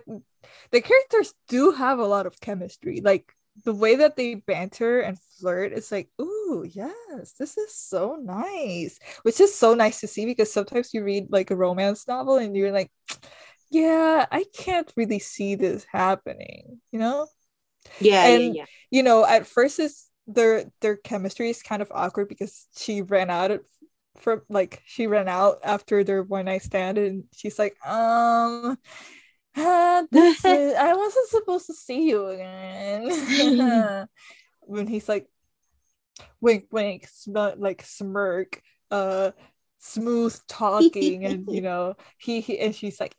the 0.71 0.81
characters 0.81 1.33
do 1.47 1.71
have 1.71 1.99
a 1.99 2.05
lot 2.05 2.25
of 2.25 2.39
chemistry. 2.39 3.01
Like 3.03 3.31
the 3.63 3.73
way 3.73 3.95
that 3.95 4.15
they 4.15 4.35
banter 4.35 4.99
and 4.99 5.17
flirt, 5.39 5.73
it's 5.73 5.91
like, 5.91 6.09
ooh, 6.21 6.65
yes, 6.67 7.33
this 7.39 7.57
is 7.57 7.73
so 7.73 8.17
nice. 8.21 8.99
Which 9.23 9.39
is 9.39 9.55
so 9.55 9.73
nice 9.73 10.01
to 10.01 10.07
see 10.07 10.25
because 10.25 10.51
sometimes 10.51 10.93
you 10.93 11.03
read 11.03 11.27
like 11.29 11.51
a 11.51 11.55
romance 11.55 12.07
novel 12.07 12.37
and 12.37 12.55
you're 12.55 12.71
like, 12.71 12.91
yeah, 13.69 14.25
I 14.31 14.45
can't 14.53 14.91
really 14.95 15.19
see 15.19 15.55
this 15.55 15.85
happening, 15.91 16.81
you 16.91 16.99
know? 16.99 17.27
Yeah, 17.99 18.25
and 18.25 18.55
yeah, 18.55 18.61
yeah. 18.61 18.65
you 18.89 19.03
know, 19.03 19.25
at 19.25 19.45
first 19.47 19.79
it's 19.79 20.09
their 20.27 20.65
their 20.81 20.95
chemistry 20.95 21.49
is 21.49 21.61
kind 21.61 21.81
of 21.81 21.91
awkward 21.93 22.29
because 22.29 22.67
she 22.77 23.01
ran 23.01 23.29
out 23.29 23.51
of 23.51 23.61
from 24.17 24.41
like 24.49 24.81
she 24.85 25.07
ran 25.07 25.27
out 25.27 25.59
after 25.63 26.03
their 26.03 26.23
one 26.23 26.45
night 26.45 26.63
stand 26.63 26.97
and 26.97 27.25
she's 27.33 27.59
like 27.59 27.75
um 27.85 28.77
uh, 29.57 30.03
this 30.11 30.43
is, 30.45 30.73
i 30.75 30.93
wasn't 30.93 31.29
supposed 31.29 31.65
to 31.67 31.73
see 31.73 32.09
you 32.09 32.27
again. 32.27 34.07
When 34.67 34.87
he's 34.87 35.07
like 35.07 35.27
wink 36.41 36.65
wink 36.71 37.07
sm- 37.07 37.59
like 37.59 37.83
smirk 37.83 38.61
uh 38.89 39.31
smooth 39.77 40.35
talking 40.47 41.23
and 41.25 41.47
you 41.51 41.61
know 41.61 41.95
he, 42.17 42.41
he 42.41 42.57
and 42.59 42.73
she's 42.73 42.99
like 42.99 43.15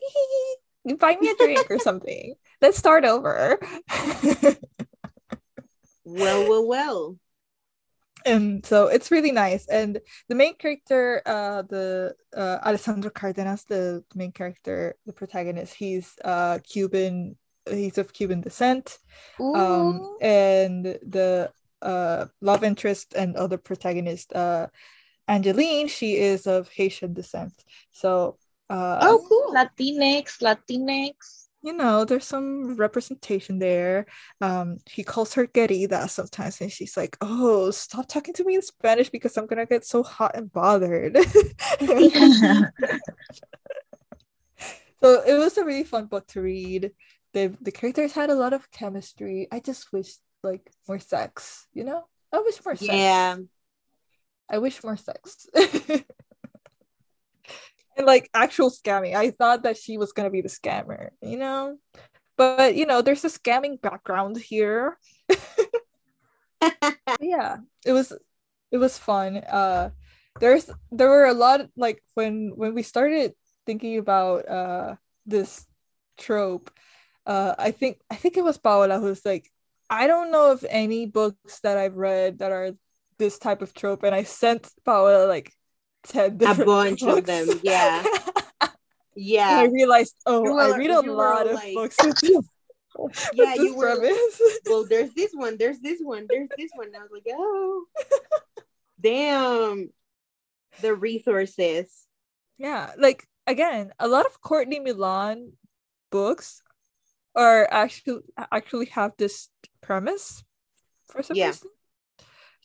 buy 0.99 1.17
me 1.21 1.31
a 1.31 1.37
drink 1.37 1.71
or 1.71 1.79
something. 1.79 2.35
Let's 2.61 2.79
start 2.79 3.05
over 3.05 3.61
Well, 6.07 6.49
well, 6.49 6.67
well. 6.67 7.17
and 8.25 8.65
so 8.67 8.87
it's 8.89 9.11
really 9.11 9.31
nice 9.31 9.67
and 9.69 10.01
the 10.29 10.35
main 10.35 10.55
character 10.57 11.23
uh 11.27 11.63
the 11.63 12.15
uh 12.37 12.59
alessandro 12.65 13.11
cardenas 13.11 13.65
the 13.65 14.03
main 14.15 14.33
character 14.33 14.97
the 15.07 15.13
protagonist 15.13 15.75
he's 15.75 16.15
uh 16.25 16.59
cuban 16.65 17.37
he's 17.71 17.99
of 17.99 18.13
cuban 18.13 18.41
descent 18.41 18.99
um 19.39 20.17
and 20.21 20.85
the 20.85 21.51
uh 21.83 22.27
love 22.41 22.65
interest 22.65 23.15
and 23.15 23.37
other 23.37 23.59
protagonist 23.59 24.33
uh 24.35 24.67
angeline 25.29 25.87
she 25.87 26.17
is 26.17 26.47
of 26.47 26.69
haitian 26.71 27.13
descent 27.13 27.53
so 27.93 28.39
uh 28.71 28.99
Oh, 29.01 29.25
cool. 29.29 29.55
Latinx, 29.55 30.43
Latinx. 30.43 31.46
You 31.67 31.73
know, 31.73 32.05
there's 32.05 32.25
some 32.27 32.77
representation 32.77 33.59
there. 33.59 34.07
Um, 34.41 34.79
he 34.89 35.03
calls 35.03 35.35
her 35.35 35.47
querida 35.49 36.09
sometimes, 36.09 36.61
and 36.61 36.71
she's 36.71 36.97
like, 36.97 37.17
"Oh, 37.21 37.73
stop 37.73 38.07
talking 38.07 38.35
to 38.35 38.45
me 38.45 38.55
in 38.55 38.63
Spanish 38.63 39.11
because 39.11 39.37
I'm 39.37 39.47
gonna 39.47 39.67
get 39.67 39.85
so 39.85 40.05
hot 40.05 40.37
and 40.37 40.53
bothered." 40.53 41.17
so 45.03 45.23
it 45.27 45.39
was 45.39 45.59
a 45.59 45.65
really 45.65 45.83
fun 45.83 46.07
book 46.07 46.29
to 46.29 46.41
read. 46.41 46.93
The 47.33 47.57
the 47.61 47.73
characters 47.73 48.13
had 48.13 48.31
a 48.31 48.37
lot 48.37 48.53
of 48.53 48.71
chemistry. 48.71 49.49
I 49.51 49.59
just 49.59 49.93
wish 49.93 50.15
like 50.45 50.71
more 50.87 51.01
sex, 51.01 51.67
you 51.75 51.83
know? 51.83 52.05
I 52.33 52.39
wish 52.41 52.65
more 52.65 52.77
sex. 52.77 52.93
Yeah. 52.93 53.37
I 54.49 54.59
wish 54.59 54.85
more 54.85 54.97
sex. 54.97 55.49
and 57.97 58.07
like 58.07 58.31
actual 58.35 58.71
scamming. 58.71 59.15
I 59.15 59.31
thought 59.31 59.63
that 59.65 59.77
she 59.77 59.99
was 59.99 60.13
gonna 60.13 60.31
be 60.31 60.43
the 60.43 60.49
scammer, 60.49 61.11
you 61.23 61.39
know? 61.39 61.79
But 62.37 62.77
you 62.77 62.87
know, 62.87 63.03
there's 63.03 63.25
a 63.25 63.29
scamming 63.29 63.81
background 63.81 64.37
here. 64.39 64.99
yeah, 67.21 67.59
it 67.85 67.93
was 67.93 68.13
it 68.71 68.79
was 68.79 68.99
fun. 68.99 69.39
Uh 69.39 69.91
there's 70.41 70.71
there 70.91 71.09
were 71.09 71.27
a 71.27 71.35
lot 71.35 71.69
like 71.77 72.03
when 72.15 72.53
when 72.57 72.75
we 72.75 72.83
started 72.83 73.33
thinking 73.67 73.99
about 73.99 74.49
uh 74.49 74.97
this 75.27 75.67
trope, 76.19 76.71
uh 77.27 77.55
I 77.59 77.71
think 77.71 78.01
I 78.11 78.17
think 78.17 78.37
it 78.37 78.45
was 78.45 78.59
Paola 78.59 79.01
who's 79.01 79.25
like, 79.25 79.51
I 79.91 80.07
don't 80.07 80.31
know 80.31 80.53
of 80.53 80.65
any 80.69 81.07
books 81.07 81.61
that 81.61 81.79
I've 81.79 81.97
read 81.97 82.39
that 82.39 82.53
are 82.53 82.73
this 83.19 83.39
type 83.39 83.63
of 83.63 83.75
trope, 83.75 84.03
and 84.03 84.15
I 84.15 84.25
sent 84.25 84.71
Paola 84.85 85.27
like 85.27 85.53
ten 86.09 86.35
a 86.43 86.55
bunch 86.65 87.01
books. 87.01 87.19
of 87.19 87.27
them. 87.27 87.61
Yeah. 87.63 88.05
And 89.19 89.41
I 89.41 89.65
realized, 89.65 90.15
oh, 90.27 90.45
You 90.45 90.59
I 90.59 90.77
read 90.77 90.91
a 90.91 91.01
lot 91.01 91.47
of 91.47 91.55
like- 91.55 91.73
books 91.75 91.97
Yeah, 93.33 93.55
you 93.55 93.75
were-. 93.75 93.99
Well, 94.67 94.85
there's 94.87 95.13
this 95.15 95.33
one, 95.33 95.57
there's 95.59 95.81
this 95.81 96.01
one, 96.03 96.27
there's 96.29 96.49
this 96.57 96.71
one. 96.75 96.89
And 96.89 96.97
I 96.97 97.01
was 97.01 97.11
like, 97.13 97.27
oh, 97.33 97.87
damn. 99.01 99.91
The 100.81 100.95
resources. 100.95 101.89
yeah, 102.59 102.93
like 102.99 103.27
again, 103.47 103.93
a 103.99 104.07
lot 104.09 104.27
of 104.27 104.41
Courtney 104.43 104.81
Milan 104.81 105.53
books 106.11 106.61
are 107.35 107.67
actually 107.71 108.21
actually 108.53 108.87
have 108.93 109.13
this 109.17 109.49
premise 109.81 110.45
for 111.09 111.23
some 111.23 111.37
Yeah. 111.37 111.47
reason. 111.57 111.71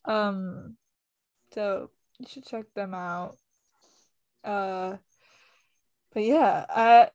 Um, 0.04 0.76
so 1.54 1.92
you 2.22 2.28
should 2.30 2.46
check 2.46 2.66
them 2.76 2.94
out. 2.94 3.36
Uh, 4.44 4.98
but 6.14 6.24
yeah, 6.24 6.66
uh, 6.70 7.06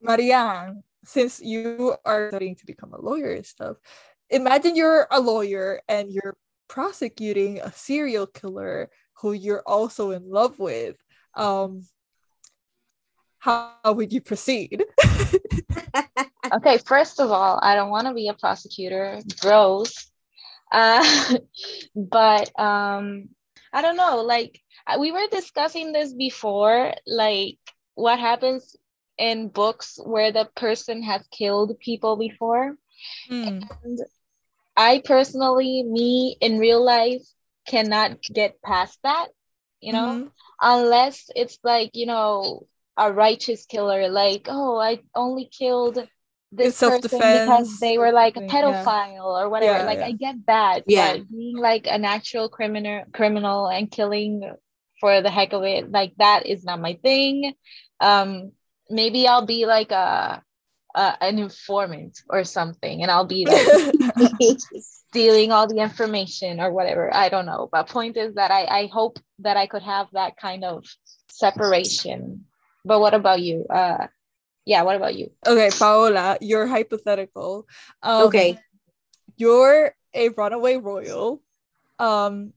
Marianne, 0.00 0.82
since 1.04 1.40
you 1.40 1.94
are 2.04 2.28
studying 2.28 2.56
to 2.56 2.66
become 2.66 2.92
a 2.92 3.00
lawyer 3.00 3.32
and 3.32 3.46
stuff, 3.46 3.76
imagine 4.30 4.74
you're 4.74 5.06
a 5.10 5.20
lawyer 5.20 5.80
and 5.88 6.10
you're 6.10 6.36
prosecuting 6.68 7.60
a 7.60 7.72
serial 7.72 8.26
killer 8.26 8.90
who 9.20 9.32
you're 9.32 9.62
also 9.66 10.10
in 10.10 10.28
love 10.28 10.58
with. 10.58 10.96
Um, 11.34 11.82
how 13.38 13.74
would 13.84 14.12
you 14.12 14.20
proceed? 14.20 14.84
okay, 16.52 16.78
first 16.78 17.20
of 17.20 17.30
all, 17.30 17.58
I 17.62 17.74
don't 17.74 17.90
want 17.90 18.06
to 18.06 18.14
be 18.14 18.28
a 18.28 18.34
prosecutor. 18.34 19.20
Gross. 19.40 20.10
Uh, 20.70 21.36
but 21.96 22.58
um, 22.58 23.28
I 23.72 23.82
don't 23.82 23.96
know. 23.96 24.22
Like 24.22 24.60
we 24.98 25.10
were 25.12 25.26
discussing 25.30 25.92
this 25.92 26.12
before. 26.12 26.92
Like 27.06 27.58
what 27.94 28.18
happens 28.18 28.76
in 29.18 29.48
books 29.48 29.98
where 30.04 30.32
the 30.32 30.46
person 30.56 31.02
has 31.02 31.26
killed 31.30 31.78
people 31.80 32.16
before. 32.16 32.76
Hmm. 33.28 33.60
And 33.84 33.98
I 34.76 35.00
personally, 35.04 35.82
me 35.82 36.36
in 36.40 36.58
real 36.58 36.84
life, 36.84 37.22
cannot 37.66 38.20
get 38.32 38.60
past 38.62 38.98
that. 39.02 39.28
You 39.80 39.92
know, 39.92 40.20
Mhm. 40.22 40.30
unless 40.60 41.30
it's 41.34 41.58
like 41.64 41.90
you 41.94 42.06
know 42.06 42.66
a 42.96 43.12
righteous 43.12 43.64
killer 43.66 44.08
like 44.08 44.46
oh 44.48 44.78
i 44.78 45.00
only 45.14 45.46
killed 45.46 45.98
this 46.52 46.78
person 46.78 47.18
because 47.18 47.78
they 47.80 47.98
were 47.98 48.12
like 48.12 48.36
a 48.36 48.40
something, 48.40 48.50
yeah. 48.58 48.84
pedophile 48.84 49.24
or 49.24 49.48
whatever 49.48 49.78
Yeah, 49.78 49.84
like 49.86 49.98
yeah. 49.98 50.06
i 50.06 50.12
get 50.12 50.36
that 50.46 50.82
Yeah. 50.86 51.16
but 51.16 51.30
being 51.30 51.56
like 51.56 51.86
an 51.86 52.04
actual 52.04 52.48
criminal 52.48 53.04
criminal 53.12 53.68
and 53.68 53.90
killing 53.90 54.52
for 55.00 55.22
the 55.22 55.30
heck 55.30 55.52
of 55.52 55.64
it 55.64 55.90
like 55.90 56.12
that 56.18 56.46
is 56.46 56.64
not 56.64 56.80
my 56.80 56.94
thing 57.02 57.54
um 58.00 58.52
maybe 58.90 59.26
i'll 59.26 59.46
be 59.46 59.66
like 59.66 59.90
a, 59.90 60.42
a 60.94 61.16
an 61.20 61.38
informant 61.38 62.20
or 62.28 62.44
something 62.44 63.02
and 63.02 63.10
i'll 63.10 63.26
be 63.26 63.46
like 63.46 63.66
stealing 65.12 65.52
all 65.52 65.66
the 65.68 65.76
information 65.76 66.58
or 66.58 66.72
whatever. 66.72 67.14
I 67.14 67.28
don't 67.28 67.44
know. 67.44 67.68
But 67.70 67.88
point 67.90 68.16
is 68.16 68.36
that 68.36 68.50
I, 68.50 68.64
I 68.64 68.86
hope 68.86 69.18
that 69.40 69.58
I 69.58 69.66
could 69.66 69.82
have 69.82 70.06
that 70.14 70.38
kind 70.38 70.64
of 70.64 70.86
separation. 71.30 72.46
But 72.84 72.98
what 73.00 73.12
about 73.12 73.42
you? 73.42 73.66
Uh 73.68 74.06
yeah, 74.64 74.82
what 74.82 74.96
about 74.96 75.14
you? 75.14 75.30
okay, 75.46 75.70
Paola, 75.76 76.38
you're 76.40 76.66
hypothetical. 76.66 77.66
Um, 78.02 78.26
Okay. 78.26 78.58
you're 79.36 79.94
a 80.14 80.28
runaway 80.30 80.76
royal, 80.76 81.42
um, 81.98 82.52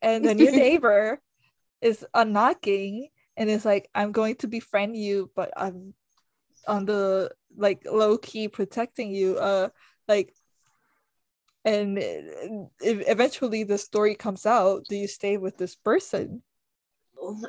and 0.00 0.24
then 0.24 0.38
your 0.38 0.52
neighbor 0.66 1.20
is 1.80 2.06
uh, 2.14 2.24
knocking 2.24 3.08
and 3.36 3.50
is 3.50 3.64
like, 3.64 3.88
"I'm 3.94 4.12
going 4.12 4.36
to 4.36 4.48
befriend 4.48 4.96
you, 4.96 5.30
but 5.34 5.52
I'm 5.56 5.94
on 6.66 6.86
the 6.86 7.30
like 7.56 7.82
low 7.84 8.18
key 8.18 8.48
protecting 8.48 9.14
you." 9.14 9.36
Uh, 9.38 9.68
like, 10.08 10.34
and 11.64 11.98
eventually 12.80 13.64
the 13.64 13.78
story 13.78 14.14
comes 14.14 14.46
out. 14.46 14.84
Do 14.88 14.96
you 14.96 15.08
stay 15.08 15.36
with 15.36 15.58
this 15.58 15.74
person? 15.74 16.42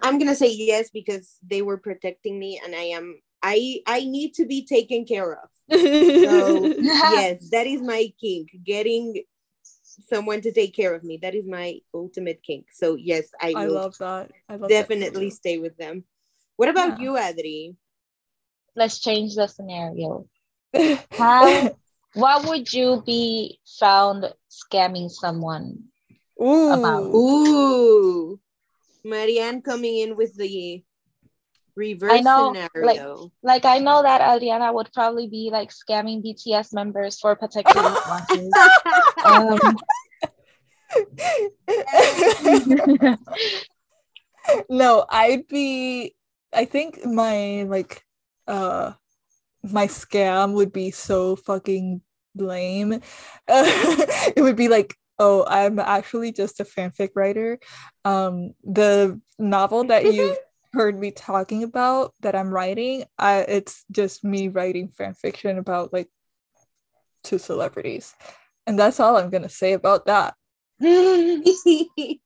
I'm 0.01 0.19
gonna 0.19 0.35
say 0.35 0.51
yes 0.51 0.89
because 0.89 1.37
they 1.45 1.61
were 1.61 1.77
protecting 1.77 2.37
me 2.37 2.61
and 2.63 2.75
I 2.75 2.93
am 2.93 3.19
I 3.43 3.81
I 3.85 4.05
need 4.05 4.33
to 4.35 4.45
be 4.45 4.65
taken 4.65 5.05
care 5.05 5.33
of. 5.33 5.49
So 5.69 6.73
yes, 6.79 7.49
that 7.51 7.67
is 7.67 7.81
my 7.81 8.11
kink. 8.19 8.49
Getting 8.63 9.23
someone 10.09 10.41
to 10.41 10.51
take 10.51 10.73
care 10.73 10.95
of 10.95 11.03
me. 11.03 11.17
That 11.21 11.35
is 11.35 11.45
my 11.45 11.79
ultimate 11.93 12.41
kink. 12.41 12.67
So 12.71 12.95
yes, 12.95 13.27
I, 13.39 13.53
I 13.55 13.67
will 13.67 13.73
love 13.75 13.97
that. 13.99 14.31
I 14.49 14.55
love 14.55 14.69
definitely 14.69 15.29
too. 15.29 15.35
stay 15.35 15.57
with 15.59 15.77
them. 15.77 16.05
What 16.55 16.69
about 16.69 16.99
Yeah. 16.99 17.03
you, 17.03 17.11
Adri? 17.13 17.75
Let's 18.75 18.99
change 18.99 19.35
the 19.35 19.47
scenario. 19.47 20.25
How 21.11 21.75
what 22.13 22.47
would 22.47 22.71
you 22.71 23.03
be 23.05 23.59
found 23.79 24.33
scamming 24.49 25.09
someone? 25.11 25.83
Ooh. 26.41 26.71
About- 26.71 27.13
Ooh, 27.13 28.39
Marianne 29.03 29.61
coming 29.61 29.99
in 29.99 30.15
with 30.15 30.35
the 30.35 30.83
reverse 31.75 32.11
I 32.11 32.19
know, 32.21 32.53
scenario. 32.53 33.31
Like 33.41 33.65
I 33.65 33.79
know 33.79 34.03
that 34.03 34.21
Adriana 34.21 34.71
would 34.73 34.91
probably 34.93 35.27
be 35.27 35.49
like 35.51 35.71
scamming 35.71 36.23
BTS 36.23 36.71
members 36.73 37.19
for 37.19 37.35
particular 37.35 37.95
watches. 38.07 38.53
Um, 39.25 39.59
no, 44.69 45.05
I'd 45.09 45.47
be 45.47 46.13
I 46.53 46.65
think 46.65 47.03
my 47.05 47.63
like 47.63 48.03
uh 48.47 48.91
my 49.63 49.87
scam 49.87 50.53
would 50.53 50.71
be 50.73 50.91
so 50.91 51.35
fucking 51.35 52.01
lame. 52.35 52.99
it 53.47 54.41
would 54.41 54.57
be 54.57 54.67
like, 54.67 54.95
oh, 55.17 55.43
I'm 55.47 55.79
actually 55.79 56.33
just 56.33 56.59
a 56.59 56.65
fanfic 56.65 57.09
writer. 57.15 57.57
Um 58.05 58.53
the 58.63 59.19
novel 59.39 59.85
that 59.85 60.13
you 60.13 60.35
heard 60.73 60.99
me 60.99 61.11
talking 61.11 61.63
about 61.63 62.13
that 62.21 62.35
I'm 62.35 62.49
writing, 62.49 63.05
I 63.17 63.39
it's 63.39 63.85
just 63.91 64.23
me 64.23 64.47
writing 64.47 64.89
fan 64.89 65.13
fiction 65.13 65.57
about 65.57 65.93
like 65.93 66.09
two 67.23 67.37
celebrities. 67.37 68.13
And 68.65 68.77
that's 68.79 68.99
all 68.99 69.17
I'm 69.17 69.29
gonna 69.29 69.49
say 69.49 69.73
about 69.73 70.05
that. 70.07 70.35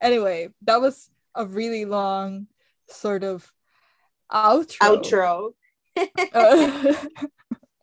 Anyway, 0.00 0.48
that 0.62 0.80
was 0.80 1.10
a 1.34 1.46
really 1.46 1.84
long 1.84 2.46
sort 2.88 3.24
of 3.24 3.50
outro. 4.30 4.76
Outro. 4.78 5.50
Uh, 5.96 6.02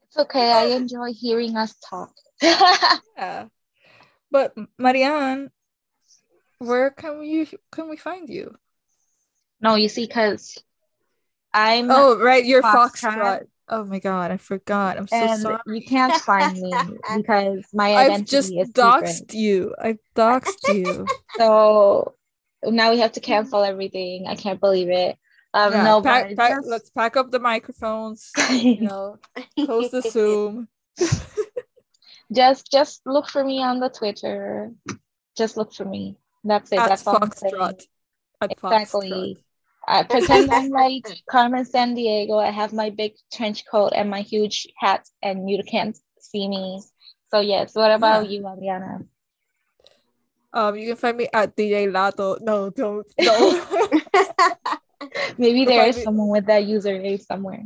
it's 0.08 0.18
okay. 0.18 0.52
I 0.52 0.66
enjoy 0.76 1.12
hearing 1.14 1.58
us 1.58 1.76
talk. 1.90 2.14
yeah. 2.42 3.48
But 4.30 4.56
Marianne, 4.78 5.50
where 6.60 6.92
can 6.92 7.20
we 7.20 7.50
can 7.72 7.90
we 7.90 7.98
find 7.98 8.30
you? 8.30 8.56
No, 9.64 9.76
you 9.76 9.90
see, 9.90 10.06
because 10.06 10.62
I'm 11.54 11.90
Oh, 11.90 12.20
right, 12.20 12.46
You're 12.46 12.62
Foxtrot. 12.62 13.14
Foxtrot. 13.16 13.48
Oh 13.70 13.86
my 13.86 14.00
god, 14.00 14.30
I 14.32 14.38
forgot. 14.38 14.98
I'm 14.98 15.08
so 15.08 15.16
and 15.16 15.42
sorry. 15.42 15.58
you 15.68 15.82
can't 15.86 16.14
find 16.22 16.60
me 16.60 16.74
because 17.16 17.64
my 17.74 17.96
identity 17.96 18.22
I've 18.22 18.26
just 18.28 18.54
is 18.54 18.70
doxed 18.72 19.08
secret. 19.08 19.34
you. 19.34 19.74
I've 19.82 20.00
doxed 20.16 20.68
you. 20.74 21.08
So 21.38 22.14
now 22.64 22.92
we 22.92 23.00
have 23.00 23.14
to 23.14 23.20
cancel 23.20 23.64
everything. 23.64 24.28
I 24.28 24.36
can't 24.36 24.60
believe 24.60 24.90
it. 24.90 25.18
Um, 25.54 25.72
Yeah, 25.74 25.84
no, 25.84 26.02
pack, 26.02 26.36
pack- 26.36 26.52
just- 26.58 26.68
let's 26.68 26.90
pack 26.92 27.16
up 27.18 27.32
the 27.32 27.40
microphones. 27.40 28.32
You 28.50 28.82
know, 28.88 29.18
close 29.66 29.90
the 29.92 30.02
Zoom. 30.02 30.68
just 32.32 32.70
just 32.72 33.02
look 33.06 33.30
for 33.30 33.44
me 33.44 33.64
on 33.64 33.80
the 33.80 33.90
Twitter. 33.90 34.72
Just 35.38 35.58
look 35.58 35.74
for 35.74 35.86
me. 35.86 36.18
That's 36.44 36.72
it. 36.72 36.80
At 36.80 36.90
That's 36.90 37.08
all 37.08 37.18
I'm 37.22 37.32
saying. 37.32 37.54
Foxtrot. 37.56 37.82
At 38.42 38.52
Exactly. 38.52 39.44
I 39.88 40.04
pretend 40.04 40.52
I'm 40.52 40.70
like 40.70 41.06
Carmen 41.30 41.66
Sandiego. 41.66 42.42
I 42.42 42.52
have 42.52 42.74
my 42.74 42.90
big 42.90 43.14
trench 43.34 43.64
coat 43.70 43.92
and 43.96 44.10
my 44.10 44.22
huge 44.22 44.68
hat, 44.78 45.08
and 45.22 45.50
you 45.50 45.62
can't 45.64 45.98
see 46.20 46.48
me. 46.48 46.82
So 47.32 47.40
yes. 47.40 47.76
What 47.76 47.92
about 47.92 48.30
you, 48.30 48.48
Adriana? 48.48 49.00
Um, 50.54 50.76
you 50.78 50.88
can 50.88 50.96
find 50.96 51.18
me 51.18 51.28
at 51.34 51.56
DJ 51.56 51.88
Lato. 51.88 52.40
No, 52.42 52.70
don't. 52.70 53.08
No. 53.20 53.66
Maybe 55.38 55.66
there 55.66 55.88
is 55.88 55.98
me- 55.98 56.04
someone 56.04 56.30
with 56.30 56.46
that 56.46 56.64
username 56.64 57.22
somewhere. 57.22 57.64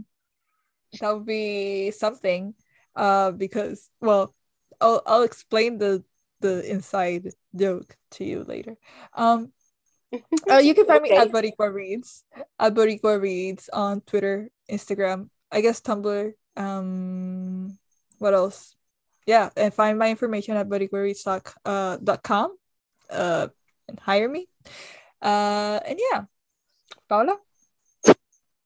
that 0.99 1.13
would 1.13 1.26
be 1.26 1.91
something. 1.91 2.55
Uh, 2.95 3.32
because 3.32 3.89
well, 4.01 4.34
I'll 4.82 5.01
I'll 5.05 5.24
explain 5.24 5.78
the 5.78 6.03
the 6.39 6.70
inside 6.70 7.30
joke 7.55 7.95
to 8.11 8.24
you 8.24 8.43
later. 8.43 8.76
Um, 9.13 9.51
uh, 10.49 10.57
you 10.57 10.73
can 10.73 10.85
find 10.85 11.03
me 11.03 11.11
at 11.11 11.31
Boricua 11.31 11.73
Reads, 11.73 12.23
at 12.59 12.73
Boricua 12.73 13.19
Reads 13.21 13.69
on 13.73 14.01
Twitter, 14.01 14.49
Instagram, 14.69 15.29
I 15.51 15.61
guess 15.61 15.81
Tumblr. 15.81 16.33
Um, 16.55 17.77
what 18.19 18.33
else? 18.33 18.75
Yeah, 19.25 19.49
and 19.57 19.73
find 19.73 19.99
my 19.99 20.09
information 20.09 20.55
at 20.55 20.69
boricuareads.com. 20.69 21.53
Uh, 21.65 21.97
dot 21.97 22.23
com, 22.23 22.55
uh, 23.09 23.47
and 23.87 23.99
hire 23.99 24.29
me. 24.29 24.47
Uh, 25.21 25.79
and 25.85 25.99
yeah, 26.11 26.23
Paula. 27.09 27.37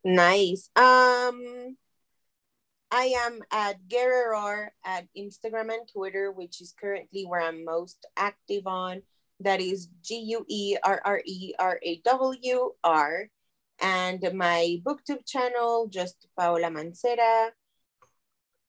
Nice. 0.04 0.70
Um, 0.76 1.78
I 2.92 3.14
am 3.26 3.40
at 3.52 3.78
Guerrerawr 3.88 4.70
at 4.84 5.08
Instagram 5.18 5.74
and 5.74 5.88
Twitter, 5.92 6.32
which 6.32 6.62
is 6.62 6.74
currently 6.80 7.24
where 7.24 7.42
I'm 7.42 7.64
most 7.64 8.06
active 8.18 8.68
on. 8.68 9.02
That 9.44 9.62
is 9.62 9.90
G 10.04 10.20
U 10.38 10.46
E 10.48 10.78
R 10.84 11.02
R 11.04 11.22
E 11.26 11.54
R 11.58 11.80
A 11.84 12.02
W 12.06 12.72
R. 12.84 13.28
And 13.82 14.22
my 14.34 14.78
booktube 14.86 15.26
channel, 15.26 15.88
just 15.90 16.28
Paola 16.38 16.68
Mancera. 16.68 17.50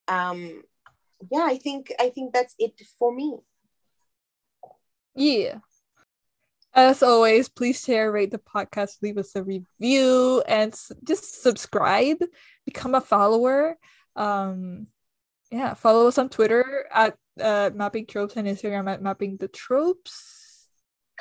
Um, 0.08 0.62
yeah, 1.30 1.44
I 1.44 1.58
think 1.58 1.92
I 2.00 2.08
think 2.08 2.32
that's 2.32 2.54
it 2.58 2.80
for 2.98 3.14
me. 3.14 3.36
Yeah. 5.14 5.58
As 6.74 7.02
always, 7.02 7.50
please 7.50 7.84
share, 7.84 8.10
rate 8.10 8.30
the 8.30 8.38
podcast, 8.38 9.02
leave 9.02 9.18
us 9.18 9.36
a 9.36 9.42
review, 9.42 10.42
and 10.48 10.74
just 11.04 11.42
subscribe, 11.42 12.16
become 12.64 12.94
a 12.94 13.00
follower. 13.02 13.76
Um, 14.16 14.86
yeah, 15.50 15.74
follow 15.74 16.08
us 16.08 16.16
on 16.16 16.30
Twitter 16.30 16.88
at 16.90 17.14
uh, 17.38 17.70
Mapping 17.74 18.06
Tropes 18.06 18.36
and 18.36 18.48
Instagram 18.48 18.90
at 18.90 19.02
Mapping 19.02 19.36
the 19.36 19.48
Tropes. 19.48 20.41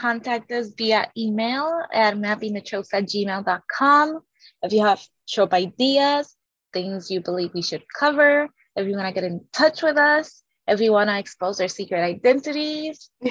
Contact 0.02 0.52
us 0.52 0.74
via 0.76 1.12
email 1.16 1.84
at 1.94 2.16
mappingthetropes 2.16 2.94
at 2.94 3.04
gmail.com. 3.06 4.20
If 4.64 4.74
you 4.74 4.84
have 4.84 5.06
trope 5.30 5.54
ideas, 5.54 6.36
things 6.74 7.12
you 7.12 7.22
believe 7.22 7.52
we 7.54 7.62
should 7.62 7.84
cover, 8.00 8.50
if 8.76 8.88
you 8.88 8.96
want 8.96 9.08
to 9.08 9.14
get 9.14 9.24
in 9.24 9.46
touch 9.54 9.84
with 9.84 9.98
us, 9.98 10.42
if 10.68 10.82
you 10.82 10.92
want 10.92 11.10
to 11.10 11.20
expose 11.20 11.62
our 11.62 11.68
secret 11.68 12.02
identities, 12.02 13.12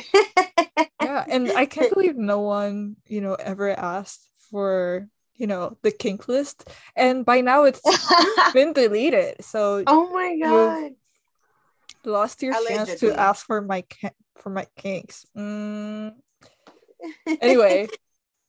Yeah, 1.03 1.25
and 1.29 1.51
I 1.57 1.65
can't 1.67 1.93
believe 1.93 2.17
no 2.17 2.41
one, 2.41 2.97
you 3.07 3.21
know, 3.21 3.35
ever 3.35 3.71
asked 3.71 4.21
for, 4.51 5.09
you 5.35 5.47
know, 5.47 5.79
the 5.83 5.91
kink 5.91 6.29
list, 6.29 6.69
and 6.95 7.25
by 7.25 7.41
now 7.41 7.65
it's 7.65 7.81
been 8.53 8.73
deleted. 8.73 9.43
So 9.43 9.83
oh 9.87 10.11
my 10.13 10.39
god. 10.39 10.93
lost 12.05 12.43
your 12.43 12.55
chance 12.69 13.01
to 13.01 13.19
ask 13.19 13.47
for 13.47 13.63
my 13.63 13.83
ki- 13.83 14.17
for 14.37 14.51
my 14.51 14.67
kinks. 14.77 15.25
Mm, 15.37 16.13
anyway, 17.41 17.89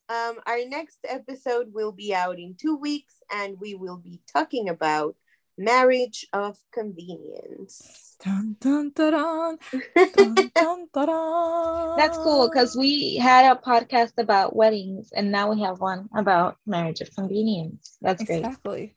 Um, 0.09 0.39
our 0.45 0.59
next 0.67 0.99
episode 1.07 1.71
will 1.73 1.93
be 1.93 2.13
out 2.13 2.37
in 2.37 2.55
two 2.59 2.75
weeks, 2.75 3.13
and 3.33 3.57
we 3.61 3.75
will 3.75 3.95
be 3.95 4.19
talking 4.27 4.67
about 4.67 5.15
marriage 5.57 6.27
of 6.33 6.57
convenience. 6.73 8.17
dun, 8.21 8.57
dun, 8.59 8.91
dun, 8.93 9.57
dun, 9.71 10.11
dun, 10.13 10.35
dun, 10.35 10.51
dun, 10.53 10.87
dun. 11.07 11.95
that's 11.97 12.17
cool 12.17 12.49
because 12.49 12.75
we 12.75 13.15
had 13.15 13.55
a 13.55 13.59
podcast 13.61 14.11
about 14.17 14.53
weddings 14.53 15.11
and 15.15 15.31
now 15.31 15.49
we 15.53 15.61
have 15.61 15.79
one 15.79 16.09
about 16.13 16.57
marriage 16.65 16.99
of 16.99 17.13
convenience. 17.15 17.95
That's 18.01 18.21
great. 18.23 18.39
exactly 18.39 18.95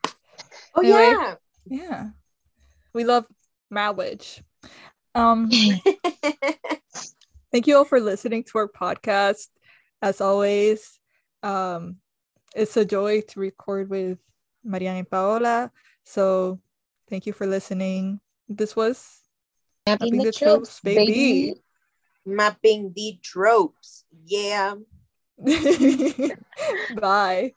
Oh 0.75 0.81
Anyway. 0.81 0.97
yeah. 1.15 1.35
yeah, 1.65 2.09
we 2.93 3.05
love 3.05 3.25
marriage. 3.71 4.43
Um, 5.13 5.49
thank 7.55 7.67
you 7.67 7.77
all 7.77 7.85
for 7.85 8.01
listening 8.01 8.43
to 8.43 8.57
our 8.57 8.67
podcast. 8.67 9.47
As 10.01 10.19
always, 10.19 10.99
um, 11.41 11.95
it's 12.53 12.75
a 12.75 12.83
joy 12.83 13.21
to 13.29 13.39
record 13.39 13.89
with 13.89 14.19
Mariana 14.61 14.99
and 14.99 15.09
Paola. 15.09 15.71
So 16.03 16.59
thank 17.09 17.25
you 17.25 17.31
for 17.31 17.47
listening. 17.47 18.19
This 18.49 18.75
was 18.75 19.21
Mapping 19.87 20.17
the 20.17 20.33
tropes, 20.33 20.81
baby. 20.81 21.53
Mapping 22.25 22.91
the 22.93 23.19
tropes. 23.23 24.03
Yeah. 24.25 24.75
Bye. 26.99 27.53